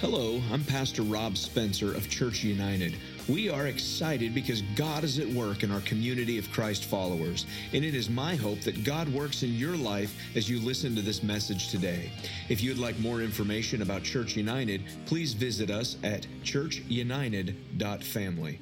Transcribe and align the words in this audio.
Hello, 0.00 0.40
I'm 0.50 0.64
Pastor 0.64 1.02
Rob 1.02 1.36
Spencer 1.36 1.94
of 1.94 2.08
Church 2.08 2.42
United. 2.42 2.96
We 3.28 3.50
are 3.50 3.66
excited 3.66 4.34
because 4.34 4.62
God 4.74 5.04
is 5.04 5.18
at 5.18 5.28
work 5.28 5.62
in 5.62 5.70
our 5.70 5.82
community 5.82 6.38
of 6.38 6.50
Christ 6.50 6.86
followers, 6.86 7.44
and 7.74 7.84
it 7.84 7.94
is 7.94 8.08
my 8.08 8.34
hope 8.34 8.62
that 8.62 8.82
God 8.82 9.10
works 9.10 9.42
in 9.42 9.56
your 9.56 9.76
life 9.76 10.16
as 10.34 10.48
you 10.48 10.58
listen 10.58 10.94
to 10.94 11.02
this 11.02 11.22
message 11.22 11.68
today. 11.68 12.10
If 12.48 12.62
you'd 12.62 12.78
like 12.78 12.98
more 12.98 13.20
information 13.20 13.82
about 13.82 14.02
Church 14.02 14.36
United, 14.36 14.84
please 15.04 15.34
visit 15.34 15.70
us 15.70 15.98
at 16.02 16.26
churchunited.family. 16.44 18.60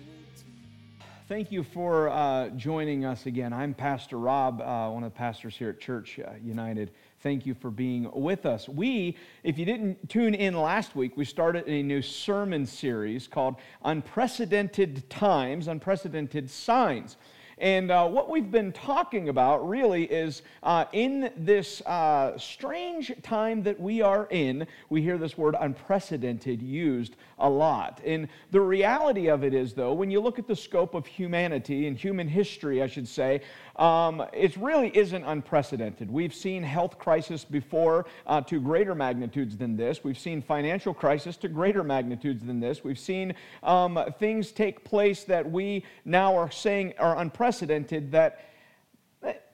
Thank 1.29 1.53
you 1.53 1.63
for 1.63 2.09
uh, 2.09 2.49
joining 2.57 3.05
us 3.05 3.27
again. 3.27 3.53
I'm 3.53 3.75
Pastor 3.75 4.17
Rob, 4.17 4.63
uh, 4.63 4.89
one 4.89 5.05
of 5.05 5.13
the 5.13 5.19
pastors 5.19 5.55
here 5.55 5.69
at 5.69 5.79
Church 5.79 6.19
uh, 6.19 6.31
United. 6.43 6.91
Thank 7.21 7.45
you 7.45 7.53
for 7.53 7.71
being 7.71 8.11
with 8.15 8.47
us. 8.47 8.67
We, 8.67 9.15
if 9.43 9.59
you 9.59 9.67
didn't 9.67 10.09
tune 10.09 10.35
in 10.35 10.59
last 10.59 10.96
week, 10.96 11.19
we 11.19 11.27
started 11.27 11.64
a 11.67 11.83
new 11.83 12.00
sermon 12.00 12.64
series 12.64 13.29
called 13.29 13.57
Unprecedented 13.85 15.11
Times, 15.11 15.69
Unprecedented 15.69 16.49
Signs. 16.49 17.19
And 17.61 17.90
uh, 17.90 18.07
what 18.07 18.30
we've 18.30 18.50
been 18.50 18.72
talking 18.72 19.29
about 19.29 19.68
really 19.68 20.04
is 20.04 20.43
uh, 20.62 20.85
in 20.93 21.30
this 21.36 21.80
uh, 21.82 22.39
strange 22.39 23.12
time 23.22 23.62
that 23.64 23.80
we 23.80 24.00
are 24.00 24.29
in, 24.30 24.66
we 24.90 25.03
hear 25.03 25.18
this 25.18 25.36
word 25.36 25.57
unprecedented 25.58 26.63
used 26.63 27.16
a 27.39 27.49
lot. 27.49 28.00
And 28.04 28.29
the 28.50 28.61
reality 28.61 29.29
of 29.29 29.44
it 29.44 29.54
is, 29.54 29.75
though, 29.75 29.93
when 29.93 30.11
you 30.11 30.21
look 30.21 30.39
at 30.39 30.46
the 30.46 30.57
scope 30.57 30.94
of 30.94 31.07
humanity 31.07 31.86
and 31.86 31.96
human 31.96 32.28
history, 32.28 32.83
I 32.83 32.86
should 32.86 33.08
say, 33.08 33.42
um, 33.78 34.25
it 34.33 34.56
really 34.56 34.97
isn't 34.97 35.25
unprecedented. 35.25 36.11
We've 36.11 36.34
seen 36.34 36.62
health 36.62 36.98
crisis 36.98 37.45
before 37.45 38.06
uh, 38.27 38.41
to 38.42 38.61
greater 38.61 38.95
magnitudes 38.95 39.56
than 39.56 39.77
this. 39.77 40.03
We've 40.03 40.19
seen 40.19 40.42
financial 40.42 40.92
crisis 40.92 41.36
to 41.39 41.48
greater 41.48 41.84
magnitudes 41.84 42.45
than 42.45 42.59
this. 42.59 42.83
We've 42.83 42.98
seen 42.98 43.34
um, 43.62 43.98
things 44.19 44.50
take 44.50 44.84
place 44.84 45.25
that 45.25 45.48
we 45.48 45.84
now 46.05 46.36
are 46.36 46.50
saying 46.50 46.94
are 46.98 47.17
unprecedented 47.19 48.12
that 48.12 48.44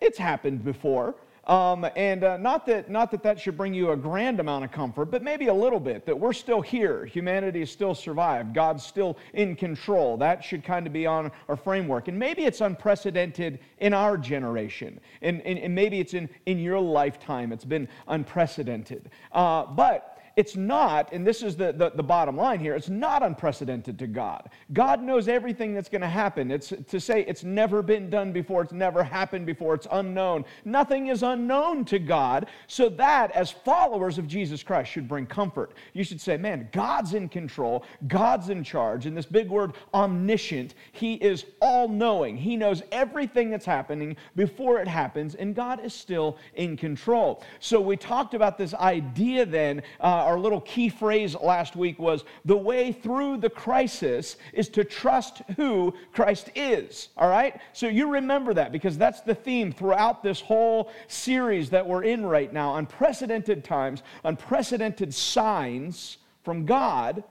it's 0.00 0.18
happened 0.18 0.64
before. 0.64 1.14
Um, 1.46 1.86
and 1.94 2.24
uh, 2.24 2.36
not, 2.38 2.64
that, 2.66 2.90
not 2.90 3.10
that 3.10 3.22
that 3.22 3.38
should 3.38 3.56
bring 3.56 3.74
you 3.74 3.90
a 3.90 3.96
grand 3.96 4.40
amount 4.40 4.64
of 4.64 4.72
comfort, 4.72 5.06
but 5.06 5.22
maybe 5.22 5.48
a 5.48 5.54
little 5.54 5.80
bit 5.80 6.06
that 6.06 6.18
we're 6.18 6.32
still 6.32 6.62
here. 6.62 7.04
Humanity 7.04 7.60
is 7.60 7.70
still 7.70 7.94
survived. 7.94 8.54
God's 8.54 8.84
still 8.84 9.18
in 9.34 9.54
control. 9.54 10.16
That 10.16 10.42
should 10.42 10.64
kind 10.64 10.86
of 10.86 10.92
be 10.92 11.06
on 11.06 11.30
our 11.48 11.56
framework. 11.56 12.08
And 12.08 12.18
maybe 12.18 12.44
it's 12.44 12.62
unprecedented 12.62 13.58
in 13.78 13.92
our 13.92 14.16
generation. 14.16 14.98
And, 15.20 15.42
and, 15.42 15.58
and 15.58 15.74
maybe 15.74 16.00
it's 16.00 16.14
in, 16.14 16.30
in 16.46 16.58
your 16.58 16.80
lifetime. 16.80 17.52
It's 17.52 17.64
been 17.64 17.88
unprecedented. 18.08 19.10
Uh, 19.32 19.66
but 19.66 20.13
it's 20.36 20.56
not, 20.56 21.12
and 21.12 21.24
this 21.24 21.42
is 21.42 21.56
the, 21.56 21.72
the, 21.72 21.90
the, 21.94 22.02
bottom 22.02 22.36
line 22.36 22.58
here, 22.58 22.74
it's 22.74 22.88
not 22.88 23.22
unprecedented 23.22 23.98
to 24.00 24.08
God. 24.08 24.50
God 24.72 25.00
knows 25.00 25.28
everything 25.28 25.74
that's 25.74 25.88
going 25.88 26.00
to 26.02 26.08
happen. 26.08 26.50
It's 26.50 26.72
to 26.88 26.98
say 27.00 27.24
it's 27.26 27.44
never 27.44 27.82
been 27.82 28.10
done 28.10 28.32
before, 28.32 28.62
it's 28.62 28.72
never 28.72 29.04
happened 29.04 29.46
before, 29.46 29.74
it's 29.74 29.86
unknown. 29.92 30.44
Nothing 30.64 31.06
is 31.06 31.22
unknown 31.22 31.84
to 31.86 32.00
God. 32.00 32.48
So 32.66 32.88
that, 32.88 33.30
as 33.30 33.52
followers 33.52 34.18
of 34.18 34.26
Jesus 34.26 34.62
Christ, 34.64 34.90
should 34.90 35.06
bring 35.06 35.26
comfort. 35.26 35.72
You 35.92 36.02
should 36.02 36.20
say, 36.20 36.36
man, 36.36 36.68
God's 36.72 37.14
in 37.14 37.28
control, 37.28 37.84
God's 38.08 38.48
in 38.48 38.64
charge. 38.64 39.06
And 39.06 39.16
this 39.16 39.26
big 39.26 39.48
word, 39.48 39.74
omniscient, 39.92 40.74
He 40.92 41.14
is 41.14 41.46
all 41.60 41.88
knowing. 41.88 42.36
He 42.36 42.56
knows 42.56 42.82
everything 42.90 43.50
that's 43.50 43.66
happening 43.66 44.16
before 44.34 44.80
it 44.80 44.88
happens, 44.88 45.36
and 45.36 45.54
God 45.54 45.84
is 45.84 45.94
still 45.94 46.38
in 46.54 46.76
control. 46.76 47.44
So 47.60 47.80
we 47.80 47.96
talked 47.96 48.34
about 48.34 48.58
this 48.58 48.74
idea 48.74 49.46
then. 49.46 49.82
Uh, 50.00 50.23
our 50.24 50.38
little 50.38 50.60
key 50.62 50.88
phrase 50.88 51.34
last 51.34 51.76
week 51.76 51.98
was 51.98 52.24
the 52.44 52.56
way 52.56 52.92
through 52.92 53.38
the 53.38 53.50
crisis 53.50 54.36
is 54.52 54.68
to 54.70 54.84
trust 54.84 55.42
who 55.56 55.94
Christ 56.12 56.50
is. 56.54 57.08
All 57.16 57.28
right? 57.28 57.60
So 57.72 57.86
you 57.86 58.10
remember 58.10 58.54
that 58.54 58.72
because 58.72 58.98
that's 58.98 59.20
the 59.20 59.34
theme 59.34 59.72
throughout 59.72 60.22
this 60.22 60.40
whole 60.40 60.90
series 61.08 61.70
that 61.70 61.86
we're 61.86 62.04
in 62.04 62.24
right 62.24 62.52
now 62.52 62.76
unprecedented 62.76 63.64
times, 63.64 64.02
unprecedented 64.24 65.14
signs 65.14 66.18
from 66.42 66.66
God 66.66 67.24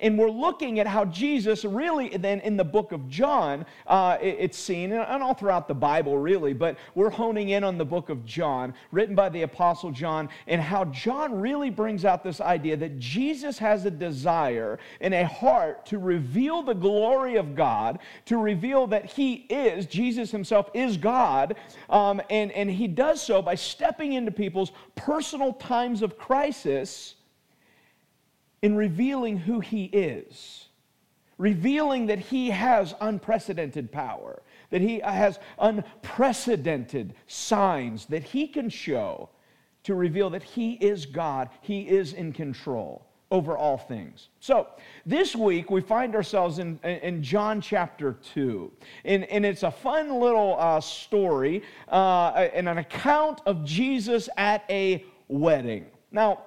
and 0.00 0.18
we're 0.18 0.30
looking 0.30 0.80
at 0.80 0.86
how 0.86 1.04
Jesus, 1.04 1.64
really, 1.64 2.08
then 2.16 2.40
in 2.40 2.56
the 2.56 2.64
book 2.64 2.92
of 2.92 3.08
John, 3.08 3.66
uh, 3.86 4.18
it's 4.20 4.58
seen, 4.58 4.92
and 4.92 5.22
all 5.22 5.34
throughout 5.34 5.68
the 5.68 5.74
Bible, 5.74 6.18
really, 6.18 6.52
but 6.52 6.76
we're 6.94 7.10
honing 7.10 7.50
in 7.50 7.64
on 7.64 7.78
the 7.78 7.84
book 7.84 8.08
of 8.08 8.24
John, 8.24 8.74
written 8.92 9.14
by 9.14 9.28
the 9.28 9.42
Apostle 9.42 9.90
John, 9.90 10.28
and 10.46 10.60
how 10.60 10.84
John 10.86 11.40
really 11.40 11.70
brings 11.70 12.04
out 12.04 12.22
this 12.22 12.40
idea 12.40 12.76
that 12.76 12.98
Jesus 12.98 13.58
has 13.58 13.84
a 13.84 13.90
desire 13.90 14.78
and 15.00 15.14
a 15.14 15.26
heart 15.26 15.86
to 15.86 15.98
reveal 15.98 16.62
the 16.62 16.74
glory 16.74 17.36
of 17.36 17.54
God, 17.54 17.98
to 18.26 18.36
reveal 18.38 18.86
that 18.88 19.06
He 19.06 19.46
is, 19.50 19.86
Jesus 19.86 20.30
Himself 20.30 20.70
is 20.74 20.96
God, 20.96 21.56
um, 21.90 22.20
and, 22.30 22.52
and 22.52 22.70
He 22.70 22.88
does 22.88 23.22
so 23.22 23.42
by 23.42 23.54
stepping 23.54 24.12
into 24.14 24.30
people's 24.30 24.72
personal 24.94 25.52
times 25.54 26.02
of 26.02 26.18
crisis 26.18 27.14
in 28.62 28.76
revealing 28.76 29.36
who 29.36 29.60
he 29.60 29.84
is, 29.84 30.66
revealing 31.36 32.06
that 32.06 32.18
he 32.18 32.50
has 32.50 32.94
unprecedented 33.00 33.92
power, 33.92 34.42
that 34.70 34.80
he 34.80 35.00
has 35.00 35.38
unprecedented 35.58 37.14
signs 37.26 38.06
that 38.06 38.22
he 38.22 38.46
can 38.46 38.68
show 38.68 39.28
to 39.84 39.94
reveal 39.94 40.30
that 40.30 40.42
he 40.42 40.72
is 40.72 41.06
God, 41.06 41.48
he 41.60 41.88
is 41.88 42.12
in 42.12 42.32
control 42.32 43.06
over 43.30 43.56
all 43.56 43.76
things. 43.76 44.28
So, 44.40 44.68
this 45.04 45.36
week 45.36 45.70
we 45.70 45.80
find 45.80 46.14
ourselves 46.14 46.58
in, 46.58 46.78
in 46.82 47.22
John 47.22 47.60
chapter 47.60 48.16
2. 48.34 48.72
And, 49.04 49.24
and 49.24 49.44
it's 49.44 49.62
a 49.62 49.70
fun 49.70 50.18
little 50.18 50.56
uh, 50.58 50.80
story 50.80 51.62
uh, 51.88 52.48
and 52.54 52.68
an 52.68 52.78
account 52.78 53.42
of 53.46 53.64
Jesus 53.64 54.28
at 54.36 54.64
a 54.70 55.04
wedding. 55.28 55.86
Now, 56.10 56.42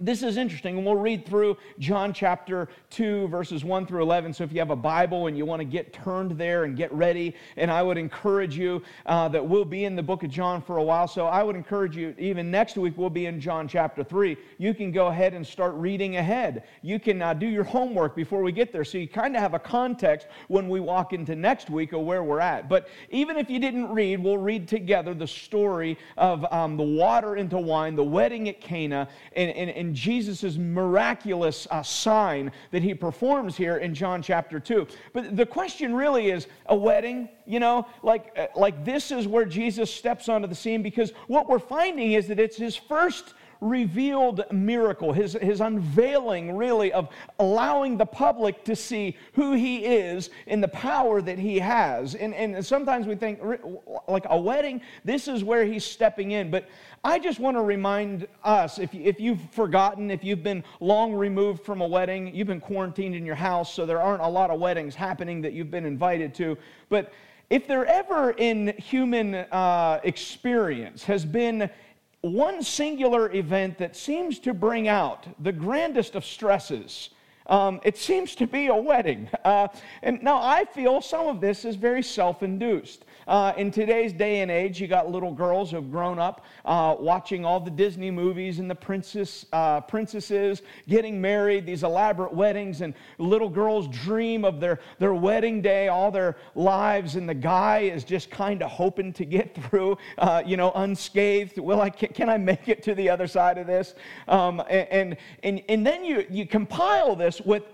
this 0.00 0.22
is 0.22 0.36
interesting, 0.36 0.76
and 0.76 0.86
we'll 0.86 0.94
read 0.94 1.26
through 1.26 1.58
John 1.78 2.12
chapter 2.12 2.68
2, 2.90 3.28
verses 3.28 3.64
1 3.64 3.86
through 3.86 4.02
11. 4.02 4.32
So 4.32 4.44
if 4.44 4.52
you 4.52 4.58
have 4.58 4.70
a 4.70 4.76
Bible 4.76 5.26
and 5.26 5.36
you 5.36 5.44
want 5.44 5.60
to 5.60 5.64
get 5.64 5.92
turned 5.92 6.32
there 6.32 6.64
and 6.64 6.76
get 6.76 6.90
ready, 6.92 7.34
and 7.56 7.70
I 7.70 7.82
would 7.82 7.98
encourage 7.98 8.56
you 8.56 8.82
uh, 9.06 9.28
that 9.28 9.46
we'll 9.46 9.64
be 9.64 9.84
in 9.84 9.96
the 9.96 10.02
book 10.02 10.22
of 10.22 10.30
John 10.30 10.62
for 10.62 10.78
a 10.78 10.82
while. 10.82 11.06
So 11.06 11.26
I 11.26 11.42
would 11.42 11.54
encourage 11.54 11.96
you, 11.96 12.14
even 12.18 12.50
next 12.50 12.78
week, 12.78 12.94
we'll 12.96 13.10
be 13.10 13.26
in 13.26 13.40
John 13.40 13.68
chapter 13.68 14.02
3. 14.02 14.36
You 14.56 14.72
can 14.72 14.90
go 14.90 15.08
ahead 15.08 15.34
and 15.34 15.46
start 15.46 15.74
reading 15.74 16.16
ahead. 16.16 16.64
You 16.82 16.98
can 16.98 17.20
uh, 17.20 17.34
do 17.34 17.46
your 17.46 17.64
homework 17.64 18.16
before 18.16 18.42
we 18.42 18.52
get 18.52 18.72
there. 18.72 18.84
So 18.84 18.96
you 18.96 19.08
kind 19.08 19.36
of 19.36 19.42
have 19.42 19.54
a 19.54 19.58
context 19.58 20.28
when 20.48 20.68
we 20.68 20.80
walk 20.80 21.12
into 21.12 21.36
next 21.36 21.68
week 21.68 21.92
of 21.92 22.00
where 22.00 22.24
we're 22.24 22.40
at. 22.40 22.70
But 22.70 22.88
even 23.10 23.36
if 23.36 23.50
you 23.50 23.58
didn't 23.58 23.90
read, 23.90 24.22
we'll 24.22 24.38
read 24.38 24.66
together 24.66 25.12
the 25.12 25.26
story 25.26 25.98
of 26.16 26.50
um, 26.50 26.78
the 26.78 26.84
water 26.84 27.36
into 27.36 27.58
wine, 27.58 27.96
the 27.96 28.04
wedding 28.04 28.48
at 28.48 28.62
Cana, 28.62 29.06
and, 29.36 29.50
and, 29.50 29.70
and 29.70 29.89
Jesus' 29.94 30.56
miraculous 30.56 31.66
uh, 31.70 31.82
sign 31.82 32.52
that 32.70 32.82
he 32.82 32.94
performs 32.94 33.56
here 33.56 33.78
in 33.78 33.94
John 33.94 34.22
chapter 34.22 34.60
2. 34.60 34.86
But 35.12 35.36
the 35.36 35.46
question 35.46 35.94
really 35.94 36.30
is 36.30 36.46
a 36.66 36.76
wedding, 36.76 37.28
you 37.46 37.60
know, 37.60 37.86
like, 38.02 38.32
uh, 38.36 38.46
like 38.56 38.84
this 38.84 39.10
is 39.10 39.26
where 39.26 39.44
Jesus 39.44 39.92
steps 39.92 40.28
onto 40.28 40.46
the 40.46 40.54
scene 40.54 40.82
because 40.82 41.12
what 41.26 41.48
we're 41.48 41.58
finding 41.58 42.12
is 42.12 42.26
that 42.28 42.38
it's 42.38 42.56
his 42.56 42.76
first 42.76 43.34
revealed 43.60 44.42
miracle, 44.50 45.12
his, 45.12 45.34
his 45.40 45.60
unveiling, 45.60 46.56
really, 46.56 46.92
of 46.92 47.08
allowing 47.38 47.96
the 47.96 48.06
public 48.06 48.64
to 48.64 48.74
see 48.74 49.16
who 49.34 49.52
he 49.52 49.84
is 49.84 50.30
and 50.46 50.62
the 50.62 50.68
power 50.68 51.20
that 51.20 51.38
he 51.38 51.58
has. 51.58 52.14
And, 52.14 52.34
and 52.34 52.64
sometimes 52.64 53.06
we 53.06 53.14
think, 53.14 53.40
like 54.08 54.24
a 54.30 54.40
wedding, 54.40 54.80
this 55.04 55.28
is 55.28 55.44
where 55.44 55.64
he's 55.64 55.84
stepping 55.84 56.30
in. 56.30 56.50
But 56.50 56.68
I 57.04 57.18
just 57.18 57.38
want 57.38 57.56
to 57.56 57.62
remind 57.62 58.26
us 58.44 58.78
if, 58.78 58.94
if 58.94 59.20
you've 59.20 59.40
forgotten, 59.52 60.10
if 60.10 60.24
you've 60.24 60.42
been 60.42 60.64
long 60.80 61.12
removed 61.12 61.64
from 61.64 61.80
a 61.80 61.86
wedding, 61.86 62.34
you've 62.34 62.48
been 62.48 62.60
quarantined 62.60 63.14
in 63.14 63.26
your 63.26 63.34
house, 63.34 63.72
so 63.72 63.86
there 63.86 64.00
aren't 64.00 64.22
a 64.22 64.28
lot 64.28 64.50
of 64.50 64.60
weddings 64.60 64.94
happening 64.94 65.40
that 65.42 65.52
you've 65.52 65.70
been 65.70 65.86
invited 65.86 66.34
to. 66.34 66.56
But 66.88 67.12
if 67.50 67.66
there 67.66 67.84
ever 67.86 68.30
in 68.30 68.74
human 68.78 69.34
uh, 69.34 70.00
experience 70.04 71.02
has 71.04 71.24
been 71.24 71.68
one 72.22 72.62
singular 72.62 73.32
event 73.34 73.78
that 73.78 73.96
seems 73.96 74.38
to 74.40 74.52
bring 74.52 74.88
out 74.88 75.26
the 75.42 75.52
grandest 75.52 76.14
of 76.14 76.24
stresses 76.24 77.10
um, 77.50 77.80
it 77.82 77.98
seems 77.98 78.36
to 78.36 78.46
be 78.46 78.68
a 78.68 78.74
wedding. 78.74 79.28
Uh, 79.44 79.68
and 80.02 80.22
now 80.22 80.40
I 80.40 80.64
feel 80.64 81.00
some 81.00 81.26
of 81.26 81.40
this 81.40 81.64
is 81.64 81.74
very 81.74 82.02
self 82.02 82.42
induced. 82.42 83.04
Uh, 83.26 83.52
in 83.56 83.70
today's 83.70 84.12
day 84.12 84.40
and 84.40 84.50
age, 84.50 84.80
you 84.80 84.86
got 84.86 85.10
little 85.10 85.32
girls 85.32 85.70
who 85.70 85.76
have 85.76 85.90
grown 85.90 86.18
up 86.18 86.44
uh, 86.64 86.96
watching 86.98 87.44
all 87.44 87.60
the 87.60 87.70
Disney 87.70 88.10
movies 88.10 88.58
and 88.58 88.70
the 88.70 88.74
princess, 88.74 89.46
uh, 89.52 89.80
princesses 89.80 90.62
getting 90.88 91.20
married, 91.20 91.66
these 91.66 91.82
elaborate 91.82 92.32
weddings, 92.32 92.80
and 92.80 92.94
little 93.18 93.48
girls 93.48 93.88
dream 93.88 94.44
of 94.44 94.60
their, 94.60 94.80
their 94.98 95.14
wedding 95.14 95.60
day 95.60 95.88
all 95.88 96.10
their 96.10 96.36
lives, 96.54 97.16
and 97.16 97.28
the 97.28 97.34
guy 97.34 97.80
is 97.80 98.04
just 98.04 98.30
kind 98.30 98.62
of 98.62 98.70
hoping 98.70 99.12
to 99.12 99.24
get 99.24 99.54
through, 99.70 99.96
uh, 100.18 100.42
you 100.44 100.56
know, 100.56 100.72
unscathed. 100.72 101.58
Will 101.58 101.80
I, 101.80 101.90
can, 101.90 102.12
can, 102.12 102.28
I 102.28 102.38
make 102.38 102.68
it 102.68 102.82
to 102.84 102.94
the 102.94 103.08
other 103.08 103.26
side 103.26 103.58
of 103.58 103.66
this? 103.66 103.94
Um, 104.28 104.62
and, 104.68 105.16
and, 105.42 105.62
and 105.68 105.86
then 105.86 106.04
you, 106.04 106.26
you 106.30 106.46
compile 106.46 107.16
this 107.16 107.40
with 107.40 107.64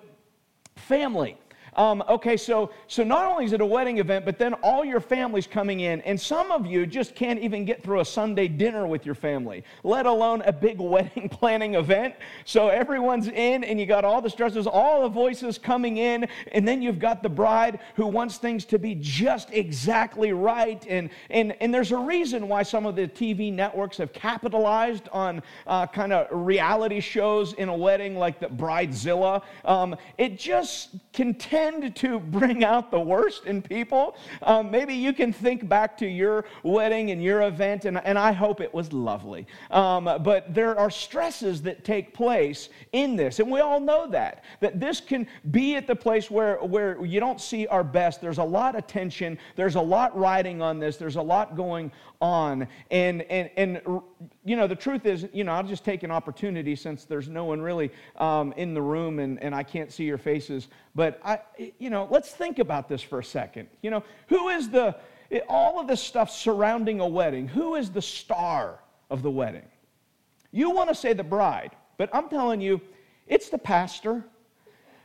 family. 0.76 1.38
Um, 1.76 2.02
okay, 2.08 2.38
so, 2.38 2.70
so 2.88 3.04
not 3.04 3.26
only 3.26 3.44
is 3.44 3.52
it 3.52 3.60
a 3.60 3.66
wedding 3.66 3.98
event, 3.98 4.24
but 4.24 4.38
then 4.38 4.54
all 4.54 4.84
your 4.84 5.00
family's 5.00 5.46
coming 5.46 5.80
in, 5.80 6.00
and 6.02 6.18
some 6.18 6.50
of 6.50 6.66
you 6.66 6.86
just 6.86 7.14
can't 7.14 7.38
even 7.40 7.66
get 7.66 7.82
through 7.82 8.00
a 8.00 8.04
Sunday 8.04 8.48
dinner 8.48 8.86
with 8.86 9.04
your 9.04 9.14
family, 9.14 9.62
let 9.84 10.06
alone 10.06 10.42
a 10.46 10.52
big 10.52 10.80
wedding 10.86 11.28
planning 11.28 11.74
event. 11.74 12.14
So 12.46 12.68
everyone's 12.68 13.28
in, 13.28 13.62
and 13.62 13.78
you 13.78 13.84
got 13.84 14.04
all 14.04 14.22
the 14.22 14.30
stresses, 14.30 14.66
all 14.66 15.02
the 15.02 15.10
voices 15.10 15.58
coming 15.58 15.98
in, 15.98 16.26
and 16.52 16.66
then 16.66 16.80
you've 16.80 16.98
got 16.98 17.22
the 17.22 17.28
bride 17.28 17.80
who 17.94 18.06
wants 18.06 18.38
things 18.38 18.64
to 18.66 18.78
be 18.78 18.94
just 18.94 19.50
exactly 19.52 20.32
right. 20.32 20.84
And, 20.88 21.10
and, 21.28 21.54
and 21.60 21.74
there's 21.74 21.92
a 21.92 21.98
reason 21.98 22.48
why 22.48 22.62
some 22.62 22.86
of 22.86 22.96
the 22.96 23.06
TV 23.06 23.52
networks 23.52 23.98
have 23.98 24.14
capitalized 24.14 25.08
on 25.12 25.42
uh, 25.66 25.86
kind 25.86 26.14
of 26.14 26.26
reality 26.30 27.00
shows 27.00 27.52
in 27.52 27.68
a 27.68 27.76
wedding 27.76 28.16
like 28.16 28.40
the 28.40 28.46
Bridezilla. 28.46 29.42
Um, 29.64 29.94
it 30.16 30.38
just 30.38 30.96
contends 31.12 31.65
tend 31.70 31.96
to 31.96 32.20
bring 32.20 32.64
out 32.64 32.90
the 32.90 33.00
worst 33.00 33.44
in 33.44 33.62
people. 33.62 34.16
Um, 34.42 34.70
maybe 34.70 34.94
you 34.94 35.12
can 35.12 35.32
think 35.32 35.68
back 35.68 35.96
to 35.98 36.06
your 36.06 36.44
wedding 36.62 37.10
and 37.10 37.22
your 37.22 37.42
event, 37.42 37.84
and, 37.84 37.98
and 38.04 38.18
I 38.18 38.32
hope 38.32 38.60
it 38.60 38.72
was 38.72 38.92
lovely. 38.92 39.46
Um, 39.70 40.04
but 40.22 40.54
there 40.54 40.78
are 40.78 40.90
stresses 40.90 41.62
that 41.62 41.84
take 41.84 42.14
place 42.14 42.68
in 42.92 43.16
this, 43.16 43.40
and 43.40 43.50
we 43.50 43.60
all 43.60 43.80
know 43.80 44.06
that. 44.08 44.44
That 44.60 44.78
this 44.80 45.00
can 45.00 45.26
be 45.50 45.76
at 45.76 45.86
the 45.86 45.96
place 45.96 46.30
where, 46.30 46.56
where 46.58 47.04
you 47.04 47.20
don't 47.20 47.40
see 47.40 47.66
our 47.66 47.84
best. 47.84 48.20
There's 48.20 48.38
a 48.38 48.44
lot 48.44 48.76
of 48.76 48.86
tension, 48.86 49.38
there's 49.56 49.76
a 49.76 49.80
lot 49.80 50.16
riding 50.16 50.62
on 50.62 50.78
this, 50.78 50.96
there's 50.96 51.16
a 51.16 51.22
lot 51.22 51.56
going 51.56 51.90
on. 52.20 52.68
And, 52.90 53.22
and, 53.22 53.50
and 53.56 53.80
you 54.46 54.54
know, 54.54 54.68
the 54.68 54.76
truth 54.76 55.06
is, 55.06 55.26
you 55.32 55.42
know, 55.42 55.52
I'll 55.52 55.64
just 55.64 55.84
take 55.84 56.04
an 56.04 56.12
opportunity 56.12 56.76
since 56.76 57.04
there's 57.04 57.28
no 57.28 57.46
one 57.46 57.60
really 57.60 57.90
um, 58.14 58.52
in 58.56 58.74
the 58.74 58.80
room 58.80 59.18
and, 59.18 59.42
and 59.42 59.52
I 59.52 59.64
can't 59.64 59.92
see 59.92 60.04
your 60.04 60.18
faces. 60.18 60.68
But, 60.94 61.20
I, 61.24 61.40
you 61.80 61.90
know, 61.90 62.06
let's 62.12 62.30
think 62.30 62.60
about 62.60 62.88
this 62.88 63.02
for 63.02 63.18
a 63.18 63.24
second. 63.24 63.68
You 63.82 63.90
know, 63.90 64.04
who 64.28 64.50
is 64.50 64.70
the, 64.70 64.94
all 65.48 65.80
of 65.80 65.88
this 65.88 66.00
stuff 66.00 66.30
surrounding 66.30 67.00
a 67.00 67.08
wedding, 67.08 67.48
who 67.48 67.74
is 67.74 67.90
the 67.90 68.00
star 68.00 68.78
of 69.10 69.22
the 69.22 69.30
wedding? 69.30 69.66
You 70.52 70.70
want 70.70 70.90
to 70.90 70.94
say 70.94 71.12
the 71.12 71.24
bride, 71.24 71.72
but 71.98 72.08
I'm 72.12 72.28
telling 72.28 72.60
you, 72.60 72.80
it's 73.26 73.48
the 73.48 73.58
pastor. 73.58 74.24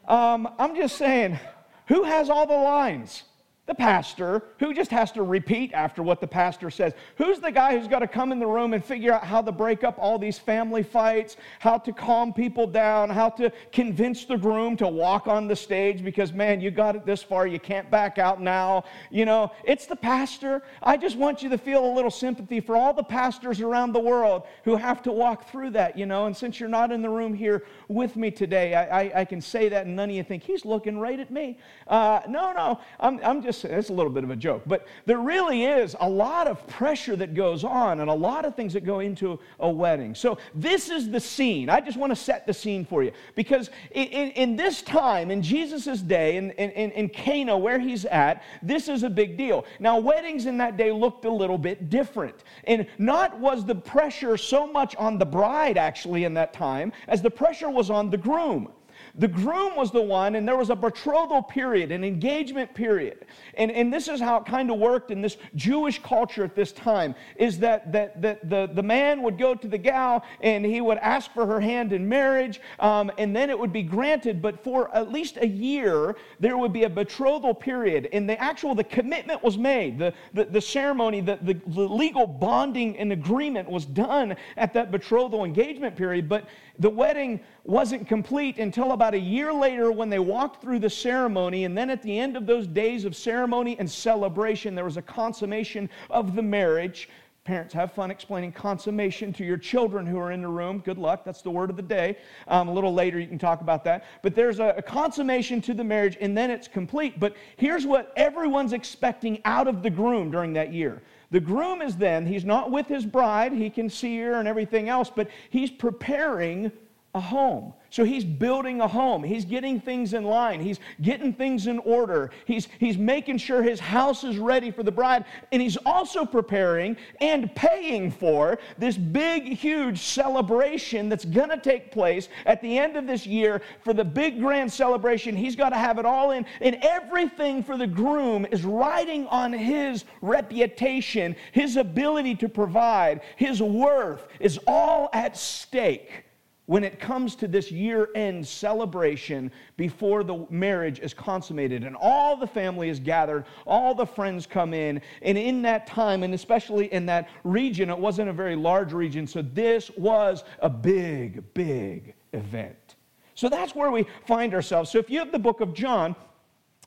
Um, 0.08 0.48
I'm 0.60 0.76
just 0.76 0.98
saying, 0.98 1.40
who 1.88 2.04
has 2.04 2.30
all 2.30 2.46
the 2.46 2.54
lines? 2.54 3.24
The 3.68 3.76
pastor 3.76 4.42
who 4.60 4.74
just 4.74 4.90
has 4.90 5.12
to 5.12 5.22
repeat 5.22 5.72
after 5.72 6.02
what 6.02 6.20
the 6.20 6.28
pastor 6.28 6.72
says. 6.72 6.94
Who's 7.18 7.40
the 7.40 7.52
guy 7.52 7.78
who's 7.78 7.88
got 7.88 8.00
to 8.00 8.08
come 8.08 8.32
in 8.32 8.40
the 8.40 8.48
room 8.48 8.74
and 8.74 8.84
figure 8.84 9.14
out 9.14 9.24
how 9.24 9.40
to 9.44 9.52
break 9.52 9.84
up 9.84 9.98
all 10.00 10.18
these 10.18 10.40
family 10.40 10.82
fights, 10.82 11.38
how 11.60 11.78
to 11.78 11.94
calm 11.94 12.34
people 12.34 12.66
down, 12.66 13.12
how 13.12 13.30
to 13.30 13.52
convince 13.72 14.26
the 14.26 14.36
groom 14.36 14.76
to 14.78 14.88
walk 14.88 15.28
on 15.28 15.48
the 15.48 15.56
stage 15.56 16.04
because, 16.04 16.34
man, 16.34 16.60
you 16.60 16.72
got 16.72 16.96
it 16.96 17.06
this 17.06 17.22
far, 17.22 17.46
you 17.46 17.60
can't 17.60 17.90
back 17.92 18.18
out 18.18 18.42
now. 18.42 18.84
You 19.12 19.26
know, 19.26 19.52
it's 19.64 19.86
the 19.86 19.96
pastor. 19.96 20.64
I 20.82 20.98
just 20.98 21.16
want 21.16 21.44
you 21.44 21.50
to 21.50 21.58
feel 21.58 21.86
a 21.86 21.94
little 21.94 22.12
sympathy 22.12 22.62
for 22.62 22.76
all 22.76 22.96
the 22.96 23.04
pastors 23.04 23.62
around 23.62 23.94
the 23.94 24.00
world 24.00 24.44
who 24.64 24.76
have 24.76 25.04
to 25.04 25.12
walk 25.12 25.50
through 25.52 25.70
that, 25.72 25.96
you 25.96 26.08
know. 26.08 26.26
And 26.26 26.36
since 26.36 26.60
you're 26.60 26.68
not 26.68 26.92
in 26.92 27.04
the 27.04 27.10
room 27.10 27.34
here 27.34 27.64
with 27.88 28.16
me 28.16 28.32
today, 28.32 28.74
I, 28.74 29.02
I, 29.02 29.20
I 29.22 29.26
can 29.26 29.40
say 29.40 29.70
that 29.70 29.86
and 29.86 29.96
none 29.96 30.10
of 30.10 30.16
you 30.16 30.24
think, 30.24 30.42
he's 30.42 30.66
looking 30.66 30.98
right 30.98 31.20
at 31.20 31.30
me. 31.30 31.60
Uh, 31.88 32.22
no, 32.28 32.54
no, 32.54 32.80
I'm, 33.00 33.20
I'm 33.24 33.44
just 33.44 33.51
it's 33.52 33.90
a 33.90 33.94
little 33.94 34.12
bit 34.12 34.24
of 34.24 34.32
a 34.32 34.36
joke, 34.36 34.64
but 34.66 34.88
there 35.06 35.20
really 35.20 35.66
is 35.66 35.96
a 36.00 36.10
lot 36.10 36.48
of 36.48 36.66
pressure 36.68 37.16
that 37.16 37.34
goes 37.34 37.64
on 37.64 38.00
and 38.00 38.10
a 38.10 38.14
lot 38.14 38.46
of 38.46 38.56
things 38.56 38.74
that 38.74 38.86
go 38.86 39.00
into 39.00 39.40
a 39.60 39.70
wedding. 39.70 40.16
So 40.16 40.38
this 40.56 40.90
is 40.90 41.10
the 41.10 41.20
scene. 41.20 41.70
I 41.70 41.80
just 41.82 41.98
want 41.98 42.12
to 42.12 42.16
set 42.16 42.48
the 42.48 42.54
scene 42.54 42.86
for 42.86 43.04
you 43.04 43.12
because 43.36 43.70
in, 43.92 44.08
in, 44.08 44.32
in 44.32 44.56
this 44.56 44.82
time, 44.82 45.32
in 45.32 45.42
Jesus' 45.42 46.02
day, 46.02 46.38
in, 46.38 46.52
in, 46.52 46.92
in 46.92 47.10
Cana, 47.10 47.58
where 47.58 47.80
he's 47.80 48.06
at, 48.06 48.44
this 48.62 48.88
is 48.88 49.04
a 49.04 49.10
big 49.10 49.38
deal. 49.38 49.66
Now, 49.80 50.00
weddings 50.00 50.46
in 50.46 50.58
that 50.58 50.78
day 50.78 50.92
looked 50.92 51.26
a 51.26 51.32
little 51.32 51.58
bit 51.58 51.90
different. 51.90 52.44
And 52.66 52.88
not 52.98 53.40
was 53.40 53.66
the 53.66 53.76
pressure 53.76 54.38
so 54.38 54.68
much 54.68 54.96
on 54.96 55.18
the 55.18 55.26
bride 55.26 55.78
actually 55.78 56.24
in 56.24 56.34
that 56.36 56.54
time 56.54 56.92
as 57.08 57.22
the 57.22 57.32
pressure 57.32 57.70
was 57.70 57.90
on 57.90 58.10
the 58.10 58.18
groom. 58.18 58.70
The 59.16 59.28
groom 59.28 59.76
was 59.76 59.92
the 59.92 60.02
one, 60.02 60.36
and 60.36 60.48
there 60.48 60.56
was 60.56 60.70
a 60.70 60.76
betrothal 60.76 61.44
period, 61.44 61.92
an 61.92 62.04
engagement 62.04 62.74
period. 62.74 63.26
And, 63.56 63.70
and 63.72 63.92
this 63.94 64.08
is 64.08 64.22
how 64.22 64.38
it 64.38 64.46
kind 64.46 64.72
of 64.72 64.78
worked 64.78 65.12
in 65.12 65.22
this 65.22 65.38
Jewish 65.56 66.02
culture 66.02 66.46
at 66.46 66.56
this 66.56 66.72
time, 66.72 67.14
is 67.36 67.60
that, 67.60 67.92
that, 67.92 68.22
that 68.22 68.50
the, 68.50 68.70
the 68.74 68.84
man 68.84 69.22
would 69.24 69.38
go 69.38 69.54
to 69.54 69.68
the 69.68 69.78
gal 69.78 70.24
and 70.40 70.66
he 70.66 70.80
would 70.80 70.98
ask 71.00 71.34
for 71.34 71.46
her 71.46 71.60
hand 71.60 71.92
in 71.92 72.08
marriage, 72.08 72.62
um, 72.80 73.12
and 73.18 73.36
then 73.36 73.50
it 73.50 73.60
would 73.60 73.74
be 73.74 73.84
granted. 73.84 74.42
But 74.42 74.64
for 74.64 74.94
at 74.96 75.12
least 75.12 75.38
a 75.42 75.48
year, 75.48 76.16
there 76.40 76.58
would 76.58 76.72
be 76.72 76.84
a 76.84 76.90
betrothal 76.90 77.54
period. 77.54 78.08
And 78.14 78.30
the 78.30 78.42
actual, 78.42 78.76
the 78.76 78.84
commitment 78.86 79.44
was 79.44 79.58
made. 79.58 80.00
The, 80.00 80.14
the, 80.34 80.46
the 80.46 80.62
ceremony, 80.62 81.20
the, 81.20 81.38
the, 81.42 81.54
the 81.68 81.82
legal 81.82 82.26
bonding 82.28 82.98
and 82.98 83.12
agreement 83.12 83.70
was 83.70 83.86
done 83.86 84.38
at 84.56 84.74
that 84.74 84.90
betrothal 84.90 85.44
engagement 85.44 85.98
period. 85.98 86.30
But 86.30 86.48
the 86.80 86.90
wedding 86.90 87.42
wasn't 87.64 88.08
complete 88.08 88.58
until 88.58 88.94
about 88.94 89.01
a 89.10 89.20
year 89.20 89.52
later 89.52 89.92
when 89.92 90.10
they 90.10 90.20
walked 90.20 90.62
through 90.62 90.80
the 90.80 90.90
ceremony. 90.90 91.66
And 91.66 91.78
then 91.78 91.90
at 91.90 92.04
the 92.04 92.20
end 92.20 92.38
of 92.38 92.46
those 92.46 92.68
days 92.68 93.04
of 93.06 93.16
ceremony 93.16 93.76
and 93.80 93.90
celebration, 93.90 94.76
there 94.76 94.86
was 94.86 94.98
a 94.98 95.02
consummation 95.02 95.90
of 96.10 96.36
the 96.36 96.42
marriage. 96.42 97.10
Parents, 97.44 97.74
have 97.74 97.92
fun 97.92 98.12
explaining 98.12 98.52
consummation 98.52 99.34
to 99.34 99.44
your 99.44 99.58
children 99.58 100.06
who 100.06 100.20
are 100.20 100.32
in 100.32 100.44
the 100.44 100.48
room. 100.48 100.78
Good 100.80 101.00
luck. 101.00 101.26
That's 101.26 101.42
the 101.42 101.50
word 101.50 101.72
of 101.72 101.76
the 101.76 101.82
day. 101.82 102.18
Um, 102.48 102.68
a 102.68 102.74
little 102.74 102.94
later, 102.94 103.20
you 103.20 103.28
can 103.28 103.40
talk 103.40 103.62
about 103.62 103.84
that. 103.86 104.06
But 104.22 104.36
there's 104.36 104.60
a, 104.60 104.76
a 104.78 104.82
consummation 104.84 105.60
to 105.62 105.74
the 105.74 105.84
marriage, 105.84 106.18
and 106.22 106.38
then 106.38 106.52
it's 106.52 106.68
complete. 106.68 107.20
But 107.20 107.36
here's 107.58 107.88
what 107.88 108.14
everyone's 108.16 108.74
expecting 108.74 109.42
out 109.44 109.68
of 109.68 109.82
the 109.82 109.90
groom 109.90 110.30
during 110.30 110.54
that 110.54 110.72
year 110.72 111.02
the 111.32 111.40
groom 111.40 111.82
is 111.82 111.96
then, 111.96 112.26
he's 112.26 112.46
not 112.46 112.72
with 112.72 112.88
his 112.88 113.06
bride, 113.06 113.54
he 113.54 113.70
can 113.70 113.90
see 113.90 114.20
her 114.20 114.34
and 114.34 114.48
everything 114.48 114.90
else, 114.90 115.10
but 115.10 115.30
he's 115.50 115.72
preparing 115.72 116.72
a 117.14 117.20
home. 117.20 117.74
So 117.90 118.06
he's 118.06 118.24
building 118.24 118.80
a 118.80 118.88
home. 118.88 119.22
He's 119.22 119.44
getting 119.44 119.82
things 119.82 120.14
in 120.14 120.24
line. 120.24 120.62
He's 120.62 120.80
getting 121.02 121.34
things 121.34 121.68
in 121.68 121.80
order. 121.80 122.32
He's, 122.46 122.70
he's 122.80 122.98
making 122.98 123.38
sure 123.38 123.62
his 123.62 123.82
house 123.82 124.24
is 124.24 124.38
ready 124.38 124.72
for 124.72 124.82
the 124.82 124.94
bride. 124.94 125.26
And 125.52 125.62
he's 125.62 125.76
also 125.86 126.26
preparing 126.26 126.96
and 127.20 127.54
paying 127.54 128.10
for 128.10 128.60
this 128.78 128.96
big, 128.96 129.58
huge 129.58 130.00
celebration 130.00 131.10
that's 131.10 131.26
going 131.26 131.50
to 131.50 131.58
take 131.58 131.92
place 131.92 132.30
at 132.46 132.62
the 132.62 132.78
end 132.78 132.96
of 132.96 133.08
this 133.08 133.28
year 133.28 133.62
for 133.84 133.94
the 133.94 134.06
big, 134.06 134.40
grand 134.40 134.72
celebration. 134.72 135.36
He's 135.36 135.58
got 135.58 135.70
to 135.70 135.78
have 135.78 136.00
it 136.00 136.06
all 136.06 136.32
in. 136.32 136.46
And 136.62 136.78
everything 136.82 137.62
for 137.62 137.78
the 137.78 137.88
groom 137.88 138.48
is 138.52 138.64
riding 138.64 139.28
on 139.28 139.52
his 139.52 140.06
reputation, 140.22 141.36
his 141.52 141.76
ability 141.76 142.36
to 142.36 142.48
provide, 142.48 143.20
his 143.36 143.62
worth 143.62 144.30
is 144.40 144.58
all 144.66 145.10
at 145.12 145.36
stake 145.36 146.24
when 146.72 146.86
it 146.86 147.02
comes 147.02 147.36
to 147.36 147.50
this 147.50 147.70
year 147.70 148.08
end 148.16 148.48
celebration 148.48 149.52
before 149.76 150.24
the 150.24 150.48
marriage 150.50 151.02
is 151.02 151.14
consummated 151.14 151.84
and 151.84 151.98
all 152.00 152.38
the 152.38 152.48
family 152.48 152.88
is 152.88 152.98
gathered, 152.98 153.44
all 153.68 153.94
the 153.94 154.06
friends 154.06 154.48
come 154.48 154.74
in, 154.74 155.02
and 155.22 155.38
in 155.38 155.62
that 155.62 155.86
time, 155.86 156.24
and 156.24 156.34
especially 156.34 156.86
in 156.94 157.06
that 157.06 157.28
region, 157.44 157.90
it 157.90 158.00
wasn't 158.00 158.30
a 158.30 158.32
very 158.32 158.56
large 158.56 158.94
region, 158.94 159.28
so 159.28 159.42
this 159.42 159.92
was 159.98 160.46
a 160.60 160.70
big, 160.70 161.44
big 161.54 162.14
event. 162.32 162.96
So 163.36 163.50
that's 163.50 163.76
where 163.76 163.92
we 163.92 164.06
find 164.26 164.54
ourselves. 164.54 164.90
So 164.90 164.98
if 164.98 165.10
you 165.10 165.20
have 165.20 165.34
the 165.34 165.40
book 165.40 165.60
of 165.60 165.74
John, 165.74 166.16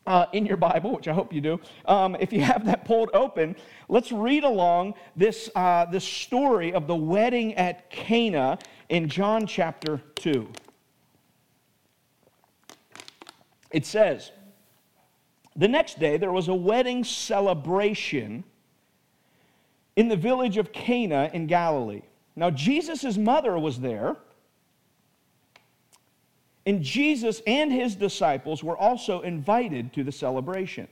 uh, 0.05 0.25
in 0.33 0.45
your 0.45 0.57
Bible, 0.57 0.93
which 0.93 1.07
I 1.07 1.13
hope 1.13 1.33
you 1.33 1.41
do, 1.41 1.59
um, 1.85 2.15
if 2.19 2.31
you 2.31 2.41
have 2.41 2.65
that 2.65 2.85
pulled 2.85 3.09
open, 3.13 3.55
let's 3.89 4.11
read 4.11 4.43
along 4.43 4.93
this, 5.15 5.49
uh, 5.55 5.85
this 5.85 6.03
story 6.03 6.73
of 6.73 6.87
the 6.87 6.95
wedding 6.95 7.53
at 7.55 7.89
Cana 7.89 8.59
in 8.89 9.09
John 9.09 9.47
chapter 9.47 10.01
2. 10.15 10.47
It 13.71 13.85
says, 13.85 14.31
The 15.55 15.67
next 15.67 15.99
day 15.99 16.17
there 16.17 16.31
was 16.31 16.47
a 16.47 16.55
wedding 16.55 17.03
celebration 17.03 18.43
in 19.95 20.07
the 20.07 20.15
village 20.15 20.57
of 20.57 20.71
Cana 20.71 21.29
in 21.33 21.47
Galilee. 21.47 22.03
Now, 22.35 22.49
Jesus' 22.49 23.17
mother 23.17 23.57
was 23.57 23.79
there, 23.79 24.17
And 26.65 26.81
Jesus 26.81 27.41
and 27.45 27.71
his 27.71 27.95
disciples 27.95 28.63
were 28.63 28.77
also 28.77 29.21
invited 29.21 29.93
to 29.93 30.03
the 30.03 30.11
celebration. 30.11 30.87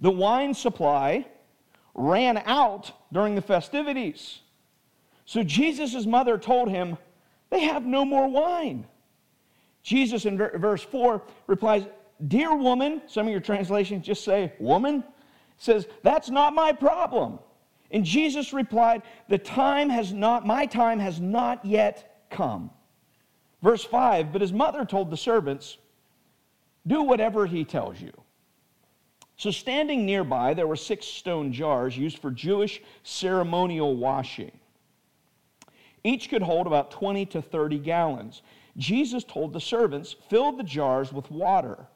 The 0.00 0.10
wine 0.10 0.52
supply 0.52 1.26
ran 1.94 2.38
out 2.44 2.92
during 3.12 3.34
the 3.34 3.42
festivities. 3.42 4.40
So 5.24 5.42
Jesus' 5.42 6.04
mother 6.04 6.36
told 6.36 6.68
him, 6.68 6.98
They 7.50 7.60
have 7.60 7.84
no 7.84 8.04
more 8.04 8.28
wine. 8.28 8.86
Jesus 9.82 10.26
in 10.26 10.36
verse 10.36 10.82
4 10.82 11.22
replies, 11.46 11.86
Dear 12.28 12.54
woman, 12.54 13.02
some 13.06 13.26
of 13.26 13.32
your 13.32 13.40
translations 13.40 14.04
just 14.06 14.24
say 14.24 14.52
woman, 14.58 15.04
says, 15.56 15.86
That's 16.02 16.30
not 16.30 16.54
my 16.54 16.72
problem. 16.72 17.38
And 17.90 18.04
Jesus 18.04 18.52
replied, 18.52 19.02
The 19.28 19.38
time 19.38 19.88
has 19.88 20.12
not, 20.12 20.46
my 20.46 20.66
time 20.66 20.98
has 20.98 21.20
not 21.20 21.64
yet 21.64 22.26
come. 22.30 22.70
Verse 23.62 23.84
5 23.84 24.32
But 24.32 24.40
his 24.40 24.52
mother 24.52 24.84
told 24.84 25.10
the 25.10 25.16
servants, 25.16 25.78
Do 26.86 27.02
whatever 27.02 27.46
he 27.46 27.64
tells 27.64 28.00
you. 28.00 28.12
So, 29.36 29.50
standing 29.50 30.04
nearby, 30.04 30.54
there 30.54 30.66
were 30.66 30.76
six 30.76 31.06
stone 31.06 31.52
jars 31.52 31.96
used 31.96 32.18
for 32.18 32.30
Jewish 32.30 32.82
ceremonial 33.02 33.96
washing. 33.96 34.52
Each 36.04 36.28
could 36.28 36.42
hold 36.42 36.66
about 36.66 36.90
20 36.90 37.26
to 37.26 37.42
30 37.42 37.78
gallons. 37.78 38.42
Jesus 38.76 39.24
told 39.24 39.52
the 39.52 39.60
servants, 39.60 40.14
Fill 40.28 40.52
the 40.52 40.62
jars 40.62 41.12
with 41.12 41.30
water. 41.30 41.86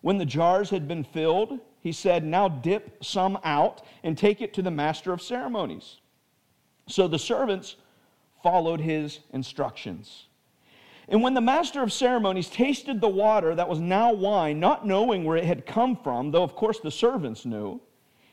When 0.00 0.18
the 0.18 0.26
jars 0.26 0.70
had 0.70 0.88
been 0.88 1.04
filled, 1.04 1.60
he 1.80 1.92
said, 1.92 2.24
Now 2.24 2.48
dip 2.48 3.04
some 3.04 3.38
out 3.44 3.82
and 4.02 4.18
take 4.18 4.40
it 4.40 4.52
to 4.54 4.62
the 4.62 4.70
master 4.70 5.12
of 5.12 5.22
ceremonies. 5.22 5.98
So 6.88 7.06
the 7.06 7.18
servants 7.18 7.76
followed 8.42 8.80
his 8.80 9.20
instructions. 9.32 10.26
And 11.08 11.22
when 11.22 11.34
the 11.34 11.40
master 11.40 11.82
of 11.82 11.92
ceremonies 11.92 12.48
tasted 12.48 13.00
the 13.00 13.08
water 13.08 13.54
that 13.54 13.68
was 13.68 13.80
now 13.80 14.12
wine, 14.12 14.60
not 14.60 14.86
knowing 14.86 15.24
where 15.24 15.36
it 15.36 15.44
had 15.44 15.66
come 15.66 15.96
from, 15.96 16.30
though 16.30 16.44
of 16.44 16.54
course 16.54 16.80
the 16.80 16.90
servants 16.90 17.44
knew, 17.44 17.80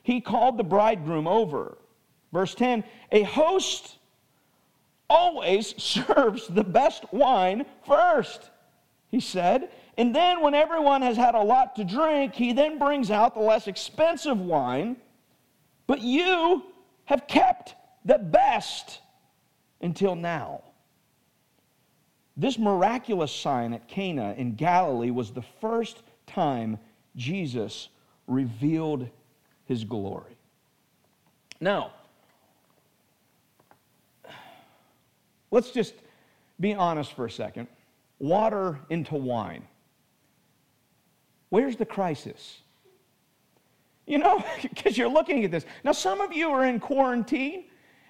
he 0.04 0.22
called 0.22 0.58
the 0.58 0.64
bridegroom 0.64 1.28
over. 1.28 1.78
Verse 2.32 2.56
10 2.56 2.84
A 3.12 3.24
host 3.24 3.98
always 5.10 5.76
serves 5.82 6.48
the 6.48 6.64
best 6.64 7.12
wine 7.12 7.66
first, 7.86 8.50
he 9.10 9.20
said. 9.20 9.70
And 9.98 10.16
then, 10.16 10.42
when 10.42 10.54
everyone 10.54 11.02
has 11.02 11.18
had 11.18 11.36
a 11.36 11.42
lot 11.42 11.76
to 11.76 11.84
drink, 11.84 12.34
he 12.34 12.54
then 12.54 12.80
brings 12.80 13.12
out 13.12 13.34
the 13.34 13.42
less 13.42 13.68
expensive 13.68 14.40
wine. 14.40 14.96
But 15.88 16.02
you 16.02 16.64
have 17.06 17.28
kept 17.28 17.76
the 18.06 18.18
best 18.18 19.00
until 19.82 20.16
now. 20.16 20.62
This 22.40 22.58
miraculous 22.58 23.34
sign 23.34 23.74
at 23.74 23.90
Cana 23.90 24.34
in 24.38 24.56
Galilee 24.56 25.12
was 25.12 25.32
the 25.32 25.42
first 25.60 26.04
time 26.26 26.80
Jesus 27.18 27.90
revealed 28.28 29.10
his 29.66 29.84
glory. 29.84 30.38
Now, 31.60 31.92
let's 35.52 35.72
just 35.72 35.94
be 36.62 36.74
honest 36.74 37.12
for 37.12 37.26
a 37.26 37.30
second. 37.30 37.68
Water 38.20 38.80
into 38.90 39.16
wine. 39.16 39.68
Where's 41.50 41.76
the 41.76 41.86
crisis? 41.86 42.60
You 44.08 44.20
know, 44.20 44.46
because 44.62 44.98
you're 44.98 45.12
looking 45.12 45.44
at 45.44 45.52
this. 45.52 45.66
Now, 45.84 45.92
some 45.92 46.22
of 46.22 46.32
you 46.32 46.52
are 46.52 46.64
in 46.64 46.80
quarantine 46.80 47.66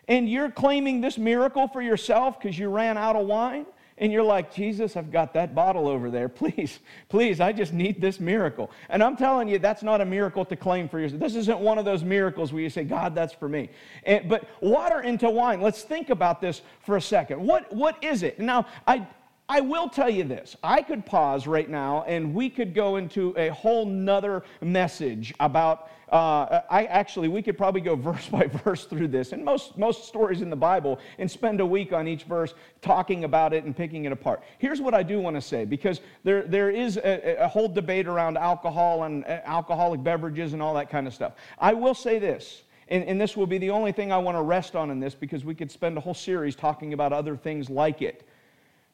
and 0.07 0.29
you're 0.29 0.51
claiming 0.51 1.01
this 1.01 1.17
miracle 1.17 1.67
for 1.67 1.81
yourself 1.81 2.39
because 2.39 2.59
you 2.59 2.69
ran 2.69 2.95
out 2.95 3.15
of 3.15 3.25
wine 3.25 3.65
and 3.99 4.11
you're 4.11 4.23
like, 4.23 4.53
Jesus, 4.53 4.95
I've 4.95 5.11
got 5.11 5.33
that 5.33 5.53
bottle 5.53 5.87
over 5.87 6.09
there. 6.09 6.29
Please, 6.39 6.79
please, 7.09 7.41
I 7.41 7.51
just 7.51 7.73
need 7.73 7.99
this 7.99 8.19
miracle. 8.19 8.71
And 8.87 9.03
I'm 9.03 9.17
telling 9.17 9.47
you, 9.49 9.59
that's 9.59 9.83
not 9.83 9.99
a 9.99 10.05
miracle 10.05 10.45
to 10.45 10.55
claim 10.55 10.87
for 10.87 10.99
yourself. 10.99 11.19
This 11.19 11.35
isn't 11.35 11.59
one 11.59 11.77
of 11.77 11.85
those 11.85 12.03
miracles 12.03 12.53
where 12.53 12.61
you 12.61 12.69
say, 12.69 12.85
God, 12.85 13.13
that's 13.13 13.33
for 13.33 13.49
me. 13.49 13.69
And, 14.03 14.29
but 14.29 14.45
water 14.61 15.01
into 15.01 15.29
wine, 15.29 15.61
let's 15.61 15.83
think 15.83 16.09
about 16.09 16.39
this 16.39 16.61
for 16.81 16.95
a 16.95 17.01
second. 17.01 17.45
What, 17.45 17.71
what 17.73 18.01
is 18.03 18.23
it? 18.23 18.39
Now, 18.39 18.67
I, 18.87 19.05
I 19.49 19.61
will 19.61 19.89
tell 19.89 20.09
you 20.09 20.23
this. 20.23 20.55
I 20.63 20.83
could 20.83 21.07
pause 21.07 21.47
right 21.47 21.67
now 21.67 22.03
and 22.07 22.35
we 22.35 22.51
could 22.51 22.75
go 22.75 22.97
into 22.97 23.33
a 23.35 23.49
whole 23.49 23.83
nother 23.83 24.43
message 24.61 25.33
about 25.39 25.89
uh, 26.11 26.61
I 26.69 26.85
actually, 26.85 27.27
we 27.27 27.41
could 27.41 27.57
probably 27.57 27.81
go 27.81 27.95
verse 27.95 28.27
by 28.27 28.47
verse 28.47 28.85
through 28.85 29.09
this, 29.09 29.31
and 29.31 29.45
most, 29.45 29.77
most 29.77 30.05
stories 30.07 30.41
in 30.41 30.49
the 30.49 30.55
Bible, 30.55 30.99
and 31.19 31.29
spend 31.29 31.59
a 31.59 31.65
week 31.65 31.93
on 31.93 32.07
each 32.07 32.23
verse 32.23 32.55
talking 32.81 33.25
about 33.25 33.53
it 33.53 33.63
and 33.63 33.77
picking 33.77 34.05
it 34.05 34.11
apart. 34.11 34.43
Here's 34.57 34.81
what 34.81 34.95
I 34.95 35.03
do 35.03 35.19
want 35.19 35.35
to 35.35 35.41
say, 35.41 35.65
because 35.65 36.01
there, 36.23 36.43
there 36.43 36.71
is 36.71 36.97
a, 36.97 37.43
a 37.43 37.47
whole 37.47 37.67
debate 37.67 38.07
around 38.07 38.37
alcohol 38.37 39.03
and 39.03 39.23
uh, 39.25 39.41
alcoholic 39.45 40.03
beverages 40.03 40.53
and 40.53 40.63
all 40.63 40.73
that 40.73 40.89
kind 40.89 41.05
of 41.05 41.13
stuff. 41.13 41.33
I 41.59 41.73
will 41.73 41.93
say 41.95 42.17
this. 42.17 42.63
And, 42.87 43.03
and 43.03 43.21
this 43.21 43.37
will 43.37 43.45
be 43.45 43.59
the 43.59 43.69
only 43.69 43.91
thing 43.91 44.11
I 44.11 44.17
want 44.17 44.35
to 44.35 44.41
rest 44.41 44.75
on 44.75 44.89
in 44.89 44.99
this 44.99 45.13
because 45.13 45.45
we 45.45 45.53
could 45.53 45.69
spend 45.69 45.95
a 45.95 46.01
whole 46.01 46.15
series 46.15 46.55
talking 46.55 46.93
about 46.93 47.13
other 47.13 47.37
things 47.37 47.69
like 47.69 48.01
it. 48.01 48.27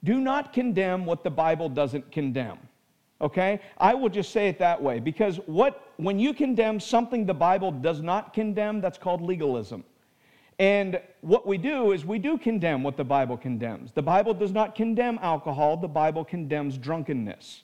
Do 0.03 0.19
not 0.19 0.53
condemn 0.53 1.05
what 1.05 1.23
the 1.23 1.31
Bible 1.31 1.69
doesn't 1.69 2.11
condemn. 2.11 2.57
Okay? 3.21 3.59
I 3.77 3.93
will 3.93 4.09
just 4.09 4.31
say 4.31 4.47
it 4.49 4.59
that 4.59 4.81
way 4.81 4.99
because 4.99 5.37
what 5.45 5.81
when 5.97 6.19
you 6.19 6.33
condemn 6.33 6.79
something 6.79 7.25
the 7.25 7.33
Bible 7.33 7.71
does 7.71 8.01
not 8.01 8.33
condemn, 8.33 8.81
that's 8.81 8.97
called 8.97 9.21
legalism. 9.21 9.83
And 10.59 11.01
what 11.21 11.45
we 11.45 11.57
do 11.57 11.91
is 11.91 12.05
we 12.05 12.19
do 12.19 12.37
condemn 12.37 12.83
what 12.83 12.95
the 12.95 13.03
Bible 13.03 13.37
condemns. 13.37 13.91
The 13.91 14.01
Bible 14.01 14.33
does 14.33 14.51
not 14.51 14.75
condemn 14.75 15.19
alcohol, 15.21 15.77
the 15.77 15.87
Bible 15.87 16.23
condemns 16.23 16.77
drunkenness. 16.77 17.63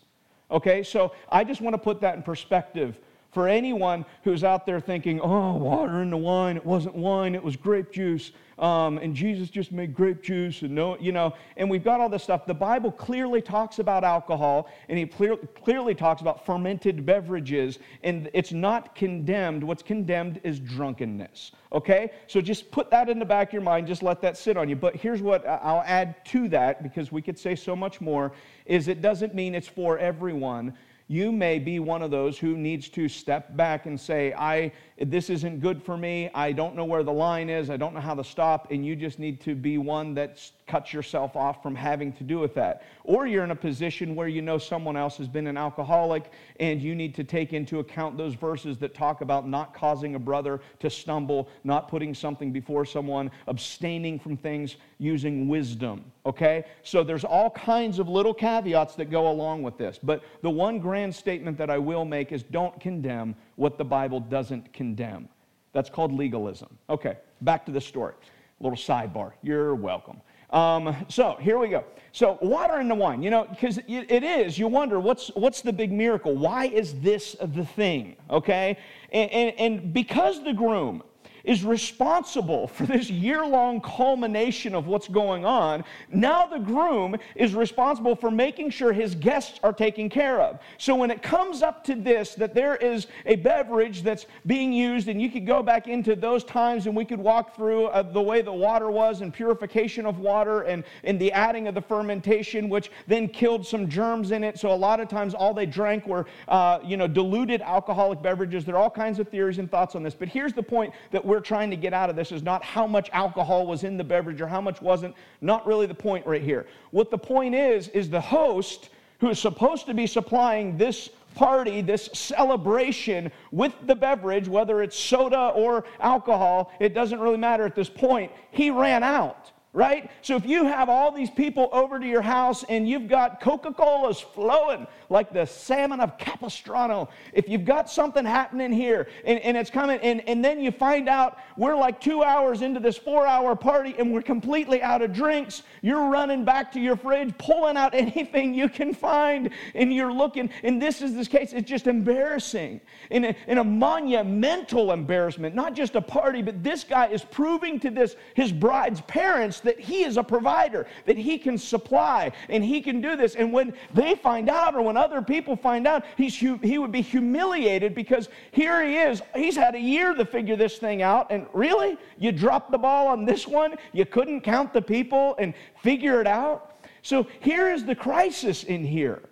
Okay? 0.50 0.84
So 0.84 1.14
I 1.30 1.44
just 1.44 1.62
want 1.62 1.74
to 1.74 1.78
put 1.78 2.02
that 2.02 2.16
in 2.16 2.24
perspective 2.24 3.00
for 3.32 3.48
anyone 3.48 4.06
who's 4.24 4.44
out 4.44 4.66
there 4.66 4.82
thinking, 4.82 5.22
oh, 5.22 5.56
water 5.56 6.02
in 6.02 6.10
the 6.10 6.18
wine, 6.18 6.58
it 6.58 6.66
wasn't 6.66 6.96
wine, 6.96 7.34
it 7.34 7.42
was 7.44 7.56
grape 7.56 7.92
juice 7.92 8.32
um, 8.62 9.00
and 9.00 9.16
Jesus 9.16 9.50
just 9.50 9.72
made 9.72 9.94
grape 9.94 10.22
juice, 10.22 10.62
and 10.62 10.76
no, 10.76 10.98
you 11.00 11.12
know, 11.12 11.34
and 11.58 11.70
we've 11.70 11.84
got 11.84 12.00
all 12.00 12.10
this 12.10 12.24
stuff. 12.24 12.46
The 12.46 12.54
Bible 12.54 12.92
clearly 12.92 13.42
talks 13.42 13.80
about 13.80 14.04
alcohol, 14.04 14.70
and 14.88 15.00
he 15.00 15.06
clear, 15.08 15.36
clearly 15.36 15.96
talks 15.96 16.22
about 16.22 16.46
fermented 16.46 17.06
beverages, 17.06 17.80
and 18.04 18.30
it's 18.34 18.52
not 18.52 18.96
condemned. 18.96 19.64
What's 19.64 19.82
condemned 19.84 20.40
is 20.44 20.60
drunkenness. 20.60 21.52
Okay? 21.74 22.12
So 22.28 22.40
just 22.40 22.70
put 22.70 22.92
that 22.92 23.10
in 23.10 23.18
the 23.18 23.26
back 23.26 23.48
of 23.50 23.54
your 23.54 23.62
mind, 23.64 23.88
just 23.88 24.04
let 24.04 24.22
that 24.22 24.38
sit 24.38 24.58
on 24.58 24.70
you. 24.70 24.76
But 24.76 24.96
here's 24.96 25.22
what 25.22 25.46
I'll 25.48 25.84
add 25.86 26.24
to 26.26 26.48
that, 26.50 26.84
because 26.84 27.12
we 27.12 27.22
could 27.22 27.40
say 27.40 27.56
so 27.56 27.76
much 27.76 28.00
more, 28.00 28.32
is 28.68 28.88
it 28.88 29.02
doesn't 29.02 29.34
mean 29.34 29.56
it's 29.56 29.68
for 29.68 29.98
everyone 29.98 30.78
you 31.12 31.30
may 31.30 31.60
be 31.60 31.78
one 31.78 32.02
of 32.02 32.10
those 32.10 32.40
who 32.40 32.56
needs 32.56 32.88
to 32.88 33.10
step 33.10 33.58
back 33.58 33.86
and 33.86 34.00
say, 34.00 34.32
I, 34.32 34.72
this 34.98 35.30
isn't 35.30 35.60
good 35.60 35.84
for 35.84 35.98
me. 35.98 36.30
I 36.34 36.54
don't 36.54 36.74
know 36.74 36.86
where 36.86 37.04
the 37.04 37.12
line 37.12 37.50
is. 37.50 37.70
I 37.70 37.76
don't 37.76 37.94
know 37.94 38.00
how 38.00 38.16
to 38.16 38.24
stop. 38.24 38.72
And 38.72 38.86
you 38.86 38.96
just 38.96 39.20
need 39.20 39.42
to 39.42 39.54
be 39.54 39.78
one 39.78 40.14
that's 40.14 40.54
cut 40.72 40.94
yourself 40.94 41.36
off 41.36 41.62
from 41.62 41.76
having 41.76 42.14
to 42.14 42.24
do 42.24 42.40
with 42.40 42.56
that. 42.56 42.84
Or 43.04 43.28
you're 43.28 43.44
in 43.44 43.52
a 43.52 43.56
position 43.56 44.16
where 44.16 44.30
you 44.30 44.42
know 44.42 44.58
someone 44.58 44.96
else 44.96 45.18
has 45.18 45.28
been 45.28 45.48
an 45.48 45.58
alcoholic 45.58 46.32
and 46.62 46.82
you 46.82 46.96
need 46.96 47.14
to 47.16 47.26
take 47.26 47.52
into 47.52 47.80
account 47.80 48.18
those 48.18 48.36
verses 48.36 48.78
that 48.78 48.94
talk 48.94 49.20
about 49.20 49.46
not 49.46 49.74
causing 49.74 50.16
a 50.16 50.20
brother 50.20 50.62
to 50.80 50.90
stumble, 50.90 51.50
not 51.66 51.90
putting 51.90 52.14
something 52.14 52.54
before 52.54 52.86
someone, 52.86 53.30
abstaining 53.48 54.18
from 54.18 54.38
things 54.38 54.78
using 54.98 55.50
wisdom. 55.50 56.06
Okay? 56.26 56.64
So 56.84 57.04
there's 57.04 57.26
all 57.26 57.50
kinds 57.50 58.00
of 58.00 58.08
little 58.08 58.34
caveats 58.34 58.96
that 58.96 59.12
go 59.12 59.30
along 59.30 59.64
with 59.64 59.78
this. 59.78 60.00
But 60.02 60.24
the 60.42 60.50
one 60.50 60.80
grand 60.80 61.14
statement 61.14 61.58
that 61.58 61.70
I 61.70 61.80
will 61.80 62.06
make 62.06 62.32
is 62.32 62.44
don't 62.44 62.80
condemn 62.80 63.36
what 63.58 63.78
the 63.78 63.84
Bible 63.84 64.22
doesn't 64.22 64.72
condemn. 64.72 65.28
That's 65.74 65.90
called 65.90 66.14
legalism. 66.14 66.78
Okay, 66.90 67.18
back 67.42 67.66
to 67.66 67.74
the 67.74 67.82
story. 67.82 68.14
Little 68.62 68.78
sidebar. 68.78 69.34
You're 69.42 69.76
welcome. 69.76 70.22
Um, 70.52 71.06
so 71.08 71.38
here 71.40 71.58
we 71.58 71.70
go. 71.70 71.86
So 72.12 72.38
water 72.42 72.82
in 72.82 72.90
the 72.90 72.96
wine, 72.96 73.24
you 73.24 73.30
know, 73.30 73.48
because 73.50 73.80
it 73.88 74.24
is. 74.24 74.60
You 74.60 74.68
wonder 74.68 75.00
what's 75.00 75.30
what's 75.30 75.62
the 75.62 75.72
big 75.72 75.92
miracle? 75.92 76.36
Why 76.36 76.66
is 76.66 77.00
this 77.00 77.38
the 77.40 77.66
thing? 77.66 78.18
Okay, 78.30 78.78
and, 79.14 79.32
and, 79.32 79.60
and 79.60 79.94
because 79.94 80.44
the 80.44 80.54
groom 80.54 81.04
is 81.44 81.64
responsible 81.64 82.68
for 82.68 82.86
this 82.86 83.10
year 83.10 83.46
long 83.46 83.82
culmination 83.82 84.76
of 84.76 84.88
what's 84.88 85.08
going 85.08 85.46
on. 85.46 85.84
Now 86.10 86.46
the 86.46 86.60
groom 86.60 87.16
is 87.36 87.54
responsible 87.56 88.16
for 88.16 88.32
making 88.32 88.70
sure 88.70 88.94
his 88.94 89.16
guests 89.16 89.60
are 89.64 89.74
taken 89.74 90.10
care 90.10 90.42
of. 90.42 90.60
So 90.78 90.96
when 90.96 91.12
it 91.12 91.22
comes 91.22 91.62
up 91.62 91.84
to 91.86 91.96
this, 91.96 92.36
that 92.36 92.54
there 92.54 92.76
is 92.76 93.08
a 93.26 93.36
beverage 93.38 94.04
that's 94.04 94.26
being 94.46 94.74
used, 94.74 95.08
and 95.08 95.22
you 95.22 95.30
could 95.30 95.46
go 95.46 95.64
back 95.64 95.88
into 95.88 96.16
those 96.16 96.44
times 96.44 96.86
and 96.86 96.96
we 96.96 97.06
could 97.06 97.20
walk 97.20 97.56
through 97.56 97.86
uh, 97.88 98.02
the 98.02 98.22
way 98.22 98.42
the 98.42 98.54
water 98.54 98.92
was 98.92 99.22
and 99.22 99.34
purification 99.34 100.06
of 100.06 100.20
water 100.20 100.62
and, 100.62 100.84
and 101.04 101.20
the 101.20 101.32
adding 101.32 101.68
of 101.68 101.76
the 101.76 101.82
fermentation, 101.82 102.70
which 102.70 102.92
then 103.08 103.28
killed 103.28 103.66
some 103.66 103.90
germs 103.90 104.32
in 104.32 104.44
it. 104.44 104.60
So 104.60 104.72
a 104.72 104.76
lot 104.76 105.00
of 105.00 105.08
times 105.08 105.34
all 105.34 105.54
they 105.54 105.66
drank 105.66 106.08
were, 106.08 106.26
uh, 106.48 106.80
you 106.84 106.98
know, 106.98 107.08
diluted 107.08 107.62
alcoholic 107.62 108.22
beverages. 108.22 108.66
There 108.66 108.76
are 108.76 108.82
all 108.82 108.90
kinds 108.90 109.20
of 109.20 109.28
theories 109.28 109.58
and 109.58 109.70
thoughts 109.70 109.96
on 109.96 110.04
this. 110.04 110.14
But 110.14 110.28
here's 110.28 110.54
the 110.54 110.64
point 110.64 110.94
that 111.12 111.24
we're 111.32 111.40
trying 111.40 111.70
to 111.70 111.78
get 111.78 111.94
out 111.94 112.10
of 112.10 112.18
this 112.18 112.34
is 112.34 112.44
not 112.44 112.62
how 112.62 112.86
much 112.86 113.10
alcohol 113.14 113.66
was 113.66 113.86
in 113.86 113.96
the 113.96 114.04
beverage 114.04 114.42
or 114.42 114.48
how 114.48 114.60
much 114.60 114.82
wasn't. 114.82 115.16
Not 115.40 115.66
really 115.66 115.86
the 115.86 115.94
point 115.94 116.28
right 116.28 116.42
here. 116.42 116.68
What 116.90 117.10
the 117.10 117.18
point 117.18 117.56
is, 117.56 117.88
is 117.88 118.10
the 118.10 118.20
host 118.20 118.90
who 119.22 119.30
is 119.30 119.40
supposed 119.40 119.86
to 119.86 119.94
be 119.94 120.08
supplying 120.08 120.78
this 120.78 121.10
party, 121.34 121.80
this 121.80 122.10
celebration 122.12 123.32
with 123.54 123.72
the 123.88 123.96
beverage, 123.96 124.50
whether 124.50 124.84
it's 124.84 125.00
soda 125.00 125.54
or 125.56 125.86
alcohol, 126.02 126.74
it 126.82 126.94
doesn't 126.94 127.22
really 127.22 127.38
matter 127.38 127.66
at 127.66 127.76
this 127.76 127.90
point, 127.90 128.30
he 128.52 128.70
ran 128.70 129.02
out 129.02 129.54
right? 129.74 130.12
So 130.22 130.36
if 130.36 130.46
you 130.46 130.66
have 130.66 130.90
all 130.90 131.14
these 131.14 131.30
people 131.30 131.70
over 131.72 131.98
to 131.98 132.06
your 132.06 132.22
house 132.22 132.66
and 132.68 132.90
you've 132.90 133.08
got 133.08 133.40
Coca 133.40 133.74
Cola's 133.74 134.20
flowing 134.20 134.86
like 135.12 135.34
the 135.34 135.46
salmon 135.46 136.00
of 136.00 136.18
Capistrano, 136.18 137.10
if 137.34 137.50
you've 137.50 137.66
got 137.66 137.90
something 137.90 138.26
happening 138.26 138.72
here 138.72 139.08
and, 139.26 139.40
and 139.40 139.58
it's 139.58 139.70
coming, 139.70 140.00
and, 140.00 140.28
and 140.28 140.44
then 140.44 140.60
you 140.60 140.72
find 140.72 141.10
out 141.10 141.38
we're 141.58 141.76
like 141.76 142.00
two 142.00 142.24
hours 142.24 142.62
into 142.62 142.80
this 142.80 142.98
four 142.98 143.28
hour 143.28 143.56
party 143.56 143.94
and 144.00 144.14
we're 144.14 144.22
completely 144.22 144.82
out 144.82 145.02
of 145.02 145.12
drinks, 145.14 145.64
you're 145.82 146.10
running 146.10 146.46
back 146.46 146.72
to 146.72 146.80
your 146.80 146.96
fridge, 146.96 147.38
pulling 147.38 147.76
out 147.76 147.94
anything 148.02 148.54
you 148.54 148.70
can 148.70 148.94
find, 148.94 149.50
and 149.76 149.94
you're 149.94 150.14
looking, 150.14 150.50
and 150.64 150.82
this 150.82 151.02
is 151.02 151.14
this 151.14 151.28
case, 151.28 151.52
it's 151.52 151.70
just 151.70 151.88
embarrassing. 151.88 152.80
In 153.10 153.26
a, 153.26 153.36
in 153.48 153.58
a 153.58 153.64
monumental 153.64 154.94
embarrassment, 154.94 155.54
not 155.54 155.76
just 155.76 155.96
a 155.96 156.02
party, 156.02 156.42
but 156.42 156.64
this 156.64 156.86
guy 156.86 157.08
is 157.08 157.24
proving 157.24 157.80
to 157.82 157.90
this 157.90 158.16
his 158.34 158.54
bride's 158.54 159.02
parents 159.02 159.60
that 159.60 159.80
he 159.80 160.04
is 160.04 160.16
a 160.16 160.24
provider, 160.24 160.88
that 161.06 161.18
he 161.18 161.38
can 161.38 161.58
supply, 161.58 162.32
and 162.48 162.64
he 162.64 162.80
can 162.80 163.02
do 163.02 163.18
this. 163.18 163.36
And 163.36 163.52
when 163.52 163.74
they 163.94 164.16
find 164.16 164.50
out, 164.50 164.74
or 164.74 164.82
when 164.82 164.98
other 165.02 165.22
people 165.22 165.56
find 165.56 165.88
out, 165.88 166.06
he's, 166.16 166.36
he 166.36 166.78
would 166.78 166.92
be 166.92 167.02
humiliated 167.02 167.96
because 167.96 168.30
here 168.52 168.86
he 168.86 168.98
is. 168.98 169.22
He's 169.36 169.56
had 169.56 169.74
a 169.74 169.80
year 169.80 170.14
to 170.14 170.26
figure 170.26 170.56
this 170.56 170.78
thing 170.78 171.02
out. 171.02 171.32
And 171.32 171.48
really? 171.54 171.98
You 172.20 172.32
dropped 172.32 172.72
the 172.72 172.78
ball 172.78 173.08
on 173.08 173.26
this 173.26 173.48
one? 173.48 173.76
You 173.94 174.06
couldn't 174.06 174.42
count 174.42 174.74
the 174.74 174.82
people 174.82 175.36
and 175.40 175.54
figure 175.82 176.22
it 176.22 176.28
out? 176.28 176.76
So 177.02 177.26
here 177.40 177.72
is 177.72 177.84
the 177.84 177.96
crisis 177.96 178.64
in 178.64 178.86
here. 178.86 179.24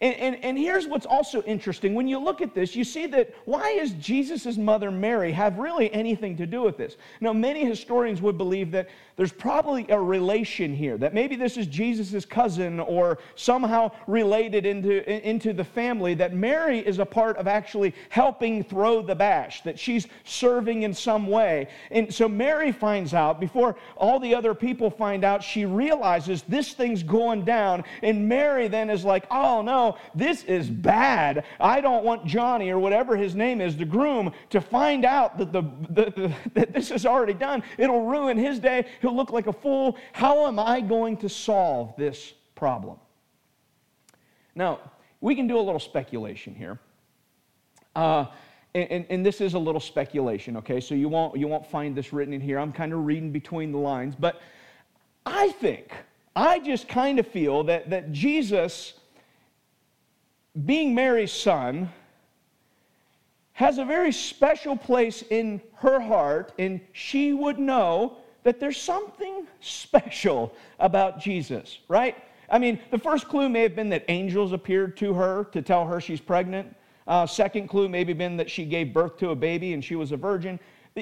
And, 0.00 0.14
and, 0.16 0.44
and, 0.44 0.58
here's 0.58 0.86
what's 0.86 1.06
also 1.06 1.42
interesting. 1.42 1.94
When 1.94 2.06
you 2.06 2.18
look 2.18 2.40
at 2.40 2.54
this, 2.54 2.76
you 2.76 2.84
see 2.84 3.06
that 3.06 3.34
why 3.44 3.70
is 3.70 3.92
Jesus' 3.92 4.56
mother 4.56 4.90
Mary 4.90 5.32
have 5.32 5.58
really 5.58 5.92
anything 5.92 6.36
to 6.36 6.46
do 6.46 6.62
with 6.62 6.76
this? 6.76 6.96
Now, 7.20 7.32
many 7.32 7.64
historians 7.64 8.20
would 8.20 8.38
believe 8.38 8.70
that 8.72 8.88
there's 9.16 9.32
probably 9.32 9.86
a 9.88 10.00
relation 10.00 10.74
here, 10.74 10.96
that 10.98 11.14
maybe 11.14 11.36
this 11.36 11.56
is 11.56 11.66
Jesus' 11.66 12.24
cousin 12.24 12.80
or 12.80 13.18
somehow 13.34 13.90
related 14.06 14.64
into, 14.64 15.06
into 15.28 15.52
the 15.52 15.64
family, 15.64 16.14
that 16.14 16.32
Mary 16.32 16.78
is 16.78 16.98
a 16.98 17.06
part 17.06 17.36
of 17.36 17.46
actually 17.46 17.94
helping 18.08 18.64
throw 18.64 19.02
the 19.02 19.14
bash, 19.14 19.62
that 19.62 19.78
she's 19.78 20.06
serving 20.24 20.82
in 20.82 20.94
some 20.94 21.26
way. 21.26 21.68
And 21.90 22.12
so 22.12 22.28
Mary 22.28 22.72
finds 22.72 23.12
out, 23.14 23.40
before 23.40 23.76
all 23.96 24.18
the 24.20 24.34
other 24.34 24.54
people 24.54 24.90
find 24.90 25.24
out, 25.24 25.42
she 25.42 25.64
realizes 25.64 26.42
this 26.48 26.72
thing's 26.72 27.02
going 27.02 27.44
down. 27.44 27.84
And 28.02 28.28
Mary 28.28 28.68
then 28.68 28.90
is 28.90 29.04
like, 29.04 29.26
oh 29.30 29.62
no, 29.62 29.79
this 30.14 30.44
is 30.44 30.68
bad. 30.68 31.44
I 31.58 31.80
don't 31.80 32.04
want 32.04 32.26
Johnny 32.26 32.70
or 32.70 32.78
whatever 32.78 33.16
his 33.16 33.34
name 33.34 33.60
is, 33.60 33.76
the 33.76 33.84
groom, 33.84 34.32
to 34.50 34.60
find 34.60 35.04
out 35.04 35.38
that, 35.38 35.52
the, 35.52 35.62
the, 35.90 36.10
the 36.10 36.32
that 36.54 36.72
this 36.72 36.90
is 36.90 37.06
already 37.06 37.34
done. 37.34 37.62
It'll 37.78 38.04
ruin 38.06 38.36
his 38.36 38.58
day. 38.58 38.86
He'll 39.00 39.16
look 39.16 39.30
like 39.30 39.46
a 39.46 39.52
fool. 39.52 39.96
How 40.12 40.46
am 40.46 40.58
I 40.58 40.80
going 40.80 41.16
to 41.18 41.28
solve 41.28 41.94
this 41.96 42.32
problem? 42.54 42.98
Now, 44.54 44.80
we 45.20 45.34
can 45.34 45.46
do 45.46 45.58
a 45.58 45.60
little 45.62 45.80
speculation 45.80 46.54
here. 46.54 46.78
Uh, 47.94 48.26
and, 48.74 49.04
and, 49.10 49.26
this 49.26 49.40
is 49.40 49.54
a 49.54 49.58
little 49.58 49.80
speculation, 49.80 50.56
okay? 50.58 50.80
So 50.80 50.94
you 50.94 51.08
won't, 51.08 51.36
you 51.36 51.48
won't 51.48 51.66
find 51.66 51.96
this 51.96 52.12
written 52.12 52.32
in 52.32 52.40
here. 52.40 52.56
I'm 52.58 52.72
kind 52.72 52.92
of 52.92 53.04
reading 53.04 53.32
between 53.32 53.72
the 53.72 53.78
lines. 53.78 54.14
But 54.14 54.40
I 55.26 55.48
think, 55.48 55.92
I 56.36 56.60
just 56.60 56.86
kind 56.86 57.18
of 57.18 57.26
feel 57.26 57.64
that, 57.64 57.90
that 57.90 58.12
Jesus, 58.12 58.94
being 60.64 60.94
Mary's 60.94 61.32
son, 61.32 61.90
has 63.52 63.78
a 63.78 63.84
very 63.84 64.12
special 64.12 64.76
place 64.76 65.22
in 65.30 65.60
her 65.74 66.00
heart, 66.00 66.52
and 66.58 66.80
she 66.92 67.32
would 67.32 67.58
know 67.58 68.16
that 68.42 68.58
there's 68.58 68.80
something 68.80 69.46
special 69.60 70.54
about 70.78 71.20
Jesus, 71.20 71.80
right? 71.88 72.16
I 72.50 72.58
mean, 72.58 72.80
the 72.90 72.98
first 72.98 73.28
clue 73.28 73.48
may 73.48 73.62
have 73.62 73.76
been 73.76 73.90
that 73.90 74.04
angels 74.08 74.52
appeared 74.52 74.96
to 74.98 75.12
her 75.12 75.44
to 75.52 75.62
tell 75.62 75.86
her 75.86 76.00
she's 76.00 76.20
pregnant. 76.20 76.74
Uh, 77.06 77.26
second 77.26 77.68
clue 77.68 77.88
maybe 77.88 78.12
been 78.12 78.36
that 78.38 78.50
she 78.50 78.64
gave 78.64 78.94
birth 78.94 79.18
to 79.18 79.30
a 79.30 79.36
baby 79.36 79.74
and 79.74 79.84
she 79.84 79.94
was 79.94 80.10
a 80.12 80.16
virgin. 80.16 80.58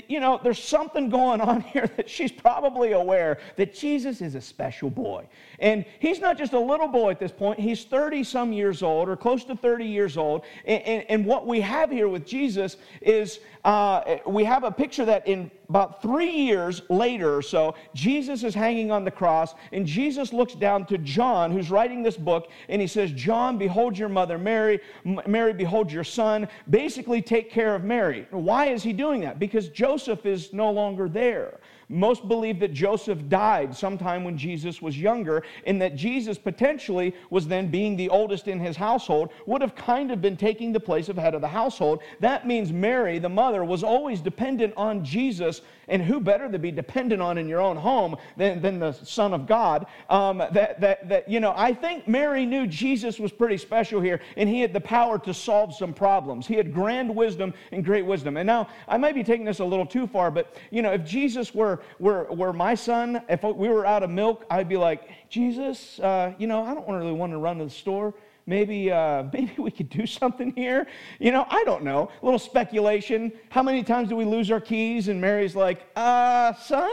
You 0.09 0.21
know, 0.21 0.41
there's 0.43 0.63
something 0.63 1.09
going 1.09 1.41
on 1.41 1.61
here 1.73 1.89
that 1.97 2.09
she's 2.09 2.33
probably 2.33 2.93
aware 2.93 3.39
that 3.57 3.75
Jesus 3.75 4.21
is 4.21 4.35
a 4.35 4.41
special 4.41 4.91
boy. 4.91 5.27
And 5.59 5.85
he's 5.99 6.21
not 6.21 6.39
just 6.39 6.53
a 6.53 6.61
little 6.61 6.89
boy 6.89 7.11
at 7.11 7.19
this 7.19 7.33
point, 7.33 7.59
he's 7.59 7.85
30 7.85 8.25
some 8.25 8.53
years 8.53 8.83
old 8.83 9.09
or 9.09 9.17
close 9.17 9.45
to 9.45 9.57
30 9.57 9.85
years 9.85 10.17
old. 10.17 10.45
And, 10.65 10.83
and, 10.83 11.05
and 11.09 11.27
what 11.27 11.47
we 11.47 11.61
have 11.61 11.91
here 11.91 12.09
with 12.09 12.27
Jesus 12.27 12.77
is 13.01 13.41
uh, 13.65 14.19
we 14.27 14.45
have 14.45 14.65
a 14.65 14.71
picture 14.71 15.05
that 15.05 15.27
in 15.27 15.51
about 15.69 16.01
three 16.01 16.31
years 16.31 16.83
later 16.89 17.37
or 17.37 17.43
so, 17.43 17.75
Jesus 17.95 18.43
is 18.43 18.55
hanging 18.55 18.91
on 18.91 19.05
the 19.05 19.11
cross, 19.11 19.55
and 19.73 19.87
Jesus 19.87 20.33
looks 20.33 20.55
down 20.55 20.87
to 20.87 20.99
John, 20.99 21.51
who's 21.51 21.71
writing 21.71 22.03
this 22.03 22.17
book, 22.17 22.49
and 22.69 22.81
he 22.81 22.87
says, 22.87 23.13
John, 23.13 23.59
behold 23.59 23.99
your 23.99 24.09
mother 24.09 24.39
Mary. 24.39 24.81
Mary, 25.27 25.53
behold 25.53 25.93
your 25.93 26.05
son. 26.05 26.49
Basically, 26.71 27.21
take 27.21 27.51
care 27.51 27.75
of 27.75 27.85
Mary. 27.85 28.27
Why 28.31 28.69
is 28.69 28.83
he 28.83 28.93
doing 28.93 29.21
that? 29.23 29.39
Because 29.39 29.69
Joseph 29.69 30.25
is 30.25 30.53
no 30.53 30.71
longer 30.71 31.09
there. 31.09 31.61
Most 31.89 32.29
believe 32.29 32.61
that 32.61 32.73
Joseph 32.73 33.29
died 33.29 33.75
sometime 33.75 34.25
when 34.25 34.37
Jesus 34.37 34.83
was 34.83 34.99
younger, 34.99 35.43
and 35.67 35.81
that 35.81 35.97
Jesus 35.97 36.37
potentially 36.37 37.15
was 37.31 37.49
then, 37.49 37.69
being 37.69 37.97
the 37.97 38.09
oldest 38.11 38.47
in 38.47 38.61
his 38.61 38.77
household, 38.77 39.31
would 39.47 39.63
have 39.63 39.75
kind 39.75 40.11
of 40.11 40.21
been 40.21 40.37
taking 40.37 40.73
the 40.73 40.81
place 40.81 41.09
of 41.09 41.17
head 41.17 41.35
of 41.35 41.41
the 41.41 41.49
household. 41.49 42.03
That 42.21 42.47
means 42.47 42.73
Mary, 42.73 43.19
the 43.19 43.29
mother, 43.29 43.65
was 43.65 43.83
always 43.83 44.21
dependent 44.21 44.75
on 44.77 45.05
Jesus 45.05 45.63
and 45.89 46.03
who 46.03 46.21
better 46.21 46.51
to 46.51 46.59
be 46.59 46.71
dependent 46.71 47.23
on 47.23 47.39
in 47.39 47.49
your 47.49 47.61
own 47.61 47.77
home 47.77 48.17
than, 48.37 48.61
than 48.61 48.79
the 48.79 48.93
Son 48.93 49.33
of 49.33 49.47
God? 49.47 49.87
Um, 50.11 50.39
that, 50.39 50.81
that, 50.81 51.09
that, 51.09 51.29
you 51.29 51.41
know, 51.41 51.55
I 51.57 51.73
think 51.73 52.07
Mary 52.07 52.45
knew 52.45 52.67
Jesus 52.67 53.19
was 53.19 53.33
pretty 53.33 53.57
special 53.57 54.01
here, 54.01 54.21
and 54.37 54.49
he 54.49 54.61
had 54.61 54.73
the 54.73 54.81
power 54.81 55.19
to 55.21 55.33
solve 55.33 55.75
some 55.75 55.95
problems. 55.95 56.47
He 56.47 56.55
had 56.55 56.73
grand 56.73 57.15
wisdom 57.15 57.55
and 57.73 57.85
great 57.85 58.05
wisdom. 58.05 58.37
And 58.37 58.47
now, 58.47 58.69
I 58.87 58.99
might 58.99 59.15
be 59.15 59.25
taking 59.25 59.47
this 59.47 59.61
a 59.61 59.65
little 59.65 59.87
too 59.87 60.07
far, 60.07 60.31
but, 60.31 60.55
you 60.71 60.83
know, 60.83 60.93
if 60.93 61.05
Jesus 61.05 61.55
were, 61.55 61.78
were 61.99 62.53
my 62.53 62.75
son, 62.75 63.23
if 63.29 63.43
we 63.43 63.69
were 63.69 63.87
out 63.87 64.03
of 64.03 64.11
milk, 64.11 64.45
I'd 64.51 64.69
be 64.69 64.77
like, 64.77 65.09
Jesus, 65.29 65.99
uh, 66.01 66.33
you 66.39 66.47
know, 66.47 66.65
I 66.65 66.75
don't 66.75 66.89
really 66.89 67.13
want 67.13 67.33
to 67.33 67.39
run 67.39 67.59
to 67.59 67.65
the 67.65 67.71
store 67.71 68.15
maybe, 68.49 68.91
uh, 68.91 69.25
maybe 69.33 69.53
we 69.59 69.71
could 69.71 69.91
do 69.91 70.07
something 70.07 70.53
here. 70.53 70.89
You 71.21 71.31
know, 71.31 71.47
I 71.49 71.63
don't 71.65 71.85
know. 71.85 72.11
A 72.21 72.25
little 72.25 72.41
speculation. 72.41 73.31
How 73.51 73.63
many 73.63 73.85
times 73.85 74.09
do 74.09 74.17
we 74.17 74.25
lose 74.25 74.51
our 74.51 74.61
keys? 74.61 75.09
And 75.09 75.21
Mary's 75.21 75.55
like, 75.55 75.87
uh, 75.95 76.55
son, 76.55 76.91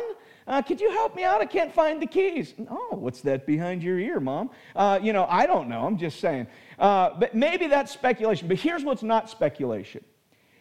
uh, 0.48 0.62
could 0.62 0.80
you 0.80 0.92
help 0.92 1.16
me 1.16 1.24
out? 1.24 1.42
I 1.42 1.46
can't 1.46 1.74
find 1.74 2.00
the 2.00 2.06
keys. 2.06 2.54
Oh, 2.70 2.90
what's 2.92 3.22
that 3.22 3.48
behind 3.48 3.82
your 3.82 3.98
ear, 3.98 4.20
mom? 4.20 4.52
Uh, 4.76 5.00
you 5.02 5.12
know, 5.12 5.26
I 5.28 5.48
don't 5.48 5.68
know. 5.68 5.86
I'm 5.86 5.98
just 5.98 6.20
saying. 6.20 6.46
Uh, 6.78 7.12
but 7.18 7.34
maybe 7.34 7.66
that's 7.66 7.92
speculation. 7.92 8.48
But 8.48 8.58
here's 8.58 8.84
what's 8.84 9.02
not 9.02 9.30
speculation. 9.30 10.04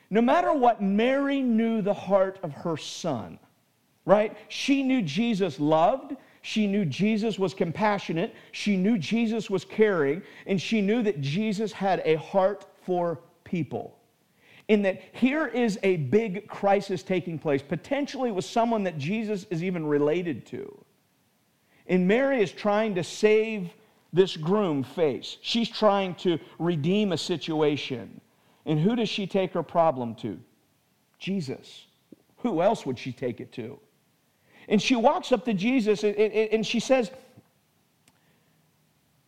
No 0.09 0.23
matter 0.23 0.53
what, 0.55 0.81
Mary 0.81 1.43
knew 1.43 1.83
the 1.83 1.93
heart 1.93 2.39
of 2.43 2.53
her 2.53 2.77
son, 2.77 3.39
right? 4.05 4.37
She 4.49 4.83
knew 4.83 5.03
Jesus 5.03 5.59
loved. 5.59 6.17
She 6.43 6.67
knew 6.67 6.85
Jesus 6.85 7.39
was 7.39 7.55
compassionate. 7.55 8.35
She 8.53 8.77
knew 8.77 8.99
Jesus 8.99 9.49
was 9.49 9.65
caring. 9.65 10.23
And 10.47 10.61
she 10.61 10.81
knew 10.81 11.03
that 11.03 11.21
Jesus 11.21 11.73
had 11.73 12.03
a 12.05 12.17
heart 12.17 12.67
for 12.83 13.21
people. 13.45 13.99
In 14.69 14.83
that 14.83 15.03
here 15.13 15.47
is 15.47 15.79
a 15.83 15.97
big 15.97 16.49
crisis 16.49 17.03
taking 17.03 17.39
place, 17.39 17.63
potentially 17.63 18.31
with 18.31 18.45
someone 18.45 18.83
that 18.85 18.99
Jesus 18.99 19.47
is 19.51 19.63
even 19.63 19.87
related 19.87 20.47
to. 20.47 20.85
And 21.87 22.09
Mary 22.09 22.43
is 22.43 22.51
trying 22.51 22.95
to 22.95 23.05
save 23.05 23.71
this 24.13 24.37
groom 24.37 24.83
face. 24.83 25.39
She's 25.43 25.69
trying 25.69 26.15
to 26.17 26.39
redeem 26.59 27.13
a 27.13 27.19
situation. 27.19 28.21
And 28.65 28.81
who 28.81 28.97
does 28.97 29.09
she 29.09 29.27
take 29.27 29.53
her 29.53 29.63
problem 29.63 30.15
to? 30.17 30.39
Jesus. 31.19 31.87
Who 32.39 32.63
else 32.63 32.87
would 32.87 32.99
she 32.99 33.13
take 33.13 33.41
it 33.41 33.53
to? 33.53 33.79
And 34.69 34.81
she 34.81 34.97
walks 34.97 35.33
up 35.33 35.45
to 35.45 35.55
Jesus 35.55 36.05
and 36.05 36.67
she 36.67 36.81
says, 36.81 37.11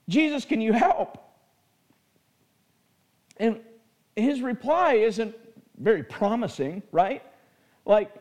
Jesus, 0.08 0.44
can 0.44 0.60
you 0.60 0.72
help? 0.72 1.18
And 3.38 3.60
his 4.14 4.40
reply 4.40 4.94
isn't 4.94 5.34
very 5.78 6.02
promising, 6.02 6.82
right? 6.92 7.22
Like, 7.84 8.14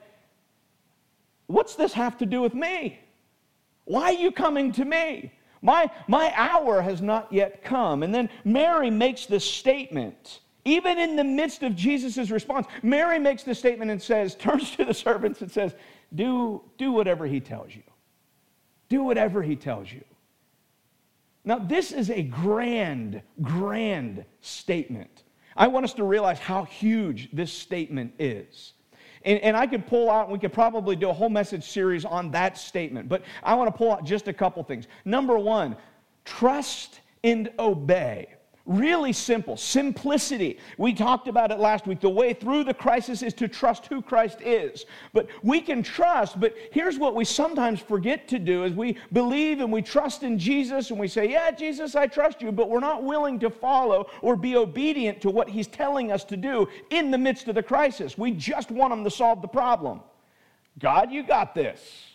what's 1.48 1.76
this 1.76 1.94
have 1.94 2.18
to 2.18 2.26
do 2.26 2.42
with 2.42 2.54
me? 2.54 3.00
Why 3.86 4.06
are 4.06 4.14
you 4.14 4.32
coming 4.32 4.72
to 4.74 4.84
me? 4.84 5.32
My, 5.62 5.90
my 6.08 6.34
hour 6.36 6.82
has 6.82 7.02
not 7.02 7.32
yet 7.32 7.64
come. 7.64 8.04
And 8.04 8.14
then 8.14 8.30
Mary 8.44 8.90
makes 8.90 9.26
this 9.26 9.46
statement. 9.46 10.42
Even 10.66 10.98
in 10.98 11.16
the 11.16 11.24
midst 11.24 11.64
of 11.64 11.76
Jesus' 11.76 12.32
response, 12.32 12.68
Mary 12.82 13.20
makes 13.20 13.44
this 13.44 13.60
statement 13.60 13.92
and 13.92 14.02
says, 14.02 14.36
turns 14.36 14.72
to 14.72 14.86
the 14.86 14.94
servants 14.94 15.42
and 15.42 15.52
says, 15.52 15.76
do, 16.16 16.62
do 16.78 16.92
whatever 16.92 17.26
he 17.26 17.40
tells 17.40 17.76
you. 17.76 17.84
Do 18.90 19.04
whatever 19.04 19.42
he 19.42 19.56
tells 19.56 19.92
you. 19.92 20.04
Now, 21.44 21.60
this 21.60 21.92
is 21.92 22.10
a 22.10 22.24
grand, 22.24 23.22
grand 23.42 24.26
statement. 24.42 25.24
I 25.56 25.68
want 25.68 25.86
us 25.86 25.94
to 25.94 26.04
realize 26.04 26.40
how 26.40 26.64
huge 26.64 27.30
this 27.32 27.54
statement 27.54 28.14
is. 28.20 28.74
And, 29.24 29.40
and, 29.40 29.58
I 29.58 29.66
could 29.66 29.88
pull 29.88 30.12
out, 30.12 30.30
we 30.30 30.38
could 30.38 30.54
probably 30.54 30.96
do 30.96 31.10
a 31.10 31.14
whole 31.14 31.30
message 31.30 31.64
series 31.64 32.06
on 32.06 32.30
that 32.32 32.58
statement, 32.58 33.10
but 33.10 33.24
I 33.42 33.56
want 33.56 33.72
to 33.72 33.78
pull 33.78 33.92
out 33.92 34.06
just 34.06 34.28
a 34.28 34.34
couple 34.34 34.64
things. 34.64 34.88
Number 35.04 35.38
one, 35.38 35.76
trust 36.26 37.00
and 37.24 37.52
obey. 37.58 38.28
Really 38.66 39.14
simple. 39.14 39.58
Simplicity. 39.58 40.58
We 40.80 40.92
talked 40.92 41.28
about 41.28 41.52
it 41.52 41.60
last 41.60 41.86
week. 41.86 42.00
The 42.00 42.10
way 42.10 42.34
through 42.34 42.64
the 42.64 42.74
crisis 42.74 43.22
is 43.22 43.34
to 43.36 43.48
trust 43.48 43.86
who 43.86 44.02
Christ 44.02 44.42
is. 44.42 44.86
But 45.14 45.28
we 45.44 45.62
can 45.62 45.84
trust, 45.84 46.40
but 46.40 46.56
here's 46.72 46.98
what 46.98 47.14
we 47.14 47.26
sometimes 47.26 47.80
forget 47.80 48.28
to 48.30 48.40
do 48.40 48.64
is 48.64 48.74
we 48.74 48.98
believe 49.14 49.60
and 49.60 49.72
we 49.72 49.84
trust 49.84 50.24
in 50.24 50.40
Jesus 50.40 50.90
and 50.90 51.00
we 51.00 51.08
say, 51.08 51.30
"Yeah, 51.30 51.52
Jesus, 51.52 51.96
I 51.96 52.08
trust 52.08 52.42
you," 52.42 52.52
but 52.52 52.68
we're 52.68 52.80
not 52.80 53.04
willing 53.04 53.38
to 53.40 53.52
follow 53.52 54.10
or 54.24 54.36
be 54.36 54.56
obedient 54.56 55.22
to 55.22 55.30
what 55.30 55.48
he's 55.48 55.68
telling 55.68 56.12
us 56.12 56.24
to 56.24 56.36
do 56.36 56.68
in 56.90 57.12
the 57.12 57.20
midst 57.20 57.48
of 57.48 57.54
the 57.54 57.64
crisis. 57.64 58.18
We 58.18 58.32
just 58.32 58.72
want 58.72 58.92
him 58.94 59.04
to 59.04 59.12
solve 59.12 59.44
the 59.44 59.48
problem. 59.48 60.02
God, 60.80 61.12
you 61.12 61.22
got 61.22 61.54
this. 61.54 62.15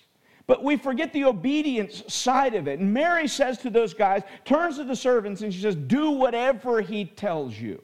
But 0.50 0.64
we 0.64 0.76
forget 0.76 1.12
the 1.12 1.26
obedience 1.26 2.02
side 2.08 2.56
of 2.56 2.66
it. 2.66 2.80
And 2.80 2.92
Mary 2.92 3.28
says 3.28 3.58
to 3.58 3.70
those 3.70 3.94
guys, 3.94 4.24
turns 4.44 4.78
to 4.78 4.84
the 4.84 4.96
servants, 4.96 5.42
and 5.42 5.54
she 5.54 5.60
says, 5.60 5.76
Do 5.76 6.10
whatever 6.10 6.80
he 6.80 7.04
tells 7.04 7.56
you. 7.56 7.80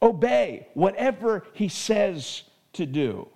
Obey 0.00 0.66
whatever 0.72 1.44
he 1.52 1.68
says 1.68 2.42
to 2.72 2.86
do. 2.86 3.28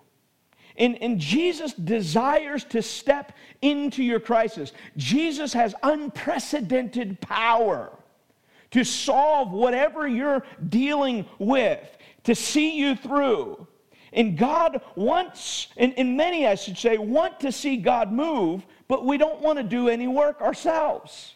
And, 0.78 0.96
and, 1.02 1.18
Jesus 1.18 1.74
desires 1.74 2.64
to 2.70 2.80
step 2.80 3.32
into 3.60 4.02
your 4.02 4.18
crisis. 4.18 4.72
Jesus 4.96 5.52
has 5.52 5.74
unprecedented 5.82 7.20
power 7.20 7.92
to 8.70 8.82
solve 8.82 9.52
whatever 9.52 10.08
you're 10.08 10.42
dealing 10.70 11.26
with, 11.38 11.98
to 12.24 12.34
see 12.34 12.78
you 12.78 12.96
through. 12.96 13.66
And 14.12 14.36
God 14.36 14.82
wants, 14.94 15.68
and, 15.76 15.94
and 15.96 16.16
many, 16.16 16.46
I 16.46 16.54
should 16.54 16.76
say, 16.76 16.98
want 16.98 17.40
to 17.40 17.50
see 17.50 17.78
God 17.78 18.12
move, 18.12 18.66
but 18.86 19.06
we 19.06 19.16
don't 19.16 19.40
want 19.40 19.58
to 19.58 19.62
do 19.62 19.88
any 19.88 20.06
work 20.06 20.42
ourselves. 20.42 21.34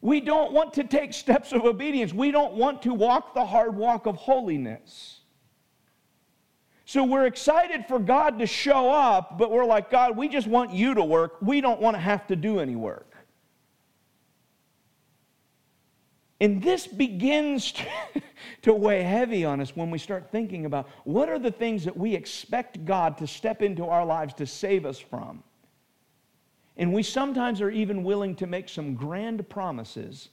We 0.00 0.20
don't 0.20 0.52
want 0.52 0.74
to 0.74 0.84
take 0.84 1.12
steps 1.14 1.52
of 1.52 1.64
obedience. 1.64 2.12
We 2.12 2.30
don't 2.30 2.54
want 2.54 2.82
to 2.82 2.92
walk 2.92 3.34
the 3.34 3.46
hard 3.46 3.76
walk 3.76 4.06
of 4.06 4.16
holiness. 4.16 5.20
So 6.86 7.04
we're 7.04 7.26
excited 7.26 7.86
for 7.86 7.98
God 7.98 8.38
to 8.40 8.46
show 8.46 8.90
up, 8.90 9.38
but 9.38 9.50
we're 9.50 9.64
like, 9.64 9.90
God, 9.90 10.16
we 10.16 10.28
just 10.28 10.46
want 10.46 10.72
you 10.72 10.94
to 10.94 11.02
work. 11.02 11.36
We 11.40 11.60
don't 11.60 11.80
want 11.80 11.96
to 11.96 12.00
have 12.00 12.26
to 12.26 12.36
do 12.36 12.58
any 12.58 12.76
work. 12.76 13.13
And 16.40 16.62
this 16.62 16.86
begins 16.86 17.72
to, 17.72 17.84
to, 18.62 18.74
weigh 18.74 19.02
heavy 19.02 19.44
on 19.44 19.60
us 19.60 19.76
when 19.76 19.90
we 19.90 19.98
start 19.98 20.30
thinking 20.30 20.66
about 20.66 20.88
what 21.04 21.28
are 21.28 21.38
the 21.38 21.50
things 21.50 21.84
that 21.84 21.96
we 21.96 22.14
expect 22.14 22.84
God 22.84 23.16
to 23.18 23.26
step 23.26 23.62
into 23.62 23.86
our 23.86 24.04
lives 24.04 24.34
to 24.34 24.46
save 24.46 24.84
us 24.84 24.98
from. 24.98 25.42
And 26.76 26.92
we 26.92 27.02
sometimes 27.02 27.60
are 27.60 27.70
even 27.70 28.02
willing 28.02 28.34
to 28.36 28.46
make 28.46 28.68
some 28.68 28.94
grand 28.94 29.48
promises 29.48 30.30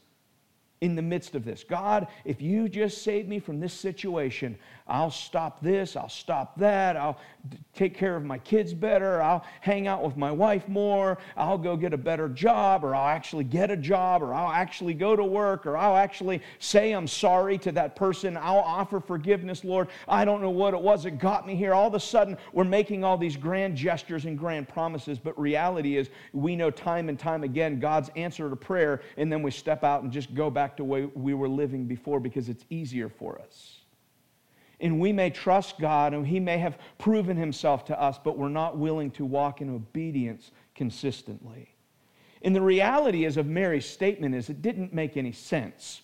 in 0.82 0.96
the 0.96 1.02
midst 1.02 1.36
of 1.36 1.46
this. 1.46 1.63
God, 1.63 2.08
if 2.26 2.41
you 2.41 2.67
just 2.67 3.04
save 3.04 3.28
me 3.28 3.39
from 3.39 3.60
this 3.60 3.72
situation, 3.72 4.58
I'll 4.88 5.12
stop 5.12 5.62
this, 5.62 5.96
I'll 5.96 6.10
stop 6.10 6.58
that, 6.58 6.98
I'll 6.98 7.20
take 7.76 7.96
care 7.96 8.15
of 8.15 8.26
my 8.26 8.39
kids 8.39 8.74
better, 8.74 9.22
I'll 9.22 9.46
hang 9.62 9.88
out 9.88 10.04
with 10.04 10.17
my 10.17 10.32
wife 10.32 10.67
more, 10.67 11.20
I'll 11.38 11.60
go 11.60 11.78
get 11.78 11.94
a 11.94 11.98
better 11.98 12.28
job, 12.28 12.84
or 12.84 12.96
I'll 12.96 13.08
actually 13.08 13.44
get 13.44 13.70
a 13.70 13.78
job, 13.78 14.24
or 14.24 14.34
I'll 14.34 14.52
actually 14.52 14.96
go 14.96 15.15
to 15.15 15.24
work, 15.24 15.67
or 15.67 15.78
I'll 15.78 15.96
actually 15.96 16.41
say 16.58 16.94
I'm 16.94 17.08
sorry 17.08 17.60
to 17.60 17.72
that 17.74 17.96
person, 17.96 18.36
I'll 18.36 18.58
offer 18.58 19.00
forgiveness, 19.00 19.63
Lord. 19.63 19.88
I 20.08 20.26
don't 20.26 20.41
know 20.41 20.50
what 20.50 20.74
it 20.74 20.82
was 20.82 21.04
that 21.04 21.20
got 21.20 21.46
me 21.46 21.56
here. 21.56 21.76
All 21.76 21.88
of 21.88 21.94
a 21.94 22.00
sudden, 22.00 22.38
we're 22.54 22.63
making 22.63 23.04
all 23.04 23.20
these 23.20 23.38
grand 23.38 23.78
gestures 23.78 24.26
and 24.26 24.38
grand 24.38 24.67
promises, 24.67 25.20
but 25.20 25.39
reality 25.39 25.96
is 25.96 26.10
we 26.34 26.56
know 26.56 26.72
time 26.72 27.08
and 27.08 27.20
time 27.20 27.44
again 27.44 27.80
God's 27.80 28.10
answer 28.15 28.50
to 28.50 28.56
prayer, 28.56 29.02
and 29.15 29.32
then 29.32 29.44
we 29.44 29.52
step 29.52 29.84
out 29.84 30.02
and 30.02 30.12
just 30.12 30.34
go 30.34 30.50
back 30.50 30.70
to 30.77 30.84
the 30.84 30.88
way 30.88 31.05
we 31.05 31.34
were 31.34 31.49
living 31.49 31.86
before 31.86 32.19
because 32.19 32.49
it's 32.49 32.65
easier 32.69 33.10
for 33.10 33.39
us 33.39 33.81
and 34.81 34.99
we 34.99 35.13
may 35.13 35.29
trust 35.29 35.79
God 35.79 36.13
and 36.13 36.27
He 36.27 36.39
may 36.39 36.57
have 36.57 36.77
proven 36.97 37.38
Himself 37.38 37.86
to 37.86 38.01
us, 38.01 38.19
but 38.21 38.38
we're 38.38 38.49
not 38.49 38.77
willing 38.77 39.12
to 39.12 39.25
walk 39.25 39.62
in 39.62 39.73
obedience 39.73 40.51
consistently. 40.75 41.69
And 42.41 42.55
the 42.55 42.62
reality 42.62 43.25
is 43.25 43.38
of 43.38 43.45
Mary's 43.45 43.86
statement 43.86 44.34
is 44.34 44.49
it 44.49 44.62
didn't 44.62 44.93
make 44.93 45.15
any 45.15 45.31
sense. 45.31 46.01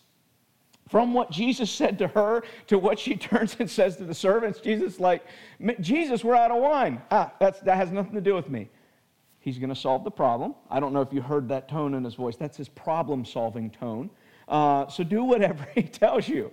From 0.88 1.14
what 1.14 1.32
Jesus 1.32 1.70
said 1.70 1.98
to 1.98 2.08
her 2.10 2.44
to 2.68 2.78
what 2.78 3.00
she 3.00 3.16
turns 3.18 3.58
and 3.60 3.70
says 3.70 3.98
to 3.98 4.06
the 4.06 4.14
servants, 4.14 4.60
Jesus 4.60 5.00
like, 5.00 5.26
Jesus, 5.82 6.24
we're 6.24 6.36
out 6.36 6.52
of 6.52 6.62
wine. 6.62 7.02
Ah, 7.12 7.34
that's, 7.40 7.60
that 7.62 7.76
has 7.76 7.92
nothing 7.92 8.14
to 8.14 8.22
do 8.22 8.36
with 8.36 8.50
me. 8.50 8.70
He's 9.40 9.58
going 9.58 9.70
to 9.70 9.76
solve 9.76 10.04
the 10.04 10.12
problem. 10.12 10.56
I 10.70 10.80
don't 10.80 10.94
know 10.94 11.02
if 11.02 11.12
you 11.12 11.22
heard 11.22 11.50
that 11.50 11.68
tone 11.68 11.94
in 11.94 12.04
his 12.04 12.16
voice. 12.16 12.36
That's 12.36 12.58
his 12.58 12.70
problem 12.70 13.26
solving 13.26 13.70
tone. 13.70 14.10
Uh, 14.48 14.88
so 14.88 15.04
do 15.04 15.24
whatever 15.24 15.68
he 15.76 15.84
tells 15.84 16.28
you. 16.28 16.52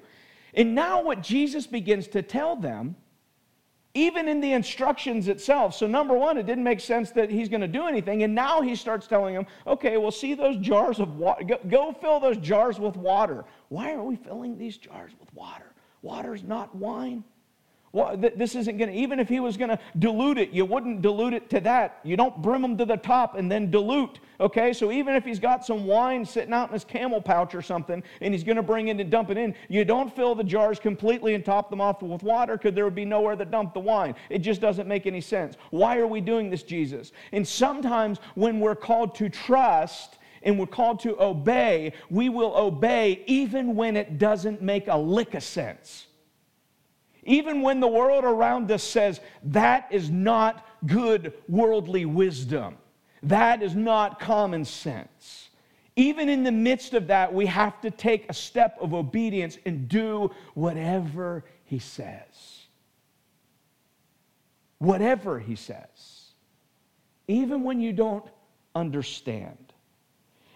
And 0.55 0.75
now, 0.75 1.03
what 1.03 1.21
Jesus 1.21 1.67
begins 1.67 2.07
to 2.09 2.23
tell 2.23 2.55
them, 2.55 2.95
even 3.95 4.29
in 4.29 4.41
the 4.41 4.53
instructions 4.53 5.29
itself. 5.29 5.75
So, 5.75 5.87
number 5.87 6.15
one, 6.17 6.37
it 6.37 6.47
didn't 6.47 6.65
make 6.65 6.81
sense 6.81 7.11
that 7.13 7.31
he's 7.31 7.49
going 7.49 7.61
to 7.61 7.69
do 7.69 7.87
anything. 7.87 8.25
And 8.25 8.35
now 8.35 8.61
he 8.61 8.75
starts 8.75 9.07
telling 9.07 9.35
them, 9.35 9.47
okay, 9.67 9.97
well, 9.97 10.11
see 10.11 10.35
those 10.35 10.57
jars 10.59 10.99
of 10.99 11.17
water. 11.17 11.45
Go, 11.45 11.59
go 11.69 11.93
fill 11.93 12.21
those 12.21 12.37
jars 12.39 12.79
with 12.79 12.97
water. 12.97 13.45
Why 13.69 13.93
are 13.93 14.03
we 14.03 14.17
filling 14.17 14.59
these 14.59 14.77
jars 14.77 15.13
with 15.19 15.33
water? 15.33 15.73
Water's 16.03 16.43
not 16.43 16.75
wine. 16.75 17.25
This 18.19 18.57
isn't 18.57 18.77
going 18.77 18.91
to, 18.91 18.97
even 18.97 19.21
if 19.21 19.29
he 19.29 19.39
was 19.39 19.57
going 19.57 19.71
to 19.71 19.79
dilute 19.99 20.39
it, 20.39 20.51
you 20.51 20.65
wouldn't 20.65 21.01
dilute 21.01 21.33
it 21.33 21.49
to 21.51 21.61
that. 21.61 22.01
You 22.03 22.17
don't 22.17 22.43
brim 22.43 22.63
them 22.63 22.77
to 22.79 22.85
the 22.85 22.97
top 22.97 23.37
and 23.37 23.51
then 23.51 23.71
dilute. 23.71 24.19
Okay, 24.41 24.73
so 24.73 24.91
even 24.91 25.15
if 25.15 25.25
he's 25.25 25.39
got 25.39 25.65
some 25.65 25.87
wine 25.87 26.25
sitting 26.25 26.53
out 26.53 26.69
in 26.69 26.73
his 26.73 26.85
camel 26.85 27.23
pouch 27.23 27.55
or 27.55 27.63
something 27.63 28.03
and 28.21 28.35
he's 28.35 28.43
going 28.43 28.57
to 28.57 28.65
bring 28.65 28.89
it 28.89 28.99
and 28.99 29.11
dump 29.11 29.31
it 29.31 29.39
in, 29.39 29.55
you 29.69 29.85
don't 29.85 30.15
fill 30.15 30.35
the 30.35 30.43
jars 30.43 30.81
completely 30.81 31.35
and 31.35 31.45
top 31.45 31.71
them 31.71 31.81
off 31.81 32.03
with 32.03 32.25
water 32.25 32.57
because 32.57 32.75
there 32.75 32.85
would 32.85 32.97
be 32.97 33.05
nowhere 33.05 33.37
to 33.37 33.45
dump 33.45 33.75
the 33.75 33.81
wine. 33.81 34.17
It 34.29 34.41
just 34.41 34.61
doesn't 34.61 34.89
make 34.89 35.07
any 35.07 35.21
sense. 35.21 35.57
Why 35.71 35.99
are 35.99 36.09
we 36.09 36.21
doing 36.21 36.51
this, 36.51 36.65
Jesus? 36.65 37.13
And 37.31 37.47
sometimes 37.47 38.19
when 38.35 38.59
we're 38.59 38.75
called 38.75 39.15
to 39.17 39.29
trust, 39.29 40.19
and 40.43 40.59
we're 40.59 40.67
called 40.67 41.01
to 41.01 41.19
obey, 41.23 41.93
we 42.11 42.29
will 42.29 42.55
obey 42.55 43.23
even 43.27 43.75
when 43.75 43.97
it 43.97 44.19
doesn't 44.19 44.61
make 44.61 44.89
a 44.89 44.97
lick 44.97 45.33
of 45.33 45.43
sense. 45.43 46.07
Even 47.25 47.63
when 47.63 47.81
the 47.81 47.89
world 47.89 48.25
around 48.25 48.71
us 48.71 48.83
says 48.83 49.21
that 49.45 49.89
is 49.91 50.11
not 50.11 50.67
good 50.87 51.33
worldly 51.49 52.05
wisdom, 52.05 52.77
that 53.23 53.63
is 53.63 53.75
not 53.75 54.21
common 54.21 54.65
sense. 54.65 55.49
Even 55.97 56.29
in 56.29 56.43
the 56.43 56.53
midst 56.53 56.93
of 56.93 57.07
that, 57.07 57.33
we 57.33 57.47
have 57.47 57.81
to 57.81 57.91
take 57.91 58.29
a 58.29 58.35
step 58.35 58.77
of 58.81 58.95
obedience 58.95 59.59
and 59.65 59.89
do 59.89 60.31
whatever 60.55 61.45
he 61.65 61.79
says. 61.79 62.67
Whatever 64.79 65.39
he 65.39 65.55
says. 65.55 66.33
Even 67.29 67.63
when 67.63 67.81
you 67.81 67.93
don't 67.93 68.27
understand. 68.75 69.73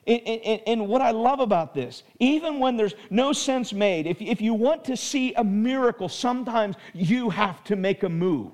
And, 0.09 0.23
and, 0.27 0.62
and, 0.66 0.88
what 0.88 1.03
I 1.03 1.11
love 1.11 1.40
about 1.40 1.75
this, 1.75 2.03
even 2.18 2.59
when 2.59 2.79
there's 2.79 2.94
no 3.11 3.35
sense 3.35 3.75
made, 3.75 4.07
if, 4.07 4.23
if 4.23 4.40
you 4.40 4.55
want 4.55 4.83
to 4.87 4.97
see 4.97 5.35
a 5.35 5.44
miracle, 5.44 6.09
sometimes 6.09 6.77
you 6.94 7.29
have 7.29 7.62
to 7.64 7.77
make 7.77 8.05
a 8.05 8.09
move. 8.09 8.53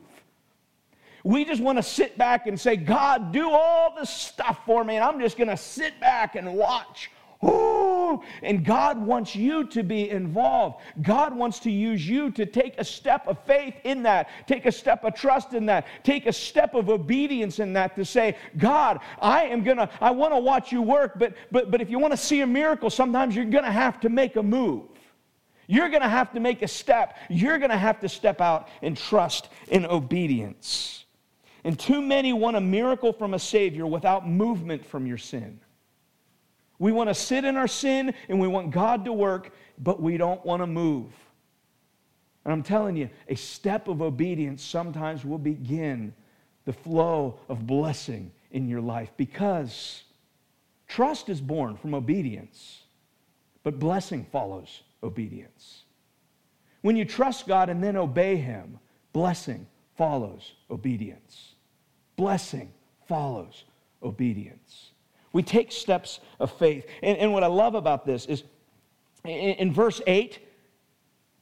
We 1.22 1.44
just 1.44 1.62
want 1.62 1.78
to 1.78 1.82
sit 1.82 2.18
back 2.18 2.48
and 2.48 2.60
say, 2.60 2.74
God, 2.74 3.32
do 3.32 3.48
all 3.48 3.94
the 3.96 4.04
stuff 4.04 4.62
for 4.66 4.82
me, 4.82 4.96
and 4.96 5.04
I'm 5.04 5.20
just 5.20 5.36
going 5.36 5.48
to 5.48 5.56
sit 5.56 6.00
back 6.00 6.34
and 6.34 6.54
watch. 6.54 7.08
And 8.42 8.64
God 8.64 8.98
wants 8.98 9.34
you 9.34 9.66
to 9.68 9.82
be 9.82 10.10
involved. 10.10 10.80
God 11.02 11.34
wants 11.34 11.58
to 11.60 11.70
use 11.70 12.06
you 12.06 12.30
to 12.32 12.46
take 12.46 12.74
a 12.78 12.84
step 12.84 13.26
of 13.26 13.38
faith 13.44 13.74
in 13.84 14.02
that, 14.04 14.28
take 14.46 14.66
a 14.66 14.72
step 14.72 15.04
of 15.04 15.14
trust 15.14 15.54
in 15.54 15.66
that, 15.66 15.86
take 16.02 16.26
a 16.26 16.32
step 16.32 16.74
of 16.74 16.88
obedience 16.88 17.58
in 17.58 17.72
that 17.74 17.96
to 17.96 18.04
say, 18.04 18.36
God, 18.56 19.00
I 19.20 19.44
am 19.44 19.62
gonna, 19.64 19.88
I 20.00 20.10
want 20.10 20.32
to 20.34 20.38
watch 20.38 20.72
you 20.72 20.82
work, 20.82 21.18
but 21.18 21.34
but 21.50 21.70
but 21.70 21.80
if 21.80 21.90
you 21.90 21.98
want 21.98 22.12
to 22.12 22.16
see 22.16 22.40
a 22.40 22.46
miracle, 22.46 22.90
sometimes 22.90 23.34
you're 23.34 23.44
gonna 23.44 23.72
have 23.72 24.00
to 24.00 24.08
make 24.08 24.36
a 24.36 24.42
move. 24.42 24.88
You're 25.66 25.88
gonna 25.88 26.08
have 26.08 26.32
to 26.32 26.40
make 26.40 26.62
a 26.62 26.68
step. 26.68 27.16
You're 27.30 27.58
gonna 27.58 27.78
have 27.78 28.00
to 28.00 28.08
step 28.08 28.40
out 28.40 28.68
and 28.82 28.96
trust 28.96 29.48
in 29.68 29.86
obedience. 29.86 31.04
And 31.64 31.78
too 31.78 32.02
many 32.02 32.34
want 32.34 32.58
a 32.58 32.60
miracle 32.60 33.12
from 33.14 33.32
a 33.32 33.38
Savior 33.38 33.86
without 33.86 34.28
movement 34.28 34.84
from 34.84 35.06
your 35.06 35.16
sin. 35.16 35.60
We 36.78 36.92
want 36.92 37.08
to 37.08 37.14
sit 37.14 37.44
in 37.44 37.56
our 37.56 37.68
sin 37.68 38.14
and 38.28 38.40
we 38.40 38.48
want 38.48 38.70
God 38.70 39.04
to 39.04 39.12
work, 39.12 39.52
but 39.78 40.02
we 40.02 40.16
don't 40.16 40.44
want 40.44 40.62
to 40.62 40.66
move. 40.66 41.12
And 42.44 42.52
I'm 42.52 42.62
telling 42.62 42.96
you, 42.96 43.08
a 43.28 43.36
step 43.36 43.88
of 43.88 44.02
obedience 44.02 44.62
sometimes 44.62 45.24
will 45.24 45.38
begin 45.38 46.14
the 46.64 46.72
flow 46.72 47.38
of 47.48 47.66
blessing 47.66 48.32
in 48.50 48.68
your 48.68 48.80
life 48.80 49.10
because 49.16 50.04
Trust 50.94 51.28
is 51.28 51.40
born 51.40 51.76
from 51.76 51.94
obedience, 51.94 52.82
but 53.62 53.78
blessing 53.78 54.26
follows 54.30 54.82
obedience. 55.02 55.82
When 56.82 56.96
you 56.96 57.04
trust 57.04 57.46
God 57.46 57.68
and 57.68 57.82
then 57.82 57.96
obey 57.96 58.36
Him, 58.36 58.78
blessing 59.12 59.66
follows 59.96 60.52
obedience. 60.70 61.54
Blessing 62.16 62.72
follows 63.08 63.64
obedience. 64.02 64.90
We 65.34 65.42
take 65.42 65.72
steps 65.72 66.20
of 66.40 66.50
faith. 66.52 66.86
And, 67.02 67.18
and 67.18 67.32
what 67.34 67.42
I 67.42 67.48
love 67.48 67.74
about 67.74 68.06
this 68.06 68.24
is 68.24 68.44
in, 69.24 69.30
in 69.30 69.72
verse 69.72 70.00
8, 70.06 70.38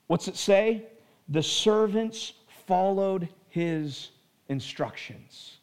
what's 0.09 0.27
it 0.27 0.37
say? 0.37 0.87
The 1.29 1.43
servants 1.43 2.33
followed 2.67 3.29
his 3.51 4.11
instructions. 4.49 5.59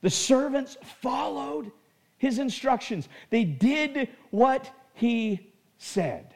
The 0.00 0.10
servants 0.10 0.76
followed 1.02 1.72
his 2.18 2.38
instructions. 2.38 3.08
They 3.30 3.44
did 3.44 4.10
what 4.30 4.70
he 4.94 5.52
said. 5.78 6.34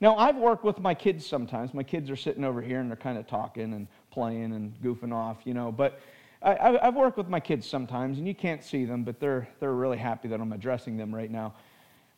Now, 0.00 0.16
I've 0.16 0.36
worked 0.36 0.64
with 0.64 0.78
my 0.78 0.94
kids 0.94 1.26
sometimes. 1.26 1.74
My 1.74 1.82
kids 1.82 2.08
are 2.08 2.16
sitting 2.16 2.44
over 2.44 2.62
here 2.62 2.80
and 2.80 2.88
they're 2.88 2.96
kind 2.96 3.18
of 3.18 3.26
talking 3.26 3.74
and 3.74 3.86
playing 4.10 4.52
and 4.52 4.72
goofing 4.80 5.12
off, 5.12 5.38
you 5.44 5.52
know. 5.52 5.70
But 5.70 6.00
I, 6.40 6.78
have 6.82 6.94
worked 6.94 7.16
with 7.16 7.28
my 7.28 7.40
kids 7.40 7.68
sometimes, 7.68 8.18
and 8.18 8.26
you 8.26 8.34
can't 8.34 8.62
see 8.62 8.84
them, 8.84 9.02
but 9.02 9.18
they're, 9.18 9.48
they're 9.58 9.74
really 9.74 9.98
happy 9.98 10.28
that 10.28 10.40
I'm 10.40 10.52
addressing 10.52 10.96
them 10.96 11.12
right 11.14 11.30
now. 11.30 11.54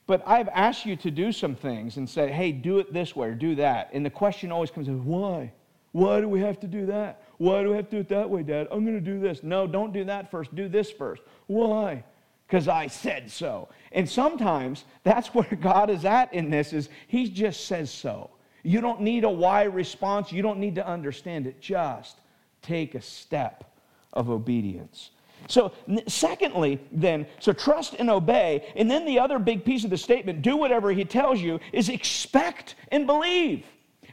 But 0.06 0.22
I've 0.26 0.48
asked 0.48 0.85
you 0.85 0.96
to 0.96 1.11
do 1.11 1.33
some 1.33 1.54
things 1.54 1.96
and 1.96 2.09
say, 2.09 2.30
hey, 2.30 2.52
do 2.52 2.80
it 2.80 2.92
this 2.92 3.14
way 3.16 3.28
or 3.28 3.35
do 3.35 3.54
that. 3.56 3.90
And 3.92 4.04
the 4.04 4.11
question 4.11 4.52
always 4.52 4.70
comes 4.70 4.88
in, 4.88 5.04
why? 5.04 5.52
Why 5.92 6.20
do 6.20 6.28
we 6.28 6.40
have 6.40 6.61
to 6.61 6.66
do 6.66 6.87
that? 6.87 7.22
Why 7.38 7.62
do 7.62 7.70
we 7.70 7.76
have 7.76 7.88
to 7.90 7.96
do 7.96 8.00
it 8.00 8.09
that 8.11 8.28
way, 8.28 8.42
Dad? 8.42 8.68
I'm 8.70 8.85
going 8.85 8.98
to 8.98 9.00
do 9.00 9.20
this. 9.20 9.42
No, 9.42 9.66
don't 9.66 9.92
do 9.92 10.04
that 10.04 10.30
first. 10.30 10.54
Do 10.54 10.68
this 10.68 10.90
first. 10.90 11.22
Why? 11.46 12.04
Because 12.46 12.68
I 12.68 12.88
said 12.88 13.30
so. 13.30 13.68
And 13.92 14.09
sometimes 14.09 14.85
that's 15.02 15.28
where 15.35 15.48
God 15.61 15.88
is 15.90 16.04
at 16.04 16.35
in 16.35 16.50
this 16.50 16.72
is 16.72 16.88
he 17.06 17.28
just 17.28 17.66
says 17.66 17.90
so. 17.90 18.30
You 18.62 18.80
don't 18.80 19.00
need 19.00 19.24
a 19.24 19.30
why 19.30 19.62
response. 19.62 20.30
You 20.30 20.42
don't 20.42 20.59
need 20.59 20.74
to 20.74 20.87
understand 20.87 21.46
it. 21.46 21.61
Just 21.61 22.18
take 22.61 22.94
a 22.94 23.00
step 23.00 23.69
of 24.12 24.31
obedience. 24.31 25.11
So, 25.49 25.73
secondly, 26.07 26.81
then, 26.92 27.27
so 27.38 27.53
trust 27.53 27.94
and 27.99 28.11
obey. 28.11 28.73
And 28.77 28.90
then 28.90 29.05
the 29.05 29.18
other 29.18 29.38
big 29.38 29.64
piece 29.64 29.85
of 29.85 29.90
the 29.90 29.96
statement 29.96 30.42
do 30.42 30.57
whatever 30.57 30.92
he 30.92 31.05
tells 31.05 31.40
you 31.40 31.61
is 31.73 31.88
expect 31.88 32.75
and 32.92 33.07
believe. 33.07 33.64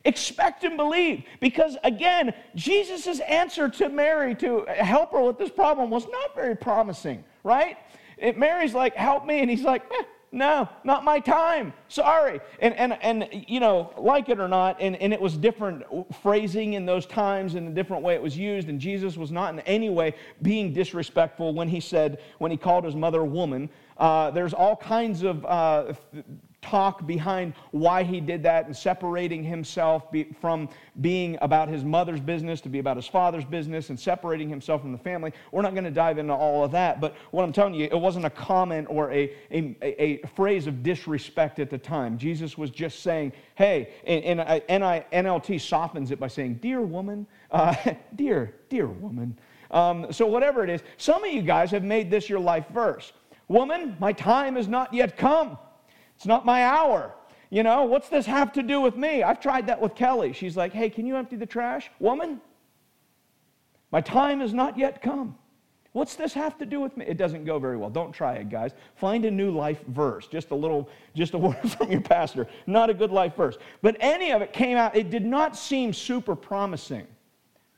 Expect 0.05 0.63
and 0.63 0.77
believe. 0.77 1.23
Because 1.39 1.77
again, 1.83 2.33
Jesus' 2.55 3.19
answer 3.19 3.67
to 3.69 3.89
Mary 3.89 4.35
to 4.35 4.65
help 4.67 5.11
her 5.11 5.21
with 5.21 5.37
this 5.37 5.49
problem 5.49 5.89
was 5.89 6.07
not 6.07 6.33
very 6.33 6.55
promising, 6.55 7.23
right? 7.43 7.77
It, 8.17 8.37
Mary's 8.37 8.73
like, 8.73 8.95
help 8.95 9.25
me. 9.25 9.41
And 9.41 9.49
he's 9.49 9.63
like, 9.63 9.83
eh, 9.91 10.03
no, 10.31 10.67
not 10.83 11.03
my 11.03 11.19
time. 11.19 11.73
Sorry. 11.87 12.41
And, 12.59 12.73
and, 12.75 12.97
and 13.01 13.45
you 13.47 13.59
know, 13.59 13.93
like 13.97 14.29
it 14.29 14.39
or 14.39 14.47
not, 14.47 14.77
and, 14.81 14.95
and 14.97 15.13
it 15.13 15.21
was 15.21 15.37
different 15.37 15.83
phrasing 16.21 16.73
in 16.73 16.85
those 16.85 17.05
times 17.05 17.55
and 17.55 17.67
the 17.67 17.71
different 17.71 18.03
way 18.03 18.13
it 18.13 18.21
was 18.21 18.37
used. 18.37 18.67
And 18.67 18.79
Jesus 18.79 19.15
was 19.15 19.31
not 19.31 19.53
in 19.53 19.61
any 19.61 19.89
way 19.89 20.15
being 20.41 20.73
disrespectful 20.73 21.53
when 21.53 21.69
he 21.69 21.79
said, 21.79 22.19
when 22.39 22.51
he 22.51 22.57
called 22.57 22.83
his 22.83 22.95
mother 22.95 23.21
a 23.21 23.25
woman. 23.25 23.69
Uh, 23.97 24.29
there's 24.31 24.53
all 24.53 24.75
kinds 24.75 25.23
of 25.23 25.45
uh, 25.45 25.93
talk 26.61 27.05
behind 27.05 27.53
why 27.71 28.03
he 28.03 28.19
did 28.19 28.43
that 28.43 28.65
and 28.65 28.75
separating 28.75 29.43
himself 29.43 30.11
be, 30.11 30.27
from 30.41 30.67
being 31.01 31.37
about 31.41 31.69
his 31.69 31.83
mother's 31.83 32.19
business 32.19 32.59
to 32.61 32.69
be 32.69 32.79
about 32.79 32.97
his 32.97 33.07
father's 33.07 33.45
business 33.45 33.89
and 33.89 33.99
separating 33.99 34.49
himself 34.49 34.81
from 34.81 34.91
the 34.91 34.97
family. 34.97 35.31
We're 35.51 35.61
not 35.61 35.73
going 35.73 35.83
to 35.83 35.91
dive 35.91 36.17
into 36.17 36.33
all 36.33 36.63
of 36.63 36.71
that, 36.71 36.99
but 36.99 37.15
what 37.31 37.43
I'm 37.43 37.53
telling 37.53 37.75
you, 37.75 37.85
it 37.85 37.99
wasn't 37.99 38.25
a 38.25 38.29
comment 38.29 38.87
or 38.89 39.11
a, 39.11 39.31
a, 39.51 39.75
a 39.81 40.27
phrase 40.35 40.67
of 40.67 40.83
disrespect 40.83 41.59
at 41.59 41.69
the 41.69 41.77
time. 41.77 42.17
Jesus 42.17 42.57
was 42.57 42.71
just 42.71 43.01
saying, 43.01 43.33
hey, 43.55 43.93
and, 44.05 44.41
and 44.67 44.83
I, 44.83 45.05
NLT 45.13 45.61
softens 45.61 46.11
it 46.11 46.19
by 46.19 46.27
saying, 46.27 46.55
dear 46.55 46.81
woman, 46.81 47.27
uh, 47.51 47.75
dear, 48.15 48.55
dear 48.69 48.87
woman. 48.87 49.37
Um, 49.69 50.11
so, 50.11 50.25
whatever 50.25 50.63
it 50.63 50.69
is, 50.69 50.81
some 50.97 51.23
of 51.23 51.31
you 51.31 51.41
guys 51.41 51.71
have 51.71 51.83
made 51.83 52.09
this 52.09 52.29
your 52.29 52.39
life 52.39 52.65
verse. 52.69 53.11
Woman, 53.49 53.95
my 53.99 54.13
time 54.13 54.55
has 54.55 54.67
not 54.67 54.93
yet 54.93 55.17
come. 55.17 55.57
It's 56.17 56.25
not 56.25 56.45
my 56.45 56.65
hour. 56.65 57.13
You 57.51 57.63
know, 57.63 57.83
what's 57.83 58.09
this 58.09 58.25
have 58.25 58.51
to 58.53 58.63
do 58.63 58.81
with 58.81 58.97
me? 58.97 59.21
I've 59.21 59.39
tried 59.39 59.67
that 59.67 59.79
with 59.79 59.93
Kelly. 59.95 60.33
She's 60.33 60.57
like, 60.57 60.73
hey, 60.73 60.89
can 60.89 61.05
you 61.05 61.15
empty 61.15 61.35
the 61.35 61.45
trash? 61.45 61.89
Woman, 61.99 62.41
my 63.91 64.01
time 64.01 64.41
has 64.41 64.53
not 64.53 64.77
yet 64.77 65.01
come. 65.01 65.37
What's 65.93 66.15
this 66.15 66.33
have 66.33 66.57
to 66.57 66.65
do 66.65 66.79
with 66.79 66.97
me? 66.97 67.05
It 67.07 67.17
doesn't 67.17 67.45
go 67.45 67.59
very 67.59 67.77
well. 67.77 67.89
Don't 67.91 68.11
try 68.11 68.33
it, 68.33 68.49
guys. 68.49 68.71
Find 68.95 69.25
a 69.25 69.31
new 69.31 69.51
life 69.51 69.83
verse. 69.87 70.27
Just 70.27 70.49
a 70.49 70.55
little, 70.55 70.89
just 71.15 71.35
a 71.35 71.37
word 71.39 71.71
from 71.71 71.91
your 71.91 72.01
pastor. 72.01 72.47
Not 72.65 72.89
a 72.89 72.93
good 72.95 73.11
life 73.11 73.35
verse. 73.35 73.57
But 73.83 73.95
any 73.99 74.31
of 74.31 74.41
it 74.41 74.53
came 74.53 74.75
out, 74.75 74.95
it 74.95 75.11
did 75.11 75.25
not 75.25 75.55
seem 75.55 75.93
super 75.93 76.35
promising 76.35 77.05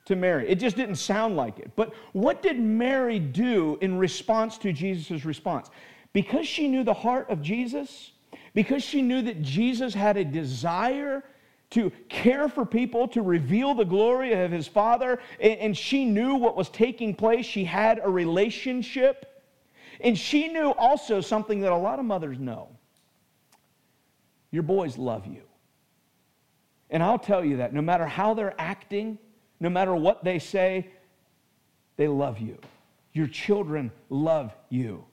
to 0.06 0.16
Mary. 0.16 0.48
It 0.48 0.56
just 0.56 0.76
didn't 0.76 0.96
sound 0.96 1.36
like 1.36 1.58
it. 1.58 1.70
But 1.76 1.92
what 2.12 2.42
did 2.42 2.58
Mary 2.58 3.18
do 3.18 3.78
in 3.80 3.98
response 3.98 4.56
to 4.58 4.72
Jesus' 4.72 5.24
response? 5.24 5.70
Because 6.12 6.48
she 6.48 6.68
knew 6.68 6.82
the 6.82 6.94
heart 6.94 7.30
of 7.30 7.40
Jesus, 7.40 8.12
because 8.54 8.82
she 8.82 9.02
knew 9.02 9.22
that 9.22 9.42
Jesus 9.42 9.94
had 9.94 10.16
a 10.16 10.24
desire 10.24 11.24
to 11.70 11.92
care 12.08 12.48
for 12.48 12.66
people, 12.66 13.06
to 13.08 13.22
reveal 13.22 13.74
the 13.74 13.84
glory 13.84 14.32
of 14.32 14.50
his 14.50 14.66
Father, 14.66 15.20
and 15.40 15.76
she 15.76 16.04
knew 16.04 16.34
what 16.34 16.56
was 16.56 16.68
taking 16.68 17.14
place. 17.14 17.46
She 17.46 17.64
had 17.64 18.00
a 18.02 18.08
relationship. 18.10 19.26
And 20.00 20.18
she 20.18 20.48
knew 20.48 20.70
also 20.70 21.20
something 21.20 21.60
that 21.60 21.72
a 21.72 21.76
lot 21.76 21.98
of 21.98 22.04
mothers 22.04 22.38
know 22.38 22.68
your 24.50 24.62
boys 24.64 24.98
love 24.98 25.26
you. 25.26 25.42
And 26.90 27.02
I'll 27.02 27.18
tell 27.18 27.44
you 27.44 27.58
that 27.58 27.72
no 27.72 27.82
matter 27.82 28.06
how 28.06 28.34
they're 28.34 28.54
acting, 28.58 29.18
no 29.60 29.70
matter 29.70 29.94
what 29.94 30.24
they 30.24 30.40
say, 30.40 30.88
they 31.96 32.08
love 32.08 32.40
you. 32.40 32.58
Your 33.12 33.28
children 33.28 33.92
love 34.08 34.52
you. 34.70 35.04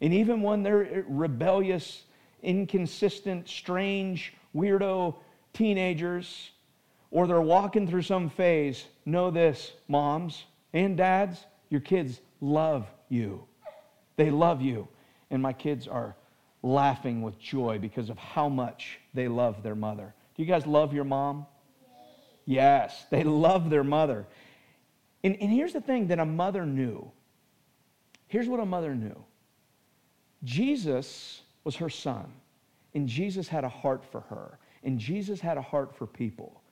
And 0.00 0.12
even 0.12 0.42
when 0.42 0.62
they're 0.64 1.04
rebellious, 1.08 2.02
inconsistent, 2.44 3.48
strange, 3.48 4.34
weirdo 4.54 5.16
teenagers, 5.52 6.50
or 7.10 7.26
they're 7.26 7.40
walking 7.40 7.86
through 7.86 8.02
some 8.02 8.28
phase, 8.28 8.84
know 9.06 9.30
this, 9.30 9.72
moms 9.88 10.44
and 10.72 10.96
dads, 10.96 11.44
your 11.70 11.80
kids 11.80 12.20
love 12.40 12.86
you. 13.08 13.44
They 14.16 14.30
love 14.30 14.60
you. 14.60 14.88
And 15.30 15.40
my 15.40 15.52
kids 15.52 15.88
are 15.88 16.16
laughing 16.62 17.22
with 17.22 17.38
joy 17.38 17.78
because 17.78 18.10
of 18.10 18.18
how 18.18 18.48
much 18.48 18.98
they 19.14 19.28
love 19.28 19.62
their 19.62 19.74
mother. 19.74 20.14
Do 20.34 20.42
you 20.42 20.48
guys 20.48 20.66
love 20.66 20.92
your 20.92 21.04
mom? 21.04 21.46
Yes, 22.46 23.06
they 23.10 23.22
love 23.22 23.70
their 23.70 23.84
mother. 23.84 24.26
And, 25.22 25.36
and 25.40 25.50
here's 25.50 25.72
the 25.72 25.80
thing 25.80 26.08
that 26.08 26.18
a 26.18 26.24
mother 26.24 26.66
knew. 26.66 27.10
Here's 28.26 28.48
what 28.48 28.60
a 28.60 28.66
mother 28.66 28.94
knew 28.94 29.16
Jesus 30.42 31.42
was 31.64 31.76
her 31.76 31.90
son, 31.90 32.26
and 32.94 33.08
Jesus 33.08 33.48
had 33.48 33.64
a 33.64 33.68
heart 33.68 34.04
for 34.04 34.20
her, 34.22 34.58
and 34.82 34.98
Jesus 34.98 35.40
had 35.40 35.56
a 35.56 35.62
heart 35.62 35.96
for 35.96 36.06
people. 36.06 36.62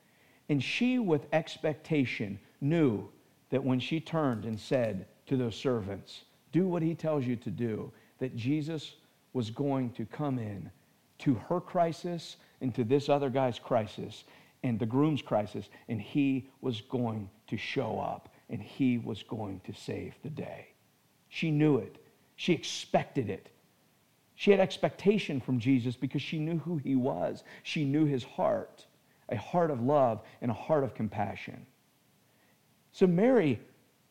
And 0.48 0.62
she, 0.62 0.98
with 0.98 1.26
expectation, 1.32 2.38
knew 2.60 3.08
that 3.50 3.64
when 3.64 3.80
she 3.80 4.00
turned 4.00 4.44
and 4.44 4.58
said 4.58 5.06
to 5.26 5.36
those 5.36 5.56
servants, 5.56 6.22
Do 6.52 6.66
what 6.66 6.82
he 6.82 6.94
tells 6.94 7.26
you 7.26 7.36
to 7.36 7.50
do, 7.50 7.92
that 8.18 8.36
Jesus 8.36 8.94
was 9.32 9.50
going 9.50 9.90
to 9.92 10.04
come 10.04 10.38
in 10.38 10.70
to 11.18 11.34
her 11.34 11.60
crisis 11.60 12.36
and 12.60 12.74
to 12.74 12.84
this 12.84 13.08
other 13.08 13.30
guy's 13.30 13.58
crisis 13.58 14.24
and 14.62 14.78
the 14.78 14.86
groom's 14.86 15.22
crisis, 15.22 15.68
and 15.88 16.00
he 16.00 16.48
was 16.60 16.80
going 16.82 17.28
to 17.48 17.56
show 17.56 17.98
up 17.98 18.28
and 18.48 18.62
he 18.62 18.98
was 18.98 19.22
going 19.22 19.60
to 19.64 19.72
save 19.72 20.14
the 20.22 20.30
day. 20.30 20.68
She 21.28 21.50
knew 21.50 21.78
it, 21.78 21.96
she 22.36 22.52
expected 22.52 23.30
it. 23.30 23.48
She 24.34 24.50
had 24.50 24.60
expectation 24.60 25.40
from 25.40 25.58
Jesus 25.58 25.96
because 25.96 26.22
she 26.22 26.38
knew 26.38 26.58
who 26.58 26.76
he 26.76 26.96
was. 26.96 27.44
She 27.62 27.84
knew 27.84 28.04
his 28.04 28.24
heart, 28.24 28.86
a 29.28 29.36
heart 29.36 29.70
of 29.70 29.80
love 29.80 30.20
and 30.40 30.50
a 30.50 30.54
heart 30.54 30.84
of 30.84 30.94
compassion. 30.94 31.66
So 32.92 33.06
Mary 33.06 33.60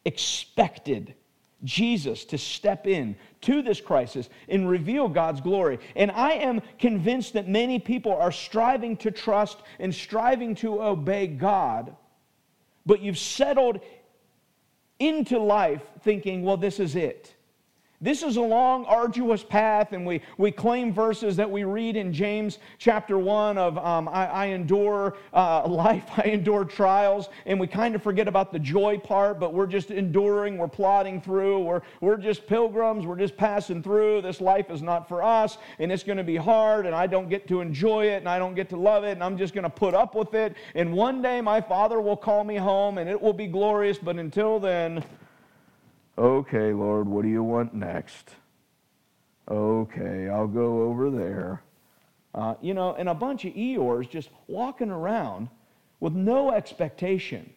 expected 0.06 1.16
Jesus 1.64 2.26
to 2.26 2.38
step 2.38 2.88
in 2.88 3.16
to 3.42 3.62
this 3.62 3.80
crisis 3.80 4.30
and 4.50 4.68
reveal 4.68 5.08
God's 5.08 5.42
glory. 5.42 5.80
And 5.96 6.12
I 6.12 6.32
am 6.34 6.62
convinced 6.80 7.34
that 7.34 7.48
many 7.48 7.80
people 7.80 8.14
are 8.14 8.32
striving 8.32 8.98
to 8.98 9.12
trust 9.12 9.60
and 9.80 9.94
striving 9.94 10.56
to 10.56 10.82
obey 10.82 11.28
God, 11.28 11.96
but 12.86 13.02
you've 13.02 13.20
settled 13.20 13.80
into 14.98 15.40
life 15.40 15.84
thinking, 16.02 16.44
well, 16.44 16.58
this 16.58 16.80
is 16.80 16.96
it. 16.96 17.36
This 18.04 18.24
is 18.24 18.38
a 18.38 18.42
long, 18.42 18.86
arduous 18.86 19.44
path, 19.44 19.94
and 19.94 20.08
we, 20.08 20.22
we 20.40 20.50
claim 20.50 20.92
verses 20.92 21.36
that 21.36 21.52
we 21.52 21.66
read 21.66 21.96
in 21.96 22.12
James 22.12 22.58
chapter 22.80 23.20
1 23.20 23.60
of 23.60 23.78
um, 23.78 24.08
I, 24.08 24.26
I, 24.26 24.46
endure 24.48 25.18
uh, 25.34 25.68
life, 25.68 26.06
I 26.18 26.24
endure 26.24 26.66
trials, 26.66 27.30
and 27.46 27.60
we 27.60 27.68
kind 27.68 27.94
of 27.94 28.02
forget 28.02 28.28
about 28.28 28.52
the 28.52 28.58
joy 28.58 28.98
part, 28.98 29.40
but 29.40 29.54
we're 29.54 29.68
just 29.68 29.92
enduring, 29.92 30.58
we're 30.58 30.68
plodding 30.68 31.22
through, 31.22 31.60
we're, 31.60 31.82
we're 32.00 32.18
just 32.18 32.48
pilgrims, 32.48 33.06
we're 33.06 33.20
just 33.20 33.38
passing 33.38 33.84
through. 33.84 34.24
This 34.24 34.42
life 34.42 34.72
is 34.72 34.82
not 34.82 35.08
for 35.08 35.22
us, 35.22 35.60
and 35.78 35.92
it's 35.92 36.02
going 36.02 36.18
to 36.18 36.24
be 36.24 36.38
hard, 36.38 36.88
and 36.88 36.96
I 36.96 37.06
don't 37.06 37.30
get 37.30 37.48
to 37.50 37.62
enjoy 37.62 38.08
it, 38.08 38.18
and 38.18 38.28
I 38.28 38.40
don't 38.40 38.56
get 38.56 38.68
to 38.70 38.78
love 38.78 39.04
it, 39.04 39.12
and 39.12 39.24
I'm 39.24 39.38
just 39.38 39.54
going 39.54 39.64
to 39.64 39.70
put 39.70 39.94
up 39.94 40.16
with 40.16 40.34
it. 40.34 40.56
And 40.74 40.92
one 40.92 41.22
day 41.22 41.40
my 41.40 41.62
Father 41.62 42.02
will 42.02 42.18
call 42.18 42.44
me 42.44 42.56
home, 42.56 42.98
and 42.98 43.08
it 43.08 43.22
will 43.22 43.32
be 43.32 43.46
glorious, 43.46 44.00
but 44.00 44.16
until 44.16 44.60
then, 44.60 45.04
Okay, 46.18 46.74
Lord, 46.74 47.08
what 47.08 47.24
do 47.24 47.30
you 47.30 47.44
want 47.44 47.74
next? 47.74 48.32
Okay, 49.50 50.30
I'll 50.30 50.48
go 50.48 50.84
over 50.84 51.10
there. 51.10 51.64
Uh, 52.34 52.56
you 52.62 52.74
know, 52.74 52.94
and 52.94 53.10
a 53.10 53.14
bunch 53.14 53.46
of 53.46 53.54
Eeyores 53.54 54.10
just 54.10 54.30
walking 54.48 54.90
around 54.90 55.50
with 56.00 56.14
no 56.14 56.52
expectation 56.52 57.52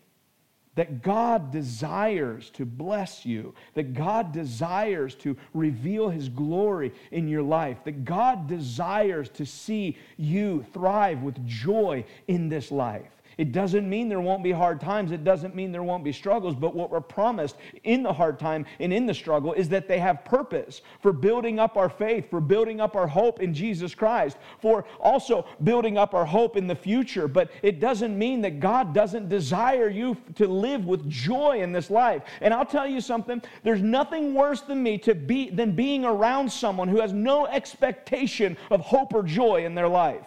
that 0.74 1.02
God 1.02 1.52
desires 1.52 2.50
to 2.50 2.64
bless 2.64 3.24
you, 3.24 3.54
that 3.74 3.94
God 3.94 4.32
desires 4.32 5.14
to 5.16 5.36
reveal 5.52 6.08
His 6.08 6.28
glory 6.28 6.92
in 7.12 7.28
your 7.28 7.42
life, 7.42 7.78
that 7.84 8.04
God 8.04 8.48
desires 8.48 9.28
to 9.30 9.46
see 9.46 9.96
you 10.16 10.64
thrive 10.72 11.22
with 11.22 11.46
joy 11.46 12.04
in 12.26 12.48
this 12.48 12.72
life. 12.72 13.13
It 13.36 13.52
doesn't 13.52 13.88
mean 13.88 14.08
there 14.08 14.20
won't 14.20 14.42
be 14.42 14.52
hard 14.52 14.80
times. 14.80 15.12
It 15.12 15.24
doesn't 15.24 15.54
mean 15.54 15.72
there 15.72 15.82
won't 15.82 16.04
be 16.04 16.12
struggles. 16.12 16.54
But 16.54 16.74
what 16.74 16.90
we're 16.90 17.00
promised 17.00 17.56
in 17.82 18.02
the 18.02 18.12
hard 18.12 18.38
time 18.38 18.66
and 18.78 18.92
in 18.92 19.06
the 19.06 19.14
struggle 19.14 19.52
is 19.52 19.68
that 19.70 19.88
they 19.88 19.98
have 19.98 20.24
purpose 20.24 20.82
for 21.00 21.12
building 21.12 21.58
up 21.58 21.76
our 21.76 21.88
faith, 21.88 22.30
for 22.30 22.40
building 22.40 22.80
up 22.80 22.96
our 22.96 23.06
hope 23.06 23.40
in 23.40 23.52
Jesus 23.52 23.94
Christ, 23.94 24.36
for 24.60 24.84
also 25.00 25.46
building 25.62 25.98
up 25.98 26.14
our 26.14 26.24
hope 26.24 26.56
in 26.56 26.66
the 26.66 26.74
future. 26.74 27.28
But 27.28 27.50
it 27.62 27.80
doesn't 27.80 28.16
mean 28.16 28.40
that 28.42 28.60
God 28.60 28.94
doesn't 28.94 29.28
desire 29.28 29.88
you 29.88 30.16
to 30.36 30.46
live 30.46 30.84
with 30.84 31.08
joy 31.08 31.60
in 31.60 31.72
this 31.72 31.90
life. 31.90 32.22
And 32.40 32.54
I'll 32.54 32.66
tell 32.66 32.86
you 32.86 33.00
something 33.00 33.42
there's 33.62 33.82
nothing 33.82 34.34
worse 34.34 34.60
than 34.60 34.82
me 34.82 34.98
to 34.98 35.14
be, 35.14 35.50
than 35.50 35.74
being 35.74 36.04
around 36.04 36.50
someone 36.50 36.88
who 36.88 37.00
has 37.00 37.12
no 37.12 37.46
expectation 37.46 38.56
of 38.70 38.80
hope 38.80 39.14
or 39.14 39.22
joy 39.22 39.64
in 39.64 39.74
their 39.74 39.88
life. 39.88 40.26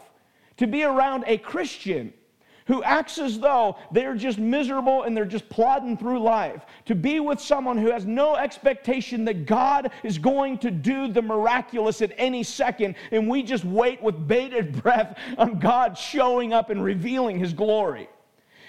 To 0.58 0.68
be 0.68 0.84
around 0.84 1.24
a 1.28 1.38
Christian 1.38 2.14
who 2.68 2.84
acts 2.84 3.18
as 3.18 3.40
though 3.40 3.78
they're 3.92 4.16
just 4.16 4.38
miserable 4.38 5.04
and 5.04 5.16
they're 5.16 5.26
just 5.26 5.50
plodding 5.50 5.98
through 5.98 6.20
life. 6.20 6.66
To 6.86 6.96
be 6.96 7.20
with 7.20 7.40
someone 7.40 7.78
who 7.78 7.92
has 7.92 8.06
no 8.06 8.36
expectation 8.36 9.26
that 9.26 9.46
God 9.46 9.92
is 10.04 10.18
going 10.18 10.58
to 10.60 10.72
do 10.72 11.08
the 11.08 11.22
miraculous 11.22 12.02
at 12.02 12.14
any 12.18 12.44
second, 12.44 12.96
and 13.12 13.28
we 13.28 13.44
just 13.44 13.66
wait 13.66 14.02
with 14.02 14.28
bated 14.28 14.82
breath 14.84 15.18
on 15.38 15.60
God 15.60 15.98
showing 15.98 16.54
up 16.54 16.70
and 16.70 16.84
revealing 16.84 17.40
his 17.40 17.54
glory. 17.54 18.10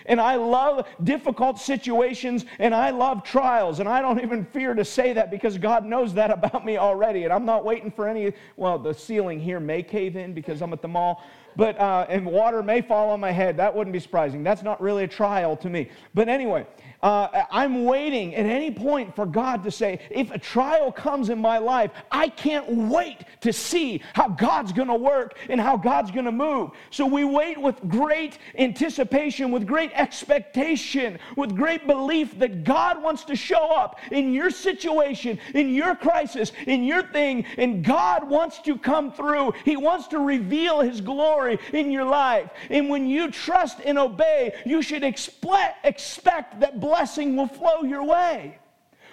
And 0.08 0.20
I 0.20 0.37
love 0.37 0.88
difficult 1.04 1.58
situations 1.58 2.46
and 2.58 2.74
I 2.74 2.90
love 2.90 3.22
trials. 3.22 3.78
And 3.78 3.88
I 3.88 4.00
don't 4.00 4.22
even 4.22 4.44
fear 4.46 4.74
to 4.74 4.84
say 4.84 5.12
that 5.12 5.30
because 5.30 5.58
God 5.58 5.84
knows 5.84 6.14
that 6.14 6.30
about 6.38 6.64
me 6.64 6.78
already. 6.78 7.24
And 7.24 7.32
I'm 7.32 7.44
not 7.44 7.64
waiting 7.64 7.90
for 7.90 8.08
any, 8.08 8.32
well, 8.56 8.78
the 8.78 8.94
ceiling 8.94 9.38
here 9.38 9.61
may 9.61 9.82
cave 9.82 10.16
in 10.16 10.32
because 10.32 10.62
I'm 10.62 10.72
at 10.72 10.82
the 10.82 10.88
mall 10.88 11.22
but 11.59 11.77
uh, 11.81 12.07
and 12.09 12.25
water 12.25 12.62
may 12.62 12.81
fall 12.81 13.11
on 13.11 13.18
my 13.18 13.33
head. 13.33 13.57
That 13.57 13.75
wouldn't 13.75 13.92
be 13.92 13.99
surprising. 13.99 14.44
That's 14.44 14.62
not 14.62 14.81
really 14.81 15.03
a 15.03 15.09
trial 15.09 15.57
to 15.57 15.68
me. 15.68 15.90
But 16.14 16.29
anyway, 16.29 16.66
uh, 17.03 17.44
I'm 17.51 17.85
waiting 17.85 18.37
at 18.37 18.47
any 18.47 18.71
point 18.71 19.14
for 19.16 19.27
God 19.27 19.64
to 19.64 19.71
say, 19.73 19.99
if 20.09 20.31
a 20.31 20.38
trial 20.38 20.92
comes 20.92 21.31
in 21.31 21.40
my 21.40 21.59
life, 21.59 21.90
I 22.12 22.29
can't 22.29 22.68
wait 22.68 23.25
to 23.40 23.53
see 23.53 24.03
how 24.14 24.29
God's 24.29 24.73
going 24.73 24.88
to 24.88 24.94
work 24.94 25.37
and 25.49 25.61
how 25.61 25.77
God's 25.77 26.12
going 26.12 26.27
to 26.27 26.33
move. 26.33 26.71
So 26.90 27.07
we 27.07 27.25
wait 27.25 27.61
with 27.61 27.77
great 27.88 28.38
anticipation, 28.57 29.51
with 29.51 29.66
great 29.66 29.90
expectation, 29.94 31.18
with 31.37 31.57
great 31.57 31.88
belief 31.88 32.38
that 32.38 32.62
God 32.62 33.03
wants 33.03 33.25
to 33.25 33.35
show 33.35 33.73
up 33.75 33.99
in 34.12 34.33
your 34.33 34.51
situation, 34.51 35.40
in 35.55 35.75
your 35.75 35.97
crisis, 35.97 36.53
in 36.68 36.85
your 36.85 37.03
thing, 37.03 37.44
and 37.57 37.85
God 37.85 38.29
wants 38.29 38.61
to 38.62 38.79
come 38.79 39.12
through. 39.12 39.55
He 39.64 39.77
wants 39.77 40.07
to 40.09 40.21
reveal 40.21 40.83
His 40.83 41.01
glory 41.01 41.47
in 41.72 41.90
your 41.90 42.04
life. 42.04 42.50
And 42.70 42.88
when 42.88 43.06
you 43.06 43.30
trust 43.30 43.78
and 43.84 43.98
obey, 43.98 44.54
you 44.66 44.82
should 44.82 45.04
expect, 45.04 45.87
expect 45.87 46.61
that 46.61 46.80
blessing 46.80 47.37
will 47.37 47.48
flow 47.48 47.82
your 47.82 48.04
way. 48.04 48.58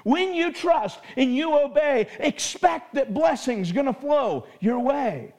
When 0.03 0.35
you 0.35 0.53
trust 0.53 0.99
and 1.17 1.35
you 1.35 1.57
obey, 1.57 2.07
expect 2.19 2.93
that 2.93 3.13
blessing's 3.13 3.71
to 3.71 3.93
flow 3.93 4.45
your 4.59 4.79
way. 4.79 5.33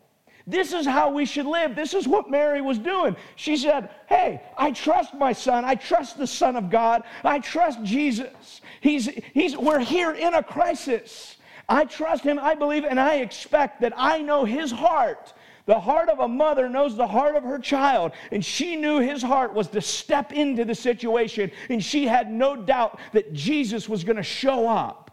This 0.47 0.73
is 0.73 0.87
how 0.87 1.11
we 1.11 1.25
should 1.25 1.47
live. 1.47 1.75
This 1.75 1.93
is 1.93 2.07
what 2.07 2.31
Mary 2.31 2.61
was 2.61 2.79
doing. 2.79 3.17
She 3.35 3.57
said, 3.57 3.91
Hey, 4.09 4.41
I 4.57 4.71
trust 4.71 5.15
my 5.15 5.33
son. 5.33 5.65
I 5.65 5.75
trust 5.75 6.19
the 6.19 6.27
Son 6.27 6.55
of 6.55 6.71
God. 6.71 7.03
I 7.25 7.41
trust 7.41 7.83
Jesus. 7.83 8.61
He's, 8.81 9.09
he's, 9.35 9.57
we're 9.57 9.81
here 9.81 10.13
in 10.13 10.35
a 10.35 10.43
crisis. 10.43 11.37
I 11.69 11.85
trust 11.85 12.23
him, 12.23 12.39
I 12.39 12.55
believe, 12.55 12.85
and 12.85 13.01
I 13.01 13.17
expect 13.17 13.81
that 13.81 13.93
I 13.97 14.23
know 14.23 14.45
his 14.45 14.71
heart 14.71 15.33
the 15.67 15.79
heart 15.79 16.09
of 16.09 16.21
a 16.21 16.29
mother 16.29 16.69
knows 16.69 16.97
the 16.97 17.07
heart 17.07 17.37
of 17.37 17.43
her 17.43 17.59
child, 17.59 18.13
and 18.33 18.45
she 18.45 18.77
knew 18.77 19.01
his 19.01 19.23
heart 19.23 19.53
was 19.53 19.69
to 19.69 19.81
step 19.81 20.33
into 20.33 20.65
the 20.65 20.75
situation, 20.75 21.51
and 21.69 21.85
she 21.85 22.07
had 22.07 22.31
no 22.31 22.57
doubt 22.57 22.99
that 23.13 23.33
Jesus 23.33 23.89
was 23.89 24.05
going 24.05 24.17
to 24.17 24.23
show 24.23 24.69
up 24.69 25.11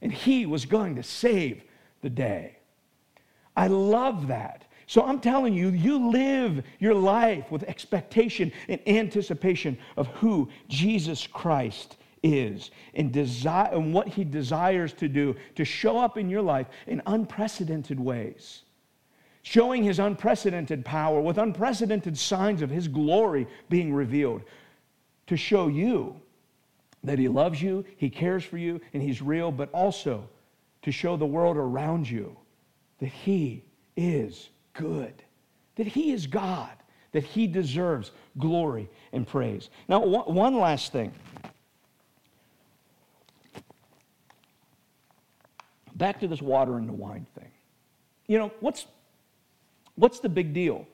and 0.00 0.12
he 0.12 0.46
was 0.46 0.64
going 0.64 0.94
to 0.96 1.02
save 1.02 1.62
the 2.02 2.10
day. 2.10 2.56
I 3.56 3.66
love 3.66 4.28
that. 4.28 4.64
So 4.86 5.02
I'm 5.02 5.20
telling 5.20 5.52
you, 5.52 5.70
you 5.70 6.10
live 6.10 6.62
your 6.78 6.94
life 6.94 7.50
with 7.50 7.64
expectation 7.64 8.52
and 8.68 8.80
anticipation 8.86 9.76
of 9.96 10.06
who 10.08 10.48
Jesus 10.68 11.26
Christ 11.26 11.96
is 12.22 12.70
and, 12.94 13.12
desire, 13.12 13.70
and 13.72 13.92
what 13.92 14.08
he 14.08 14.24
desires 14.24 14.92
to 14.94 15.08
do 15.08 15.34
to 15.56 15.64
show 15.64 15.98
up 15.98 16.16
in 16.16 16.30
your 16.30 16.42
life 16.42 16.68
in 16.86 17.02
unprecedented 17.06 17.98
ways 18.00 18.62
showing 19.48 19.82
his 19.82 19.98
unprecedented 19.98 20.84
power 20.84 21.22
with 21.22 21.38
unprecedented 21.38 22.18
signs 22.18 22.60
of 22.60 22.68
his 22.68 22.86
glory 22.86 23.48
being 23.70 23.94
revealed 23.94 24.42
to 25.26 25.38
show 25.38 25.68
you 25.68 26.14
that 27.02 27.18
he 27.18 27.28
loves 27.28 27.62
you, 27.62 27.82
he 27.96 28.10
cares 28.10 28.44
for 28.44 28.58
you, 28.58 28.78
and 28.92 29.02
he's 29.02 29.22
real, 29.22 29.50
but 29.50 29.70
also 29.72 30.28
to 30.82 30.92
show 30.92 31.16
the 31.16 31.24
world 31.24 31.56
around 31.56 32.10
you 32.10 32.36
that 32.98 33.06
he 33.06 33.64
is 33.96 34.50
good, 34.74 35.14
that 35.76 35.86
he 35.86 36.12
is 36.12 36.26
God, 36.26 36.76
that 37.12 37.24
he 37.24 37.46
deserves 37.46 38.10
glory 38.36 38.86
and 39.14 39.26
praise. 39.26 39.70
Now, 39.88 40.04
one 40.04 40.58
last 40.58 40.92
thing. 40.92 41.10
Back 45.94 46.20
to 46.20 46.28
this 46.28 46.42
water 46.42 46.76
and 46.76 46.86
the 46.86 46.92
wine 46.92 47.26
thing. 47.34 47.50
You 48.26 48.38
know, 48.38 48.52
what's 48.60 48.84
What's 49.98 50.20
the 50.20 50.28
big 50.28 50.54
deal? 50.54 50.86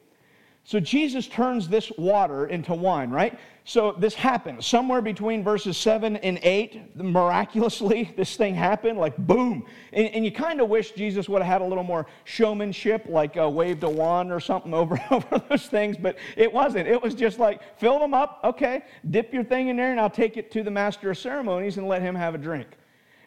So 0.67 0.81
Jesus 0.81 1.29
turns 1.29 1.69
this 1.69 1.93
water 1.99 2.47
into 2.47 2.73
wine, 2.73 3.11
right? 3.11 3.38
So 3.67 3.93
this 3.93 4.14
happens 4.14 4.67
somewhere 4.67 5.03
between 5.03 5.45
verses 5.45 5.77
7 5.77 6.17
and 6.17 6.38
8. 6.43 6.97
Miraculously, 6.97 8.12
this 8.17 8.37
thing 8.37 8.55
happened, 8.55 8.99
like 8.99 9.14
boom. 9.19 9.67
And, 9.93 10.07
and 10.09 10.25
you 10.25 10.33
kind 10.33 10.62
of 10.62 10.71
wish 10.71 10.93
Jesus 10.93 11.29
would 11.29 11.43
have 11.43 11.53
had 11.53 11.61
a 11.61 11.67
little 11.67 11.85
more 11.85 12.07
showmanship, 12.25 13.05
like 13.11 13.37
uh, 13.37 13.49
waved 13.49 13.85
a 13.85 13.90
wand 13.90 14.33
or 14.33 14.40
something 14.40 14.73
over, 14.83 14.99
over 15.11 15.43
those 15.51 15.67
things, 15.67 15.99
but 15.99 16.17
it 16.35 16.51
wasn't. 16.51 16.88
It 16.88 17.01
was 17.01 17.14
just 17.14 17.38
like, 17.38 17.61
fill 17.79 17.99
them 17.99 18.14
up, 18.14 18.40
okay, 18.43 18.85
dip 19.11 19.35
your 19.35 19.45
thing 19.45 19.69
in 19.69 19.77
there, 19.77 19.90
and 19.90 20.01
I'll 20.01 20.09
take 20.09 20.38
it 20.38 20.51
to 20.53 20.62
the 20.62 20.71
master 20.71 21.11
of 21.11 21.19
ceremonies 21.19 21.77
and 21.77 21.87
let 21.87 22.01
him 22.01 22.14
have 22.14 22.35
a 22.35 22.38
drink. 22.38 22.69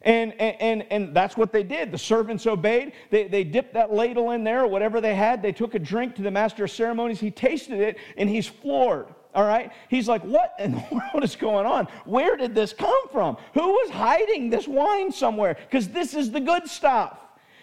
And, 0.03 0.33
and, 0.39 0.85
and 0.91 1.15
that's 1.15 1.35
what 1.35 1.51
they 1.51 1.63
did. 1.63 1.91
The 1.91 1.97
servants 1.97 2.45
obeyed. 2.45 2.93
They, 3.09 3.27
they 3.27 3.43
dipped 3.43 3.73
that 3.73 3.91
ladle 3.91 4.31
in 4.31 4.43
there 4.43 4.63
or 4.63 4.67
whatever 4.67 5.01
they 5.01 5.15
had. 5.15 5.41
They 5.41 5.51
took 5.51 5.75
a 5.75 5.79
drink 5.79 6.15
to 6.15 6.21
the 6.21 6.31
master 6.31 6.65
of 6.65 6.71
ceremonies. 6.71 7.19
He 7.19 7.31
tasted 7.31 7.79
it 7.79 7.97
and 8.15 8.29
he's 8.29 8.47
floored. 8.47 9.07
All 9.33 9.45
right? 9.45 9.71
He's 9.89 10.07
like, 10.07 10.23
What 10.23 10.53
in 10.59 10.71
the 10.71 10.83
world 10.91 11.23
is 11.23 11.35
going 11.35 11.65
on? 11.65 11.87
Where 12.05 12.37
did 12.37 12.55
this 12.55 12.73
come 12.73 13.07
from? 13.11 13.37
Who 13.53 13.67
was 13.67 13.91
hiding 13.91 14.49
this 14.49 14.67
wine 14.67 15.11
somewhere? 15.11 15.57
Because 15.69 15.89
this 15.89 16.13
is 16.13 16.31
the 16.31 16.39
good 16.39 16.67
stuff. 16.67 17.19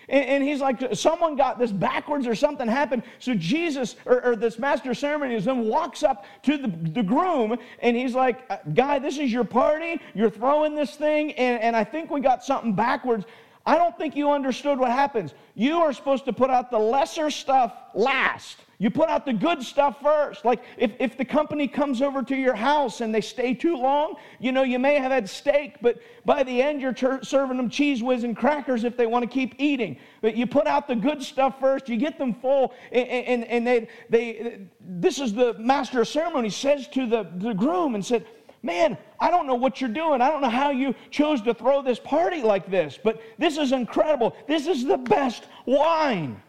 And, 0.09 0.25
and, 0.25 0.45
he's 0.45 0.61
like, 0.61 0.95
someone 0.95 1.37
got 1.37 1.59
this 1.59 1.73
backwards 1.73 2.27
or 2.27 2.35
something 2.35 2.69
happened. 2.69 3.03
So 3.19 3.35
Jesus, 3.35 3.97
or, 4.05 4.25
or 4.25 4.37
this 4.37 4.59
master 4.59 4.91
of 4.91 4.99
ceremonies, 4.99 5.45
then 5.45 5.67
walks 5.67 6.03
up 6.03 6.25
to 6.43 6.59
the, 6.59 6.69
the 6.69 7.03
groom 7.03 7.57
and 7.81 7.97
he's 7.97 8.15
like, 8.15 8.75
Guy, 8.75 8.99
this 8.99 9.19
is 9.19 9.33
your 9.33 9.45
party. 9.45 10.01
You're 10.15 10.31
throwing 10.31 10.75
this 10.75 10.97
thing, 10.97 11.33
and, 11.33 11.61
and 11.63 11.77
I 11.77 11.85
think 11.85 12.11
we 12.11 12.21
got 12.21 12.45
something 12.45 12.75
backwards. 12.75 13.25
I 13.67 13.77
don't 13.77 13.97
think 13.97 14.15
you 14.15 14.31
understood 14.31 14.79
what 14.79 14.91
happens. 14.91 15.33
You 15.55 15.79
are 15.79 15.93
supposed 15.93 16.27
to 16.27 16.33
put 16.33 16.51
out 16.51 16.71
the 16.71 16.79
lesser 16.79 17.31
stuff 17.31 17.73
last. 17.95 18.59
You 18.79 18.91
put 18.91 19.09
out 19.09 19.25
the 19.25 19.33
good 19.33 19.63
stuff 19.63 20.03
first. 20.03 20.45
Like 20.45 20.63
if, 20.77 20.93
if 20.99 21.17
the 21.17 21.25
company 21.25 21.67
comes 21.67 22.03
over 22.03 22.23
to 22.25 22.37
your 22.37 22.55
house 22.55 23.01
and 23.01 23.15
they 23.15 23.23
stay 23.23 23.55
too 23.55 23.77
long, 23.77 24.17
you 24.39 24.53
know, 24.53 24.65
you 24.65 24.79
may 24.79 24.97
have 24.97 25.13
had 25.13 25.31
steak, 25.31 25.77
but 25.81 25.99
by 26.27 26.43
the 26.43 26.61
end 26.61 26.83
you're 26.83 26.93
ter- 26.93 27.23
serving 27.23 27.57
them 27.57 27.71
Cheez 27.71 28.03
Whiz 28.03 28.25
and 28.25 28.37
crackers 28.37 28.85
if 28.85 28.97
they 28.97 29.07
want 29.07 29.23
to 29.23 29.31
keep 29.31 29.55
eating. 29.59 29.97
But 30.21 30.37
you 30.37 30.47
put 30.47 30.67
out 30.67 30.87
the 30.87 30.97
good 30.97 31.23
stuff 31.23 31.59
first, 31.59 31.89
you 31.89 31.97
get 31.97 32.19
them 32.19 32.35
full, 32.35 32.75
and, 32.93 33.09
and, 33.09 33.45
and 33.45 33.67
they, 33.67 33.89
they, 34.11 34.67
this 34.81 35.19
is 35.19 35.33
the 35.33 35.55
master 35.55 36.03
of 36.03 36.09
ceremony 36.09 36.51
says 36.51 36.87
to 36.89 37.07
the, 37.07 37.31
the 37.37 37.55
groom 37.55 37.95
and 37.95 38.05
said, 38.05 38.27
Man, 38.65 38.97
I 39.21 39.31
don't 39.31 39.47
know 39.47 39.57
what 39.57 39.83
you're 39.83 39.91
doing. 39.91 40.23
I 40.23 40.31
don't 40.31 40.41
know 40.41 40.49
how 40.49 40.71
you 40.71 40.95
chose 41.11 41.43
to 41.43 41.53
throw 41.53 41.83
this 41.83 41.99
party 41.99 42.41
like 42.41 42.71
this, 42.71 42.99
but 43.05 43.21
this 43.37 43.59
is 43.59 43.73
incredible. 43.73 44.35
This 44.49 44.67
is 44.67 44.87
the 44.87 44.97
best 44.97 45.45
wine. 45.67 46.41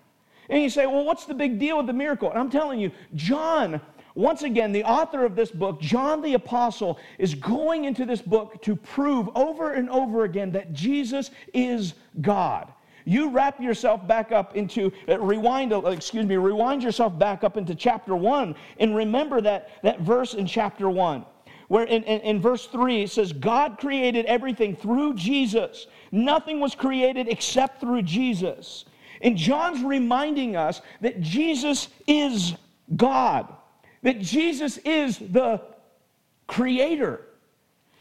And 0.49 0.63
you 0.63 0.69
say, 0.69 0.85
well, 0.85 1.03
what's 1.03 1.25
the 1.25 1.33
big 1.33 1.59
deal 1.59 1.75
with 1.75 1.87
the 1.87 1.93
miracle? 1.93 2.29
And 2.29 2.39
I'm 2.39 2.49
telling 2.49 2.79
you, 2.79 2.89
John, 3.15 3.81
once 4.13 4.43
again, 4.43 4.71
the 4.71 4.85
author 4.85 5.25
of 5.25 5.35
this 5.35 5.51
book, 5.51 5.81
John 5.81 6.21
the 6.21 6.35
Apostle, 6.35 6.99
is 7.17 7.35
going 7.35 7.83
into 7.83 8.05
this 8.05 8.21
book 8.21 8.61
to 8.61 8.77
prove 8.77 9.27
over 9.35 9.73
and 9.73 9.89
over 9.89 10.23
again 10.23 10.53
that 10.53 10.71
Jesus 10.71 11.31
is 11.53 11.95
God. 12.21 12.71
You 13.03 13.29
wrap 13.29 13.59
yourself 13.59 14.07
back 14.07 14.31
up 14.31 14.55
into, 14.55 14.89
uh, 15.09 15.19
rewind, 15.19 15.73
uh, 15.73 15.81
excuse 15.87 16.25
me, 16.25 16.37
rewind 16.37 16.81
yourself 16.81 17.19
back 17.19 17.43
up 17.43 17.57
into 17.57 17.75
chapter 17.75 18.15
1 18.15 18.55
and 18.79 18.95
remember 18.95 19.41
that, 19.41 19.81
that 19.83 19.99
verse 19.99 20.33
in 20.33 20.47
chapter 20.47 20.89
1 20.89 21.25
where 21.67 21.85
in, 21.85 22.03
in, 22.03 22.21
in, 22.21 22.41
verse 22.41 22.67
3 22.67 23.03
it 23.03 23.11
says, 23.11 23.33
God 23.33 23.77
created 23.77 24.25
everything 24.25 24.75
through 24.75 25.15
Jesus. 25.15 25.87
Nothing 26.11 26.59
was 26.59 26.75
created 26.75 27.27
except 27.27 27.79
through 27.79 28.03
Jesus. 28.03 28.85
And 29.21 29.37
John's 29.37 29.83
reminding 29.83 30.55
us 30.55 30.81
that 31.01 31.21
Jesus 31.21 31.87
is 32.07 32.53
God, 32.95 33.51
that 34.03 34.19
Jesus 34.19 34.77
is 34.79 35.17
the 35.17 35.61
creator. 36.47 37.21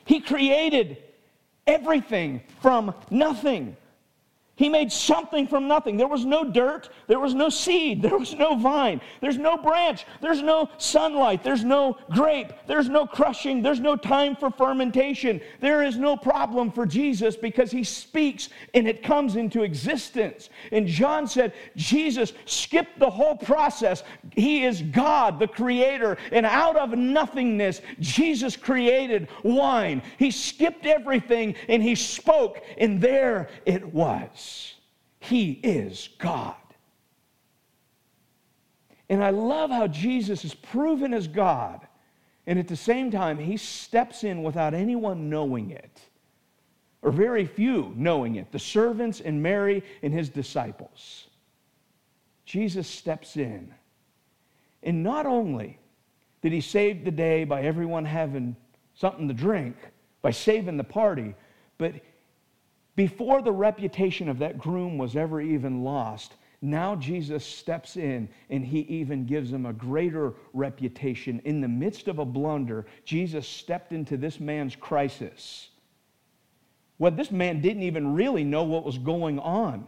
He 0.04 0.20
created 0.20 0.98
everything 1.66 2.42
from 2.60 2.94
nothing. 3.10 3.76
He 4.56 4.68
made 4.68 4.92
something 4.92 5.48
from 5.48 5.66
nothing. 5.66 5.96
There 5.96 6.06
was 6.06 6.24
no 6.24 6.44
dirt, 6.44 6.88
there 7.08 7.18
was 7.18 7.34
no 7.34 7.48
seed, 7.48 8.02
there 8.02 8.16
was 8.16 8.34
no 8.34 8.54
vine, 8.54 9.00
there's 9.20 9.38
no 9.38 9.56
branch, 9.56 10.06
there's 10.20 10.42
no 10.42 10.68
sunlight, 10.78 11.42
there's 11.42 11.64
no 11.64 11.98
grape, 12.10 12.52
there's 12.66 12.88
no 12.88 13.04
crushing, 13.06 13.62
there's 13.62 13.80
no 13.80 13.96
time 13.96 14.36
for 14.36 14.50
fermentation. 14.50 15.40
There 15.60 15.82
is 15.82 15.96
no 15.96 16.16
problem 16.16 16.70
for 16.70 16.86
Jesus 16.86 17.36
because 17.36 17.72
he 17.72 17.82
speaks 17.82 18.48
and 18.74 18.86
it 18.86 19.02
comes 19.02 19.34
into 19.34 19.62
existence. 19.62 20.50
And 20.70 20.86
John 20.86 21.26
said, 21.26 21.52
Jesus 21.74 22.32
skipped 22.44 23.00
the 23.00 23.10
whole 23.10 23.36
process. 23.36 24.04
He 24.32 24.64
is 24.64 24.82
God, 24.82 25.40
the 25.40 25.48
creator, 25.48 26.16
and 26.30 26.46
out 26.46 26.76
of 26.76 26.90
nothingness, 26.96 27.80
Jesus 27.98 28.56
created 28.56 29.28
wine. 29.42 30.02
He 30.18 30.30
skipped 30.30 30.86
everything 30.86 31.56
and 31.68 31.82
he 31.82 31.96
spoke, 31.96 32.62
and 32.78 33.00
there 33.00 33.48
it 33.66 33.84
was. 33.92 34.43
He 35.20 35.52
is 35.52 36.08
God. 36.18 36.56
And 39.08 39.22
I 39.22 39.30
love 39.30 39.70
how 39.70 39.86
Jesus 39.86 40.44
is 40.44 40.54
proven 40.54 41.12
as 41.14 41.28
God, 41.28 41.86
and 42.46 42.58
at 42.58 42.68
the 42.68 42.76
same 42.76 43.10
time, 43.10 43.38
he 43.38 43.56
steps 43.56 44.24
in 44.24 44.42
without 44.42 44.74
anyone 44.74 45.30
knowing 45.30 45.70
it, 45.70 46.00
or 47.02 47.10
very 47.10 47.44
few 47.44 47.92
knowing 47.96 48.36
it 48.36 48.50
the 48.52 48.58
servants 48.58 49.20
and 49.20 49.42
Mary 49.42 49.82
and 50.02 50.12
his 50.12 50.28
disciples. 50.28 51.28
Jesus 52.44 52.86
steps 52.86 53.36
in. 53.36 53.72
And 54.82 55.02
not 55.02 55.24
only 55.26 55.78
did 56.42 56.52
he 56.52 56.60
save 56.60 57.04
the 57.04 57.10
day 57.10 57.44
by 57.44 57.62
everyone 57.62 58.04
having 58.04 58.56
something 58.94 59.28
to 59.28 59.34
drink, 59.34 59.76
by 60.20 60.30
saving 60.30 60.76
the 60.76 60.84
party, 60.84 61.34
but 61.78 61.94
before 62.96 63.42
the 63.42 63.52
reputation 63.52 64.28
of 64.28 64.38
that 64.38 64.58
groom 64.58 64.98
was 64.98 65.16
ever 65.16 65.40
even 65.40 65.82
lost, 65.82 66.34
now 66.62 66.96
Jesus 66.96 67.44
steps 67.44 67.96
in 67.96 68.28
and 68.48 68.64
he 68.64 68.80
even 68.80 69.26
gives 69.26 69.52
him 69.52 69.66
a 69.66 69.72
greater 69.72 70.34
reputation. 70.52 71.40
In 71.44 71.60
the 71.60 71.68
midst 71.68 72.08
of 72.08 72.18
a 72.18 72.24
blunder, 72.24 72.86
Jesus 73.04 73.46
stepped 73.46 73.92
into 73.92 74.16
this 74.16 74.40
man's 74.40 74.76
crisis. 74.76 75.68
Well, 76.98 77.10
this 77.10 77.30
man 77.30 77.60
didn't 77.60 77.82
even 77.82 78.14
really 78.14 78.44
know 78.44 78.62
what 78.62 78.84
was 78.84 78.98
going 78.98 79.38
on. 79.40 79.86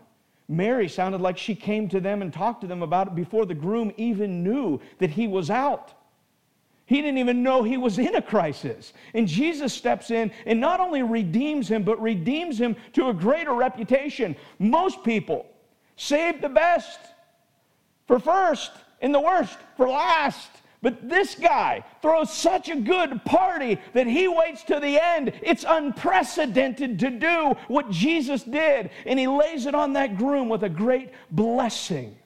Mary 0.48 0.88
sounded 0.88 1.20
like 1.20 1.38
she 1.38 1.54
came 1.54 1.88
to 1.88 2.00
them 2.00 2.22
and 2.22 2.32
talked 2.32 2.60
to 2.60 2.66
them 2.66 2.82
about 2.82 3.08
it 3.08 3.14
before 3.14 3.46
the 3.46 3.54
groom 3.54 3.92
even 3.96 4.44
knew 4.44 4.80
that 4.98 5.10
he 5.10 5.26
was 5.26 5.50
out. 5.50 5.94
He 6.86 7.02
didn't 7.02 7.18
even 7.18 7.42
know 7.42 7.64
he 7.64 7.76
was 7.76 7.98
in 7.98 8.14
a 8.14 8.22
crisis. 8.22 8.92
And 9.12 9.26
Jesus 9.26 9.74
steps 9.74 10.12
in 10.12 10.30
and 10.46 10.60
not 10.60 10.78
only 10.78 11.02
redeems 11.02 11.68
him, 11.68 11.82
but 11.82 12.00
redeems 12.00 12.60
him 12.60 12.76
to 12.92 13.08
a 13.08 13.14
greater 13.14 13.52
reputation. 13.52 14.36
Most 14.60 15.02
people 15.02 15.46
save 15.96 16.40
the 16.40 16.48
best 16.48 17.00
for 18.06 18.20
first 18.20 18.70
and 19.00 19.12
the 19.12 19.20
worst 19.20 19.58
for 19.76 19.88
last. 19.88 20.48
But 20.80 21.08
this 21.08 21.34
guy 21.34 21.82
throws 22.02 22.32
such 22.32 22.68
a 22.68 22.76
good 22.76 23.24
party 23.24 23.80
that 23.92 24.06
he 24.06 24.28
waits 24.28 24.62
to 24.64 24.78
the 24.78 25.02
end. 25.02 25.32
It's 25.42 25.64
unprecedented 25.66 27.00
to 27.00 27.10
do 27.10 27.56
what 27.66 27.90
Jesus 27.90 28.44
did. 28.44 28.90
And 29.06 29.18
he 29.18 29.26
lays 29.26 29.66
it 29.66 29.74
on 29.74 29.94
that 29.94 30.16
groom 30.16 30.48
with 30.48 30.62
a 30.62 30.68
great 30.68 31.10
blessing. 31.32 32.16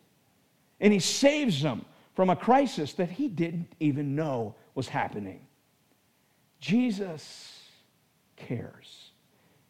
And 0.80 0.92
he 0.92 0.98
saves 0.98 1.62
them 1.62 1.86
from 2.20 2.28
a 2.28 2.36
crisis 2.36 2.92
that 2.92 3.10
he 3.10 3.28
didn't 3.28 3.72
even 3.80 4.14
know 4.14 4.54
was 4.74 4.86
happening. 4.86 5.40
Jesus 6.60 7.62
cares. 8.36 9.12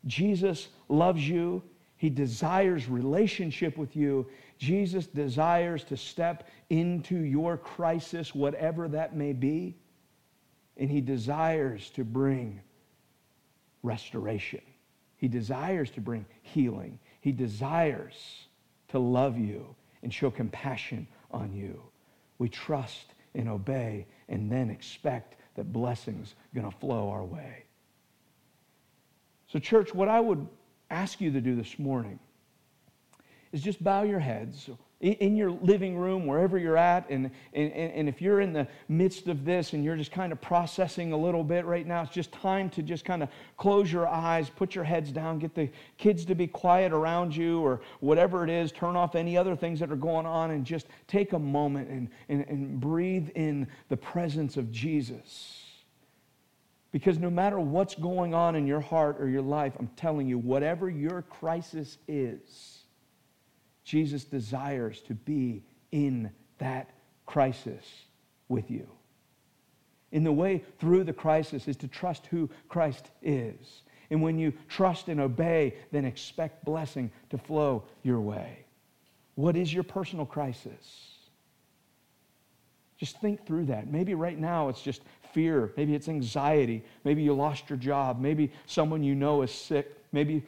Jesus 0.07 0.67
loves 0.89 1.29
you. 1.29 1.63
He 1.97 2.11
desires 2.11 2.89
relationship 2.89 3.79
with 3.79 3.95
you. 3.95 4.27
Jesus 4.59 5.07
desires 5.07 5.85
to 5.85 5.97
step 5.97 6.49
into 6.71 7.19
your 7.19 7.57
crisis, 7.57 8.35
whatever 8.35 8.89
that 8.89 9.15
may 9.15 9.33
be. 9.33 9.77
And 10.77 10.91
he 10.91 11.01
desires 11.01 11.89
to 11.91 12.03
bring 12.03 12.61
restoration. 13.85 14.63
He 15.19 15.29
desires 15.29 15.89
to 15.93 16.01
bring 16.01 16.27
healing. 16.43 16.99
He 17.21 17.31
desires 17.31 18.49
to 18.89 18.99
love 18.99 19.39
you 19.39 19.77
and 20.03 20.13
show 20.13 20.33
compassion 20.33 21.07
on 21.31 21.53
you. 21.53 21.81
We 22.41 22.49
trust 22.49 23.13
and 23.35 23.49
obey 23.49 24.07
and 24.31 24.51
then 24.51 24.71
expect 24.71 25.37
that 25.57 25.73
blessings 25.73 26.35
going 26.55 26.69
to 26.69 26.77
flow 26.79 27.11
our 27.11 27.23
way. 27.23 27.65
So, 29.47 29.59
church, 29.59 29.95
what 29.95 30.09
I 30.09 30.21
would 30.21 30.49
ask 30.91 31.21
you 31.21 31.31
to 31.33 31.41
do 31.41 31.55
this 31.55 31.79
morning 31.79 32.19
is 33.53 33.63
just 33.63 33.85
bow 33.85 34.05
your 34.05 34.21
heads 34.21 34.71
in 35.01 35.35
your 35.35 35.51
living 35.51 35.97
room, 35.97 36.27
wherever 36.27 36.59
you're 36.59 36.77
at, 36.77 37.09
and, 37.09 37.31
and, 37.55 37.73
and 37.73 38.07
if 38.07 38.21
you're 38.21 38.43
in 38.43 38.53
the 38.53 38.69
midst 38.89 39.29
of 39.29 39.47
this 39.47 39.73
and 39.73 39.83
you're 39.83 39.97
just 39.97 40.13
kind 40.13 40.31
of 40.31 40.39
processing 40.43 41.13
a 41.13 41.17
little 41.17 41.43
bit 41.43 41.65
right 41.65 41.87
now, 41.87 42.03
it's 42.03 42.13
just 42.13 42.31
time 42.33 42.69
to 42.69 42.83
just 42.83 43.07
kind 43.07 43.23
of 43.23 43.31
close 43.57 43.91
your 43.91 44.07
eyes, 44.07 44.51
put 44.51 44.75
your 44.75 44.85
heads 44.85 45.11
down, 45.11 45.39
get 45.39 45.55
the 45.55 45.71
kids 45.97 46.27
to 46.27 46.35
be 46.35 46.47
quiet 46.47 46.93
around 46.93 47.35
you, 47.35 47.61
or 47.61 47.81
whatever 48.01 48.45
it 48.45 48.51
is, 48.51 48.73
turn 48.73 48.95
off 48.95 49.15
any 49.15 49.39
other 49.39 49.57
things 49.57 49.81
that 49.81 49.91
are 49.91 49.97
going 49.97 50.27
on, 50.27 50.51
and 50.51 50.67
just 50.67 50.87
take 51.07 51.33
a 51.33 51.39
moment 51.39 51.89
and, 51.89 52.11
and, 52.29 52.45
and 52.49 52.79
breathe 52.79 53.31
in 53.37 53.67
the 53.89 53.97
presence 53.97 54.59
of 54.59 54.71
Jesus. 54.71 55.65
Because 56.93 57.19
no 57.19 57.31
matter 57.31 57.59
what's 57.59 57.95
going 57.95 58.35
on 58.35 58.55
in 58.55 58.67
your 58.67 58.81
heart 58.81 59.17
or 59.19 59.29
your 59.29 59.41
life, 59.41 59.73
I'm 59.79 59.89
telling 59.97 60.27
you, 60.27 60.37
whatever 60.37 60.91
your 60.91 61.23
crisis 61.23 61.97
is, 62.07 62.80
Jesus 63.91 64.23
desires 64.23 65.01
to 65.01 65.15
be 65.15 65.65
in 65.91 66.31
that 66.59 66.91
crisis 67.27 67.85
with 68.49 68.71
you. 68.71 68.87
In 70.13 70.23
the 70.23 70.31
way 70.31 70.63
through 70.79 71.03
the 71.03 71.13
crisis 71.13 71.67
is 71.67 71.77
to 71.79 71.89
trust 71.89 72.27
who 72.27 72.49
Christ 72.69 73.11
is. 73.21 73.83
And 74.09 74.23
when 74.23 74.39
you 74.39 74.53
trust 74.69 75.09
and 75.09 75.19
obey, 75.19 75.75
then 75.91 76.05
expect 76.05 76.65
blessing 76.65 77.11
to 77.31 77.39
flow 77.39 77.83
your 78.05 78.21
way. 78.21 78.65
What 79.35 79.57
is 79.57 79.75
your 79.75 79.83
personal 79.83 80.25
crisis? 80.25 81.17
Just 82.97 83.21
think 83.21 83.45
through 83.45 83.65
that. 83.67 83.91
Maybe 83.91 84.15
right 84.15 84.39
now 84.39 84.69
it's 84.69 84.83
just 84.83 85.03
fear. 85.33 85.73
Maybe 85.77 85.97
it's 85.97 86.09
anxiety. 86.09 86.85
Maybe 87.03 87.25
you 87.25 87.35
lost 87.35 87.69
your 87.69 87.79
job. 87.79 88.21
Maybe 88.21 88.53
someone 88.67 89.03
you 89.03 89.17
know 89.17 89.43
is 89.43 89.51
sick. 89.51 89.97
Maybe 90.13 90.45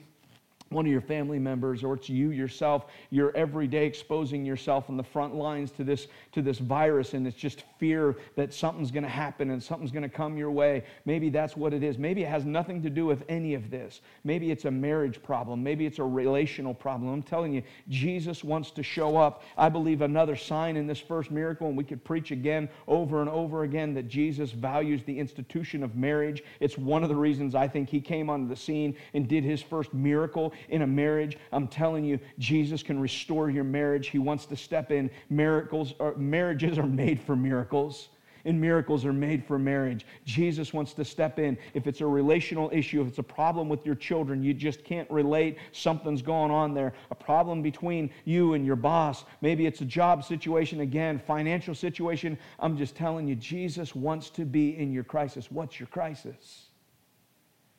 one 0.73 0.87
of 0.87 0.93
your 0.93 1.01
family 1.01 1.39
members 1.39 1.85
or 1.85 1.95
it's 1.95 2.09
you 2.09 2.31
yourself 2.31 2.87
you're 3.11 3.35
every 3.37 3.67
day 3.67 3.87
exposing 3.87 4.45
yourself 4.45 4.89
on 4.89 4.97
the 4.97 5.03
front 5.03 5.35
lines 5.35 5.71
to 5.73 5.85
this 5.85 6.07
to 6.33 6.43
this 6.43 6.59
virus 6.59 7.15
and 7.15 7.27
it's 7.27 7.37
just 7.37 7.65
fear 7.79 8.17
that 8.37 8.55
something's 8.55 8.91
going 8.91 9.03
to 9.03 9.09
happen 9.09 9.51
and 9.51 9.63
something's 9.63 9.91
going 9.91 10.03
to 10.03 10.09
come 10.09 10.37
your 10.37 10.51
way. 10.51 10.85
Maybe 11.05 11.31
that's 11.31 11.57
what 11.57 11.75
it 11.75 11.83
is. 11.83 11.99
Maybe 11.99 12.23
it 12.23 12.29
has 12.29 12.45
nothing 12.45 12.83
to 12.83 12.91
do 12.91 13.07
with 13.07 13.25
any 13.29 13.55
of 13.55 13.71
this. 13.71 14.01
Maybe 14.25 14.51
it's 14.51 14.65
a 14.65 14.71
marriage 14.71 15.23
problem. 15.23 15.63
Maybe 15.63 15.87
it's 15.87 15.99
a 15.99 16.05
relational 16.05 16.75
problem. 16.75 17.13
I'm 17.13 17.23
telling 17.23 17.53
you 17.53 17.63
jesus 17.89 18.45
wants 18.45 18.71
to 18.73 18.83
show 18.83 19.17
up. 19.17 19.43
I 19.57 19.69
believe 19.69 20.03
another 20.03 20.37
sign 20.37 20.77
in 20.77 20.87
this 20.87 21.01
first 21.01 21.31
miracle 21.31 21.69
and 21.69 21.77
we 21.77 21.85
could 21.85 22.05
preach 22.05 22.31
again 22.31 22.69
over 22.87 23.21
and 23.21 23.29
over 23.29 23.65
again 23.65 23.95
that 23.95 24.09
jesus 24.09 24.53
values 24.53 25.03
the 25.05 25.19
institution 25.19 25.83
of 25.83 25.97
marriage. 25.97 26.43
It's 26.61 26.79
one 26.79 27.03
of 27.03 27.09
the 27.09 27.17
reasons 27.17 27.55
i 27.55 27.69
think 27.69 27.89
he 27.89 28.01
came 28.01 28.31
onto 28.31 28.49
the 28.49 28.57
scene 28.57 28.97
and 29.15 29.29
did 29.29 29.45
his 29.45 29.63
first 29.63 29.93
miracle 29.93 30.53
in 30.69 30.83
a 30.83 30.87
marriage. 30.87 31.39
I'm 31.53 31.69
telling 31.69 32.05
you, 32.05 32.19
Jesus 32.39 32.83
can 32.83 32.99
restore 32.99 33.51
your 33.51 33.65
marriage. 33.65 34.09
He 34.09 34.19
wants 34.19 34.47
to 34.47 34.57
step 34.57 34.91
in. 34.91 35.11
Miracles 35.31 35.95
or 35.99 36.15
marriages 36.17 36.79
are 36.79 36.87
made 36.87 37.21
for 37.21 37.37
miracles 37.37 38.09
and 38.45 38.61
miracles 38.61 39.05
are 39.05 39.13
made 39.13 39.45
for 39.45 39.59
marriage. 39.59 40.07
Jesus 40.25 40.73
wants 40.73 40.93
to 40.95 41.05
step 41.05 41.39
in. 41.39 41.57
If 41.75 41.87
it's 41.87 42.01
a 42.01 42.07
relational 42.07 42.71
issue, 42.73 43.01
if 43.03 43.09
it's 43.09 43.19
a 43.19 43.23
problem 43.23 43.69
with 43.69 43.85
your 43.87 43.95
children, 43.95 44.43
you 44.43 44.55
just 44.55 44.85
can't 44.85 45.11
relate, 45.11 45.59
something's 45.73 46.23
going 46.23 46.51
on 46.51 46.75
there, 46.75 46.93
a 47.11 47.15
problem 47.15 47.63
between 47.63 48.11
you 48.25 48.55
and 48.55 48.67
your 48.67 48.77
boss, 48.77 49.25
maybe 49.41 49.67
it's 49.67 49.81
a 49.81 49.87
job 49.87 50.25
situation 50.25 50.81
again, 50.81 51.19
financial 51.19 51.75
situation. 51.75 52.39
I'm 52.59 52.77
just 52.77 52.97
telling 52.97 53.29
you, 53.29 53.35
Jesus 53.37 53.95
wants 53.95 54.31
to 54.31 54.45
be 54.45 54.77
in 54.77 54.93
your 54.93 55.05
crisis. 55.05 55.51
What's 55.51 55.79
your 55.79 55.89
crisis? 55.89 56.67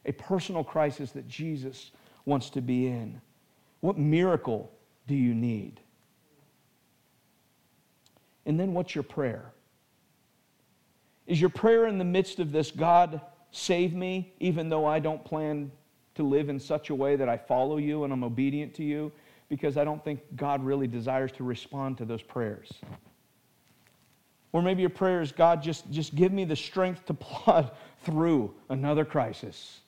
A 0.06 0.12
personal 0.12 0.64
crisis 0.64 1.12
that 1.12 1.28
Jesus 1.28 1.92
wants 2.26 2.50
to 2.52 2.62
be 2.62 2.88
in? 2.88 3.22
What 3.82 3.98
miracle 3.98 4.72
do 5.08 5.16
you 5.16 5.34
need? 5.34 5.80
And 8.46 8.60
then 8.60 8.74
what's 8.74 8.96
your 8.96 9.04
prayer? 9.04 9.52
Is 11.28 11.40
your 11.40 11.50
prayer 11.50 11.88
in 11.88 11.98
the 11.98 12.06
midst 12.06 12.40
of 12.40 12.52
this, 12.52 12.72
God, 12.72 13.22
save 13.52 13.94
me, 13.94 14.34
even 14.40 14.70
though 14.70 14.86
I 14.86 15.00
don't 15.00 15.24
plan 15.24 15.72
to 16.16 16.24
live 16.24 16.50
in 16.50 16.60
such 16.60 16.90
a 16.90 16.96
way 16.96 17.16
that 17.16 17.30
I 17.30 17.38
follow 17.38 17.78
you 17.78 18.04
and 18.04 18.12
I'm 18.12 18.24
obedient 18.24 18.74
to 18.76 18.84
you? 18.84 19.12
Because 19.50 19.78
I 19.78 19.84
don't 19.84 20.04
think 20.04 20.20
God 20.36 20.64
really 20.64 20.88
desires 20.88 21.32
to 21.34 21.44
respond 21.44 21.98
to 22.00 22.06
those 22.06 22.22
prayers. 22.22 22.72
Or 24.52 24.62
maybe 24.62 24.82
your 24.82 24.90
prayer 24.90 25.22
is, 25.22 25.32
God, 25.32 25.62
just, 25.62 25.90
just 25.92 26.16
give 26.16 26.32
me 26.32 26.46
the 26.46 26.56
strength 26.56 27.06
to 27.06 27.14
plod 27.14 27.72
through 28.04 28.54
another 28.70 29.06
crisis 29.06 29.80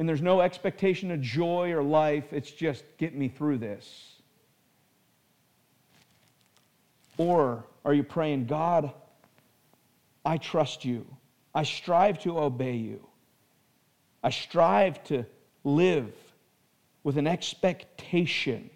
and 0.00 0.08
there's 0.08 0.22
no 0.22 0.40
expectation 0.40 1.10
of 1.10 1.20
joy 1.20 1.72
or 1.72 1.82
life. 1.82 2.32
It's 2.32 2.50
just 2.50 2.84
get 2.96 3.14
me 3.14 3.28
through 3.28 3.58
this. 3.58 4.14
Or 7.18 7.66
are 7.84 7.92
you 7.92 8.02
praying, 8.02 8.46
God, 8.46 8.94
I 10.24 10.38
trust 10.38 10.86
you. 10.86 11.06
I 11.54 11.64
strive 11.64 12.18
to 12.20 12.38
obey 12.38 12.76
you. 12.76 13.06
I 14.24 14.30
strive 14.30 15.04
to 15.04 15.26
live 15.64 16.14
with 17.04 17.18
an 17.18 17.26
expectation 17.26 18.70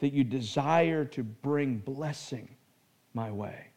that 0.00 0.12
you 0.12 0.24
desire 0.24 1.06
to 1.06 1.22
bring 1.22 1.78
blessing 1.78 2.50
my 3.14 3.30
way. 3.30 3.68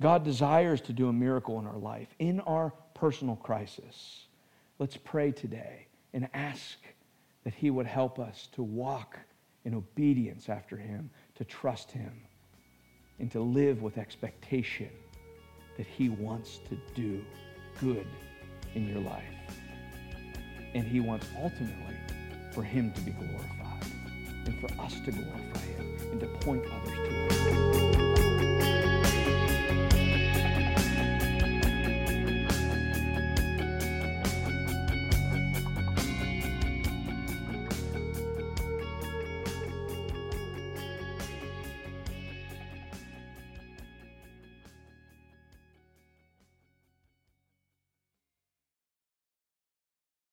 God 0.00 0.24
desires 0.24 0.80
to 0.82 0.92
do 0.92 1.08
a 1.08 1.12
miracle 1.12 1.60
in 1.60 1.66
our 1.68 1.78
life, 1.78 2.08
in 2.18 2.40
our 2.40 2.72
personal 3.00 3.36
crisis. 3.36 4.26
Let's 4.78 4.98
pray 4.98 5.32
today 5.32 5.86
and 6.12 6.28
ask 6.34 6.76
that 7.44 7.54
He 7.54 7.70
would 7.70 7.86
help 7.86 8.18
us 8.18 8.48
to 8.52 8.62
walk 8.62 9.18
in 9.64 9.74
obedience 9.74 10.50
after 10.50 10.76
Him, 10.76 11.08
to 11.36 11.44
trust 11.44 11.90
Him, 11.90 12.12
and 13.18 13.30
to 13.32 13.40
live 13.40 13.80
with 13.80 13.96
expectation 13.96 14.90
that 15.78 15.86
He 15.86 16.10
wants 16.10 16.60
to 16.68 16.78
do 16.94 17.24
good 17.80 18.06
in 18.74 18.86
your 18.86 19.00
life. 19.00 19.24
And 20.74 20.86
He 20.86 21.00
wants 21.00 21.26
ultimately 21.38 21.96
for 22.52 22.62
Him 22.62 22.92
to 22.92 23.00
be 23.00 23.12
glorified 23.12 23.86
and 24.44 24.60
for 24.60 24.68
us 24.78 25.00
to 25.06 25.10
glorify 25.10 25.58
Him 25.58 25.96
and 26.12 26.20
to 26.20 26.26
point 26.44 26.64
others 26.66 27.08
to 27.08 27.69